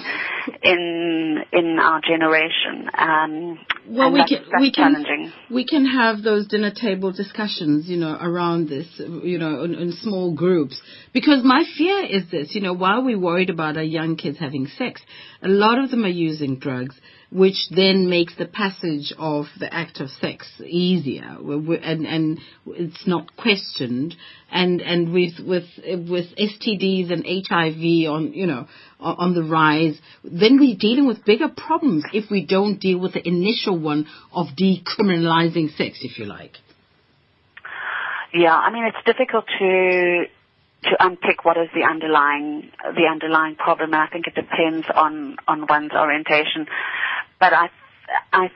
in 0.63 1.45
in 1.53 1.79
our 1.79 2.01
generation. 2.01 2.89
Um, 2.97 3.59
Well, 3.89 4.07
and 4.07 4.15
we 4.15 4.21
that's, 4.21 4.31
can 4.31 4.43
that's 4.51 4.61
we 4.61 4.73
can 4.73 5.33
we 5.51 5.65
can 5.65 5.87
have 5.87 6.23
those 6.23 6.47
dinner 6.49 6.71
table 6.71 7.13
discussions, 7.13 7.89
you 7.89 7.97
know, 7.99 8.17
around 8.21 8.69
this, 8.69 8.87
you 8.99 9.39
know, 9.39 9.65
in, 9.65 9.75
in 9.75 9.93
small 9.93 10.35
groups. 10.35 10.81
Because 11.13 11.45
my 11.45 11.65
fear 11.77 12.05
is 12.05 12.31
this, 12.31 12.55
you 12.55 12.61
know, 12.61 12.73
while 12.75 13.05
we're 13.05 13.19
worried 13.19 13.51
about 13.51 13.77
our 13.77 13.83
young 13.83 14.17
kids 14.17 14.39
having 14.39 14.67
sex, 14.67 15.03
a 15.43 15.49
lot 15.49 15.79
of 15.79 15.91
them 15.91 16.05
are 16.05 16.09
using 16.09 16.59
drugs, 16.59 16.99
which 17.33 17.69
then 17.71 18.11
makes 18.11 18.37
the 18.37 18.47
passage 18.47 19.13
of 19.19 19.47
the 19.59 19.73
act 19.73 20.01
of 20.01 20.11
sex 20.11 20.47
easier, 20.65 21.25
and 21.25 22.07
and 22.07 22.39
it's 22.67 23.07
not 23.07 23.37
questioned. 23.37 24.15
And 24.51 24.83
and 24.83 25.13
with 25.13 25.39
with 25.41 25.65
with 26.09 26.27
STDs 26.37 27.11
and 27.11 27.25
HIV 27.25 28.13
on, 28.13 28.33
you 28.35 28.47
know, 28.47 28.69
on 29.01 29.35
the 29.35 29.43
rise, 29.43 29.99
then 30.23 30.59
we're 30.61 30.77
dealing 30.79 31.07
with 31.07 31.25
bigger 31.25 31.49
problems 31.49 32.05
if 32.13 32.31
we 32.31 32.45
don't 32.45 32.79
deal 32.79 32.99
with 32.99 33.15
the 33.15 33.27
initial 33.27 33.79
one 33.79 34.07
of 34.33 34.49
decriminalizing 34.49 35.75
sex, 35.77 36.01
if 36.03 36.19
you 36.19 36.27
like. 36.27 36.57
Yeah, 38.35 38.55
I 38.55 38.71
mean 38.71 38.85
it's 38.85 39.05
difficult 39.07 39.47
to 39.59 40.25
to 40.85 40.97
unpick 40.99 41.45
what 41.45 41.57
is 41.57 41.69
the 41.75 41.85
underlying 41.89 42.71
the 42.83 43.07
underlying 43.11 43.55
problem, 43.55 43.95
and 43.95 44.03
I 44.03 44.07
think 44.09 44.27
it 44.27 44.35
depends 44.35 44.87
on 44.95 45.37
on 45.49 45.67
one's 45.67 45.93
orientation. 45.93 46.67
But 47.43 47.53
I 47.53 47.71
I 48.33 48.51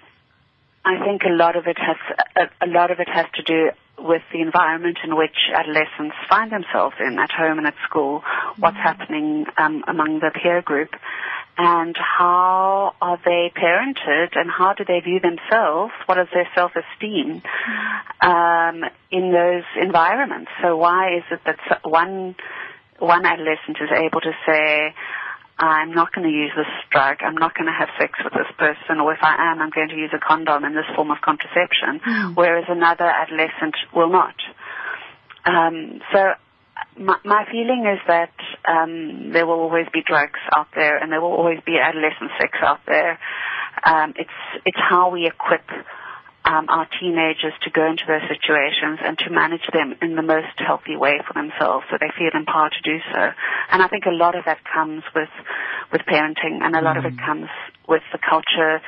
I 0.84 1.04
think 1.04 1.22
a 1.24 1.34
lot 1.34 1.56
of 1.56 1.66
it 1.66 1.76
has 1.76 1.96
a, 2.36 2.66
a 2.66 2.68
lot 2.68 2.92
of 2.92 3.00
it 3.00 3.08
has 3.08 3.26
to 3.34 3.42
do 3.42 3.70
with 3.98 4.22
the 4.32 4.40
environment 4.40 4.98
in 5.02 5.16
which 5.16 5.34
adolescents 5.52 6.14
find 6.28 6.52
themselves 6.52 6.94
in, 7.00 7.18
at 7.18 7.32
home 7.32 7.58
and 7.58 7.66
at 7.66 7.74
school, 7.88 8.22
what's 8.58 8.76
happening 8.76 9.46
um, 9.58 9.82
among 9.88 10.20
the 10.20 10.30
peer 10.40 10.62
group, 10.62 10.90
and 11.58 11.96
how 11.96 12.94
are 13.02 13.18
they 13.24 13.50
parented, 13.56 14.38
and 14.38 14.48
how 14.48 14.72
do 14.74 14.84
they 14.84 15.00
view 15.00 15.18
themselves? 15.18 15.92
What 16.04 16.18
is 16.18 16.28
their 16.32 16.48
self-esteem 16.54 17.42
um, 18.20 18.84
in 19.10 19.32
those 19.32 19.64
environments? 19.82 20.52
So 20.62 20.76
why 20.76 21.16
is 21.16 21.24
it 21.32 21.40
that 21.44 21.80
one 21.82 22.36
one 23.00 23.26
adolescent 23.26 23.78
is 23.80 23.90
able 23.92 24.20
to 24.20 24.32
say, 24.46 24.94
I'm 25.58 25.92
not 25.92 26.12
going 26.12 26.28
to 26.28 26.32
use 26.32 26.52
this 26.56 26.66
drug. 26.90 27.18
I'm 27.22 27.34
not 27.36 27.54
going 27.54 27.66
to 27.66 27.72
have 27.72 27.88
sex 27.98 28.12
with 28.22 28.34
this 28.34 28.50
person. 28.58 29.00
Or 29.00 29.12
if 29.14 29.20
I 29.22 29.52
am, 29.52 29.60
I'm 29.60 29.70
going 29.70 29.88
to 29.88 29.96
use 29.96 30.10
a 30.12 30.18
condom 30.18 30.64
in 30.64 30.74
this 30.74 30.84
form 30.94 31.10
of 31.10 31.18
contraception. 31.24 32.00
Whereas 32.34 32.64
another 32.68 33.06
adolescent 33.06 33.76
will 33.94 34.10
not. 34.10 34.36
Um, 35.46 36.00
so 36.12 36.32
my, 36.98 37.16
my 37.24 37.44
feeling 37.50 37.86
is 37.86 38.00
that 38.06 38.34
um, 38.68 39.32
there 39.32 39.46
will 39.46 39.60
always 39.60 39.86
be 39.92 40.02
drugs 40.06 40.40
out 40.54 40.68
there, 40.74 40.98
and 40.98 41.10
there 41.10 41.20
will 41.20 41.32
always 41.32 41.60
be 41.64 41.78
adolescent 41.78 42.30
sex 42.38 42.58
out 42.62 42.80
there. 42.86 43.18
Um, 43.84 44.14
it's 44.16 44.30
it's 44.64 44.78
how 44.78 45.10
we 45.10 45.26
equip 45.26 45.64
um, 46.46 46.66
our 46.70 46.86
teenagers 47.00 47.52
to 47.62 47.70
go 47.70 47.84
into 47.84 48.04
those 48.06 48.22
situations 48.30 49.00
and 49.02 49.18
to 49.18 49.30
manage 49.30 49.66
them 49.72 49.94
in 50.00 50.14
the 50.14 50.22
most 50.22 50.54
healthy 50.56 50.96
way 50.96 51.18
for 51.26 51.34
themselves, 51.34 51.84
so 51.90 51.98
they 51.98 52.10
feel 52.16 52.30
empowered 52.32 52.72
to 52.72 52.82
do 52.86 52.98
so. 53.12 53.20
And 53.70 53.82
I 53.82 53.88
think 53.88 54.06
a 54.06 54.14
lot 54.14 54.38
of 54.38 54.44
that 54.46 54.58
comes 54.62 55.02
with 55.14 55.28
with 55.92 56.02
parenting, 56.02 56.62
and 56.62 56.74
a 56.74 56.80
lot 56.80 56.96
of 56.96 57.04
it 57.04 57.14
comes 57.18 57.48
with 57.88 58.02
the 58.12 58.18
culture 58.18 58.80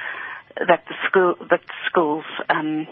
that 0.57 0.85
the 0.89 0.95
school 1.09 1.35
that 1.51 1.61
schools 1.87 2.25
um, 2.49 2.87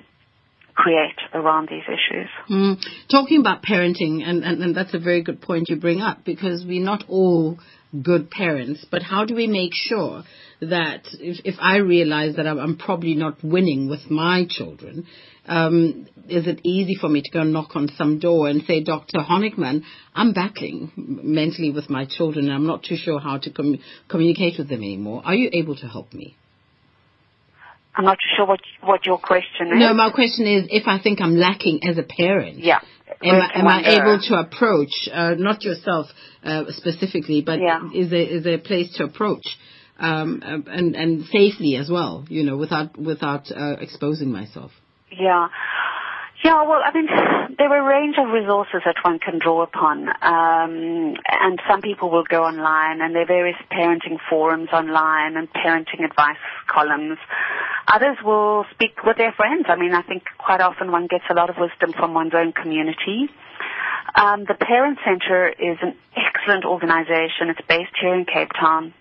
create 0.75 1.19
around 1.33 1.69
these 1.69 1.87
issues. 1.87 2.29
Mm. 2.51 2.83
Talking 3.11 3.41
about 3.41 3.63
parenting, 3.63 4.23
and, 4.23 4.45
and, 4.45 4.63
and 4.63 4.77
that's 4.77 4.95
a 4.95 4.99
very 4.99 5.23
good 5.23 5.41
point 5.41 5.69
you 5.69 5.77
bring 5.77 6.01
up 6.01 6.25
because 6.25 6.65
we're 6.67 6.85
not 6.85 7.05
all 7.09 7.59
good 8.03 8.31
parents, 8.31 8.85
but 8.91 9.03
how 9.03 9.25
do 9.25 9.35
we 9.35 9.47
make 9.47 9.73
sure 9.75 10.23
that 10.61 11.03
if, 11.13 11.41
if 11.45 11.55
I 11.61 11.77
realize 11.77 12.37
that 12.37 12.47
I'm, 12.47 12.59
I'm 12.59 12.77
probably 12.77 13.15
not 13.15 13.43
winning 13.43 13.89
with 13.89 14.11
my 14.11 14.47
children, 14.49 15.07
um, 15.47 16.09
is 16.29 16.47
it 16.47 16.61
easy 16.65 16.97
for 17.01 17.09
me 17.09 17.23
to 17.23 17.31
go 17.31 17.45
knock 17.45 17.77
on 17.77 17.89
some 17.97 18.19
door 18.19 18.49
and 18.49 18.63
say, 18.67 18.83
Dr. 18.83 19.19
Honikman, 19.19 19.83
I'm 20.15 20.33
battling 20.33 20.91
mentally 20.97 21.71
with 21.71 21.89
my 21.89 22.05
children 22.07 22.47
and 22.47 22.55
I'm 22.55 22.67
not 22.67 22.83
too 22.83 22.97
sure 22.97 23.21
how 23.21 23.39
to 23.39 23.51
com- 23.51 23.79
communicate 24.09 24.59
with 24.59 24.69
them 24.69 24.81
anymore. 24.81 25.23
Are 25.25 25.35
you 25.35 25.51
able 25.53 25.77
to 25.77 25.87
help 25.87 26.13
me? 26.13 26.37
I'm 27.97 28.05
not 28.05 28.19
sure 28.37 28.47
what 28.47 28.61
what 28.83 29.07
your 29.07 29.19
question 29.19 29.69
is. 29.69 29.73
No, 29.77 29.95
my 29.95 30.11
question 30.11 30.47
is 30.47 30.67
if 30.71 30.87
I 30.87 30.99
think 31.03 31.21
I'm 31.21 31.37
lacking 31.37 31.81
as 31.83 31.97
a 31.97 32.03
parent. 32.03 32.59
Yeah. 32.59 32.81
Am, 33.23 33.37
I, 33.37 33.51
am 33.55 33.67
I 33.67 33.81
able 33.97 34.21
to 34.21 34.35
approach, 34.35 34.91
uh, 35.11 35.35
not 35.39 35.63
yourself 35.63 36.07
uh, 36.45 36.65
specifically, 36.71 37.41
but 37.41 37.61
Yeah. 37.61 37.89
is 37.95 38.11
there 38.11 38.21
is 38.21 38.45
there 38.45 38.55
a 38.55 38.59
place 38.59 38.93
to 38.97 39.05
approach, 39.05 39.47
um, 39.99 40.43
and 40.67 40.95
and 40.95 41.25
safely 41.27 41.77
as 41.77 41.91
well, 41.91 42.25
you 42.29 42.43
know, 42.45 42.57
without 42.57 42.99
without 42.99 43.51
uh, 43.51 43.77
exposing 43.81 44.31
myself. 44.31 44.73
Yeah. 45.11 45.49
Yeah, 46.45 46.63
well, 46.63 46.81
I 46.85 46.93
mean, 46.93 47.09
there 47.59 47.73
are 47.73 47.81
a 47.81 48.01
range 48.01 48.17
of 48.19 48.31
resources 48.31 48.83
that 48.85 48.97
one 49.03 49.19
can 49.19 49.39
draw 49.39 49.63
upon. 49.63 50.07
Um, 50.09 51.17
and 51.27 51.61
some 51.69 51.81
people 51.81 52.11
will 52.11 52.25
go 52.29 52.45
online 52.45 53.01
and 53.01 53.15
there 53.15 53.23
are 53.23 53.27
various 53.27 53.57
parenting 53.73 54.19
forums 54.29 54.69
online 54.73 55.37
and 55.37 55.49
parenting 55.53 56.05
advice 56.05 56.37
columns. 56.69 57.19
Others 57.89 58.19
will 58.23 58.67
speak 58.71 59.03
with 59.03 59.17
their 59.17 59.33
friends. 59.33 59.65
I 59.69 59.77
mean, 59.77 59.95
I 59.95 60.03
think 60.03 60.25
quite 60.39 60.61
often 60.61 60.93
one 60.93 61.07
gets 61.07 61.25
a 61.31 61.35
lot 61.35 61.49
of 61.49 61.57
wisdom 61.59 61.95
from 61.99 62.13
one's 62.13 62.35
own 62.35 62.53
community. 62.53 63.31
Um, 64.15 64.45
the 64.47 64.55
Parent 64.55 64.99
Center 65.05 65.49
is 65.49 65.79
an 65.83 65.97
excellent 66.15 66.65
organization. 66.65 67.49
It's 67.49 67.67
based 67.67 67.97
here 68.01 68.15
in 68.15 68.25
Cape 68.25 68.51
Town. 68.61 68.93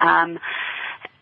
Um, 0.00 0.38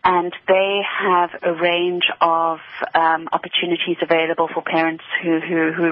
and 0.03 0.33
they 0.47 0.79
have 0.87 1.31
a 1.43 1.53
range 1.53 2.05
of 2.21 2.59
um, 2.95 3.27
opportunities 3.31 3.97
available 4.01 4.47
for 4.53 4.61
parents 4.61 5.03
who 5.21 5.39
who 5.39 5.71
who 5.73 5.91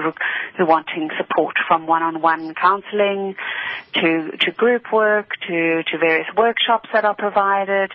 who 0.56 0.62
are 0.62 0.66
wanting 0.66 1.10
support 1.18 1.56
from 1.66 1.86
one-on-one 1.86 2.54
counselling 2.54 3.36
to 3.94 4.30
to 4.40 4.50
group 4.52 4.92
work 4.92 5.32
to 5.46 5.82
to 5.82 5.98
various 5.98 6.26
workshops 6.36 6.88
that 6.92 7.04
are 7.04 7.14
provided. 7.14 7.92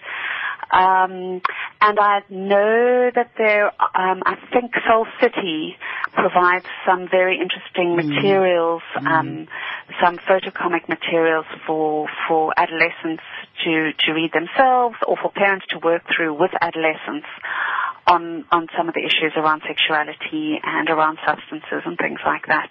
Um, 0.72 1.42
and 1.82 2.00
I 2.00 2.22
know 2.30 3.12
that 3.14 3.32
there, 3.38 3.68
um, 3.68 4.22
I 4.26 4.36
think 4.52 4.72
Soul 4.88 5.06
City 5.22 5.76
provides 6.14 6.66
some 6.88 7.08
very 7.10 7.40
interesting 7.40 7.96
materials, 7.96 8.82
um, 8.96 9.48
some 10.02 10.18
photocomic 10.30 10.88
materials 10.88 11.46
for 11.68 12.08
for 12.28 12.54
adolescents 12.58 13.24
to 13.66 13.92
to 14.06 14.14
read 14.14 14.32
themselves, 14.34 14.96
or 15.08 15.18
for 15.22 15.32
parents 15.32 15.66
to 15.72 15.80
work 15.80 16.04
through 16.16 16.34
with 16.40 16.52
adolescents 16.62 17.28
on 18.08 18.46
on 18.52 18.68
some 18.78 18.88
of 18.88 18.94
the 18.94 19.02
issues 19.02 19.34
around 19.36 19.62
sexuality 19.68 20.60
and 20.64 20.90
around 20.90 21.18
substances 21.26 21.82
and 21.86 21.98
things 21.98 22.20
like 22.26 22.46
that. 22.48 22.70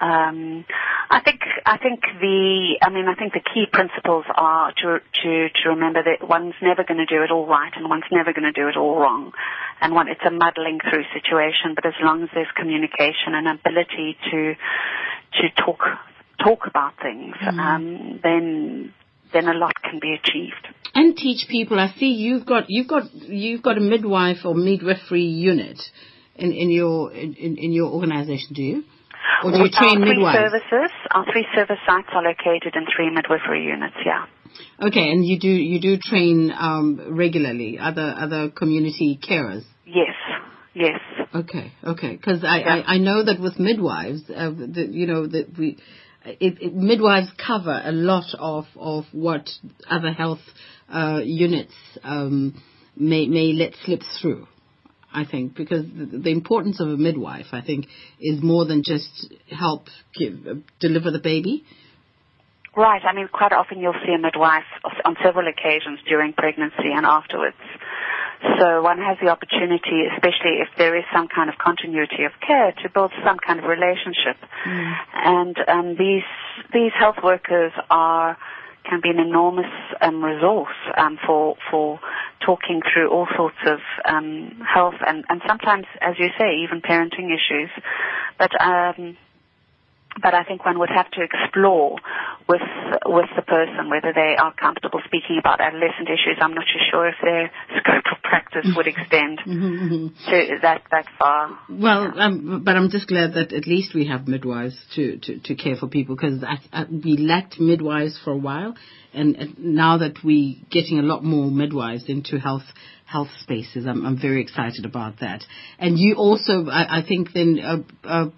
Um, 0.00 0.64
I 1.10 1.20
think 1.20 1.40
I 1.64 1.78
think 1.78 2.00
the 2.20 2.78
I 2.82 2.90
mean 2.90 3.06
I 3.06 3.14
think 3.14 3.32
the 3.32 3.40
key 3.40 3.66
principles 3.70 4.24
are 4.34 4.72
to 4.72 4.98
to 5.22 5.48
to 5.48 5.68
remember 5.70 6.02
that 6.02 6.26
one's 6.26 6.54
never 6.60 6.82
going 6.84 6.98
to 6.98 7.06
do 7.06 7.22
it 7.22 7.30
all 7.30 7.46
right 7.46 7.72
and 7.76 7.88
one's 7.88 8.10
never 8.10 8.32
going 8.32 8.50
to 8.50 8.52
do 8.52 8.68
it 8.68 8.76
all 8.76 8.98
wrong, 8.98 9.32
and 9.80 9.94
one 9.94 10.08
it's 10.08 10.20
a 10.26 10.30
muddling 10.30 10.80
through 10.80 11.04
situation. 11.14 11.74
But 11.74 11.86
as 11.86 11.94
long 12.02 12.22
as 12.22 12.28
there's 12.34 12.50
communication 12.56 13.34
and 13.34 13.46
ability 13.46 14.16
to 14.30 14.54
to 15.40 15.64
talk 15.64 15.80
talk 16.42 16.66
about 16.66 16.94
things, 17.00 17.36
um, 17.46 18.20
then 18.22 18.92
then 19.32 19.48
a 19.48 19.54
lot 19.54 19.74
can 19.82 20.00
be 20.00 20.14
achieved. 20.14 20.66
And 20.94 21.16
teach 21.16 21.48
people. 21.48 21.78
I 21.78 21.92
see 21.98 22.12
you've 22.12 22.46
got 22.46 22.64
you've 22.68 22.88
got 22.88 23.12
you've 23.14 23.62
got 23.62 23.76
a 23.76 23.80
midwife 23.80 24.44
or 24.44 24.54
midwifery 24.54 25.22
unit 25.22 25.80
in 26.36 26.52
in 26.52 26.70
your 26.70 27.12
in, 27.12 27.34
in 27.34 27.72
your 27.72 27.90
organization. 27.90 28.54
Do 28.54 28.62
you? 28.62 28.84
Or 29.44 29.52
do 29.52 29.58
you 29.58 29.70
train 29.70 29.98
our 30.00 30.06
three 30.06 30.16
midwives? 30.16 30.38
services, 30.38 30.90
our 31.12 31.24
three 31.30 31.46
service 31.54 31.78
sites 31.86 32.08
are 32.12 32.22
located 32.22 32.74
in 32.74 32.86
three 32.94 33.10
midwifery 33.10 33.64
units. 33.64 33.96
Yeah. 34.04 34.26
Okay, 34.80 35.10
and 35.10 35.24
you 35.24 35.38
do 35.38 35.48
you 35.48 35.80
do 35.80 35.98
train 35.98 36.52
um, 36.56 37.16
regularly 37.16 37.78
other 37.78 38.14
other 38.18 38.50
community 38.50 39.18
carers. 39.22 39.64
Yes. 39.84 40.14
Yes. 40.74 41.00
Okay, 41.34 41.72
okay, 41.84 42.16
because 42.16 42.42
I, 42.44 42.58
Yeah. 42.58 42.82
I 42.86 42.94
I 42.94 42.98
know 42.98 43.24
that 43.24 43.40
with 43.40 43.58
midwives, 43.60 44.22
uh, 44.28 44.50
that 44.50 44.88
you 44.90 45.06
know 45.06 45.26
that 45.26 45.56
we. 45.58 45.78
It, 46.26 46.56
it, 46.62 46.74
midwives 46.74 47.28
cover 47.36 47.78
a 47.84 47.92
lot 47.92 48.24
of, 48.38 48.64
of 48.76 49.04
what 49.12 49.50
other 49.90 50.10
health 50.10 50.40
uh, 50.88 51.20
units 51.22 51.74
um, 52.02 52.62
may 52.96 53.26
may 53.26 53.52
let 53.52 53.74
slip 53.84 54.00
through. 54.22 54.46
I 55.14 55.24
think 55.24 55.54
because 55.54 55.84
the, 55.86 56.30
importance 56.30 56.80
of 56.80 56.88
a 56.88 56.96
midwife, 56.96 57.46
I 57.52 57.62
think, 57.62 57.86
is 58.20 58.42
more 58.42 58.66
than 58.66 58.82
just 58.82 59.32
help 59.48 59.86
give, 60.18 60.64
deliver 60.80 61.12
the 61.12 61.20
baby. 61.20 61.64
Right. 62.76 63.00
I 63.04 63.14
mean, 63.14 63.28
quite 63.32 63.52
often 63.52 63.78
you'll 63.78 64.00
see 64.04 64.12
a 64.12 64.18
midwife 64.18 64.66
on 65.04 65.16
several 65.22 65.46
occasions 65.46 66.00
during 66.08 66.32
pregnancy 66.32 66.90
and 66.92 67.06
afterwards. 67.06 67.56
So 68.58 68.82
one 68.82 68.98
has 68.98 69.16
the 69.22 69.28
opportunity, 69.28 70.04
especially 70.12 70.60
if 70.60 70.68
there 70.76 70.98
is 70.98 71.04
some 71.14 71.28
kind 71.28 71.48
of 71.48 71.56
continuity 71.56 72.24
of 72.24 72.32
care, 72.44 72.72
to 72.82 72.90
build 72.90 73.12
some 73.24 73.38
kind 73.38 73.58
of 73.58 73.64
relationship. 73.64 74.36
And 75.14 75.56
um, 75.68 75.96
these 75.96 76.26
these 76.72 76.92
health 76.98 77.16
workers 77.22 77.72
are 77.88 78.36
can 78.88 79.00
be 79.02 79.10
an 79.10 79.18
enormous 79.18 79.70
um, 80.00 80.22
resource 80.22 80.74
um, 80.96 81.18
for 81.26 81.56
for 81.70 82.00
talking 82.44 82.80
through 82.92 83.10
all 83.10 83.26
sorts 83.36 83.56
of 83.66 83.78
um, 84.04 84.60
health 84.66 84.94
and, 85.06 85.24
and 85.28 85.40
sometimes, 85.46 85.86
as 86.00 86.14
you 86.18 86.28
say, 86.38 86.56
even 86.62 86.80
parenting 86.82 87.32
issues. 87.32 87.70
But 88.38 88.50
um, 88.60 89.16
but 90.22 90.34
I 90.34 90.44
think 90.44 90.64
one 90.64 90.78
would 90.78 90.90
have 90.90 91.10
to 91.12 91.22
explore 91.22 91.96
with 92.48 92.62
with 93.06 93.28
the 93.36 93.42
person 93.42 93.90
whether 93.90 94.12
they 94.12 94.36
are 94.38 94.52
comfortable 94.54 95.00
speaking 95.04 95.38
about 95.38 95.60
adolescent 95.60 96.08
issues. 96.08 96.38
I'm 96.40 96.54
not 96.54 96.64
too 96.64 96.82
sure 96.90 97.08
if 97.08 97.16
their 97.22 97.50
scope 97.78 98.04
of 98.12 98.22
practice 98.22 98.66
would 98.76 98.86
extend 98.86 99.38
to 99.44 100.58
that 100.62 100.82
that 100.90 101.06
far. 101.18 101.58
Well, 101.68 102.18
um, 102.18 102.62
but 102.64 102.76
I'm 102.76 102.90
just 102.90 103.08
glad 103.08 103.34
that 103.34 103.52
at 103.52 103.66
least 103.66 103.94
we 103.94 104.06
have 104.06 104.28
midwives 104.28 104.76
to, 104.94 105.18
to, 105.18 105.40
to 105.40 105.54
care 105.54 105.76
for 105.76 105.88
people 105.88 106.16
because 106.16 106.44
we 106.90 107.16
lacked 107.16 107.58
midwives 107.60 108.18
for 108.22 108.32
a 108.32 108.36
while, 108.38 108.74
and, 109.12 109.36
and 109.36 109.58
now 109.58 109.98
that 109.98 110.18
we're 110.24 110.56
getting 110.70 110.98
a 110.98 111.02
lot 111.02 111.24
more 111.24 111.50
midwives 111.50 112.04
into 112.08 112.38
health 112.38 112.64
health 113.06 113.28
spaces, 113.40 113.86
I'm, 113.86 114.04
I'm 114.04 114.20
very 114.20 114.42
excited 114.42 114.84
about 114.84 115.20
that. 115.20 115.44
And 115.78 115.98
you 115.98 116.16
also, 116.16 116.66
I, 116.66 117.00
I 117.00 117.02
think, 117.06 117.28
then. 117.32 117.60
Uh, 117.62 118.08
uh, 118.08 118.30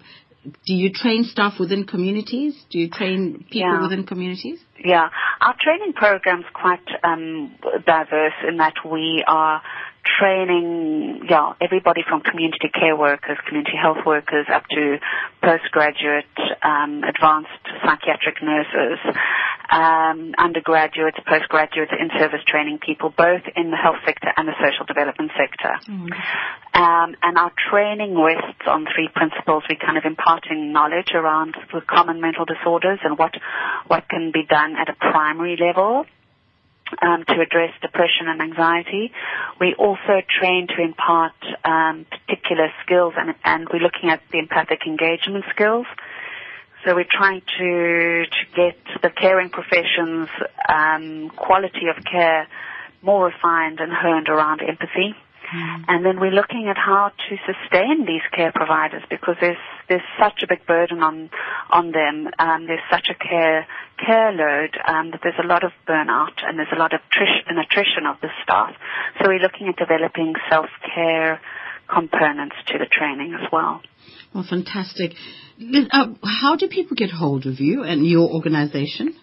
do 0.65 0.73
you 0.73 0.91
train 0.93 1.23
staff 1.23 1.59
within 1.59 1.85
communities? 1.85 2.53
Do 2.69 2.79
you 2.79 2.89
train 2.89 3.45
people 3.49 3.59
Yeah. 3.59 3.81
within 3.81 4.05
communities? 4.05 4.59
Yeah, 4.83 5.09
our 5.41 5.55
training 5.59 5.93
program's 5.93 6.45
quite 6.53 6.87
um, 7.03 7.51
diverse 7.85 8.33
in 8.47 8.57
that 8.57 8.75
we 8.85 9.23
are 9.27 9.61
training, 10.19 11.27
yeah, 11.29 11.53
everybody 11.61 12.01
from 12.07 12.21
community 12.21 12.69
care 12.69 12.95
workers, 12.95 13.37
community 13.47 13.75
health 13.75 14.05
workers, 14.05 14.45
up 14.53 14.63
to 14.69 14.97
postgraduate, 15.43 16.25
um, 16.63 17.03
advanced 17.03 17.51
psychiatric 17.83 18.41
nurses, 18.41 18.99
um, 19.69 20.33
undergraduates, 20.37 21.17
postgraduates, 21.27 21.91
in-service 21.91 22.41
training 22.47 22.79
people, 22.79 23.09
both 23.15 23.41
in 23.55 23.71
the 23.71 23.77
health 23.77 23.97
sector 24.05 24.31
and 24.35 24.47
the 24.47 24.55
social 24.63 24.85
development 24.85 25.31
sector. 25.37 25.75
Um, 26.73 27.15
and 27.23 27.37
our 27.37 27.51
training 27.69 28.15
rests 28.15 28.63
on 28.67 28.85
three 28.93 29.09
principles. 29.13 29.63
We 29.69 29.75
kind 29.75 29.97
of 29.97 30.05
imparting 30.05 30.71
knowledge 30.71 31.11
around 31.13 31.55
the 31.73 31.81
common 31.81 32.21
mental 32.21 32.45
disorders 32.45 32.99
and 33.03 33.17
what 33.17 33.33
what 33.87 34.07
can 34.09 34.31
be 34.31 34.43
done 34.45 34.75
at 34.77 34.89
a 34.89 34.93
primary 34.93 35.57
level 35.57 36.05
um, 37.01 37.23
to 37.25 37.41
address 37.41 37.71
depression 37.81 38.27
and 38.27 38.41
anxiety. 38.41 39.11
We 39.59 39.75
also 39.75 40.21
train 40.39 40.67
to 40.67 40.81
impart 40.81 41.33
um, 41.63 42.05
particular 42.09 42.69
skills, 42.83 43.13
and, 43.17 43.35
and 43.43 43.67
we're 43.71 43.79
looking 43.79 44.09
at 44.09 44.21
the 44.31 44.39
empathic 44.39 44.85
engagement 44.85 45.45
skills. 45.49 45.85
So 46.85 46.95
we're 46.95 47.05
trying 47.11 47.41
to 47.57 48.25
to 48.25 48.55
get 48.55 48.77
the 49.01 49.09
caring 49.09 49.49
professions 49.49 50.29
um, 50.69 51.29
quality 51.35 51.87
of 51.87 52.03
care 52.03 52.47
more 53.01 53.25
refined 53.25 53.79
and 53.79 53.91
honed 53.91 54.29
around 54.29 54.61
empathy. 54.61 55.15
And 55.87 56.05
then 56.05 56.19
we're 56.19 56.31
looking 56.31 56.67
at 56.69 56.77
how 56.77 57.09
to 57.09 57.37
sustain 57.45 58.05
these 58.05 58.21
care 58.35 58.51
providers 58.51 59.03
because 59.09 59.35
there's 59.39 59.57
there's 59.87 60.05
such 60.19 60.43
a 60.43 60.47
big 60.47 60.65
burden 60.65 61.01
on 61.01 61.29
on 61.69 61.91
them. 61.91 62.27
Um, 62.39 62.67
there's 62.67 62.83
such 62.91 63.09
a 63.09 63.15
care 63.15 63.65
care 64.05 64.31
load 64.31 64.77
um, 64.87 65.11
that 65.11 65.21
there's 65.23 65.39
a 65.41 65.47
lot 65.47 65.63
of 65.63 65.71
burnout 65.87 66.43
and 66.43 66.59
there's 66.59 66.73
a 66.73 66.79
lot 66.79 66.93
of 66.93 66.99
trish, 67.15 67.41
an 67.47 67.57
attrition 67.57 68.05
of 68.05 68.17
the 68.21 68.29
staff. 68.43 68.75
So 69.19 69.27
we're 69.27 69.39
looking 69.39 69.67
at 69.67 69.77
developing 69.77 70.33
self 70.49 70.67
care 70.93 71.39
components 71.87 72.55
to 72.67 72.77
the 72.77 72.85
training 72.91 73.33
as 73.33 73.47
well. 73.51 73.81
Well, 74.33 74.45
fantastic. 74.47 75.13
Uh, 75.91 76.13
how 76.23 76.55
do 76.55 76.67
people 76.67 76.95
get 76.95 77.09
hold 77.09 77.45
of 77.45 77.59
you 77.59 77.83
and 77.83 78.05
your 78.05 78.29
organization? 78.29 79.15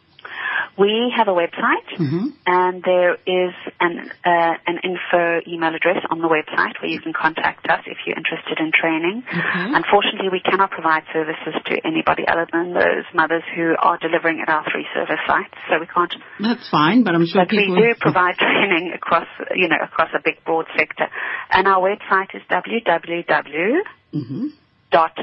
We 0.76 1.12
have 1.16 1.28
a 1.28 1.32
website, 1.32 1.86
Mhm. 1.98 2.32
and 2.46 2.82
there 2.82 3.14
is 3.26 3.54
an 3.80 4.10
uh, 4.24 4.54
an 4.66 4.78
info 4.82 5.40
email 5.46 5.74
address 5.74 6.02
on 6.10 6.18
the 6.20 6.28
website 6.28 6.74
where 6.82 6.90
you 6.90 7.00
can 7.00 7.12
contact 7.12 7.68
us 7.70 7.80
if 7.86 7.98
you're 8.04 8.16
interested 8.16 8.58
in 8.58 8.72
training. 8.72 9.22
Okay. 9.28 9.66
Unfortunately, 9.80 10.30
we 10.30 10.40
cannot 10.40 10.70
provide 10.72 11.04
services 11.12 11.54
to 11.66 11.86
anybody 11.86 12.26
other 12.26 12.46
than 12.52 12.72
those 12.74 13.04
mothers 13.14 13.44
who 13.54 13.76
are 13.78 13.98
delivering 13.98 14.40
at 14.40 14.48
our 14.48 14.64
three 14.70 14.86
service 14.94 15.20
sites, 15.28 15.54
so 15.70 15.78
we 15.78 15.86
can't. 15.86 16.14
That's 16.40 16.68
fine, 16.70 17.04
but 17.04 17.14
I'm 17.14 17.26
sure 17.26 17.42
But 17.44 17.52
we 17.52 17.66
do 17.66 17.94
provide 18.00 18.36
training 18.46 18.92
across, 18.94 19.28
you 19.54 19.68
know, 19.68 19.78
across 19.80 20.10
a 20.12 20.20
big 20.24 20.42
broad 20.44 20.66
sector, 20.76 21.06
and 21.50 21.68
our 21.68 21.80
website 21.80 22.34
is 22.34 22.42
www 22.50 23.82
Mhm. 24.12 24.50
dot 24.90 25.18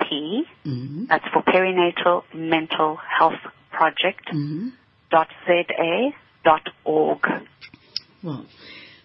PMHP. 0.00 0.46
Mhm. 0.64 1.08
That's 1.08 1.26
for 1.32 1.42
Perinatal 1.42 2.24
Mental 2.34 2.96
Health 2.96 3.40
Project. 3.70 4.26
Mhm. 4.32 4.72
Dot 5.10 5.28
ZA 5.46 6.12
dot 6.44 6.68
org. 6.84 7.24
Well, 8.22 8.44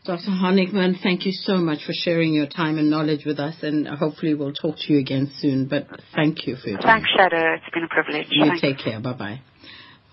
Dr. 0.04 0.32
Honikman, 0.32 1.00
thank 1.04 1.28
you 1.28 1.32
so 1.32 1.58
much 1.58 1.84
for 1.86 1.94
sharing 1.94 2.34
your 2.34 2.48
time 2.48 2.80
and 2.80 2.90
knowledge 2.90 3.24
with 3.24 3.40
us, 3.40 3.62
and 3.62 3.88
hopefully 3.88 4.34
we'll 4.34 4.54
talk 4.54 4.78
to 4.78 4.94
you 4.94 5.00
again 5.00 5.28
soon. 5.28 5.66
But 5.66 5.88
thank 6.16 6.48
you 6.48 6.56
for 6.56 6.70
your 6.70 6.80
time. 6.80 7.04
Thanks, 7.04 7.10
Shado. 7.16 7.58
It's 7.58 7.70
been 7.72 7.84
a 7.84 7.88
privilege. 7.88 8.28
You 8.32 8.48
Thanks. 8.48 8.62
take 8.62 8.80
care. 8.80 9.00
Bye 9.00 9.14
bye. 9.14 9.42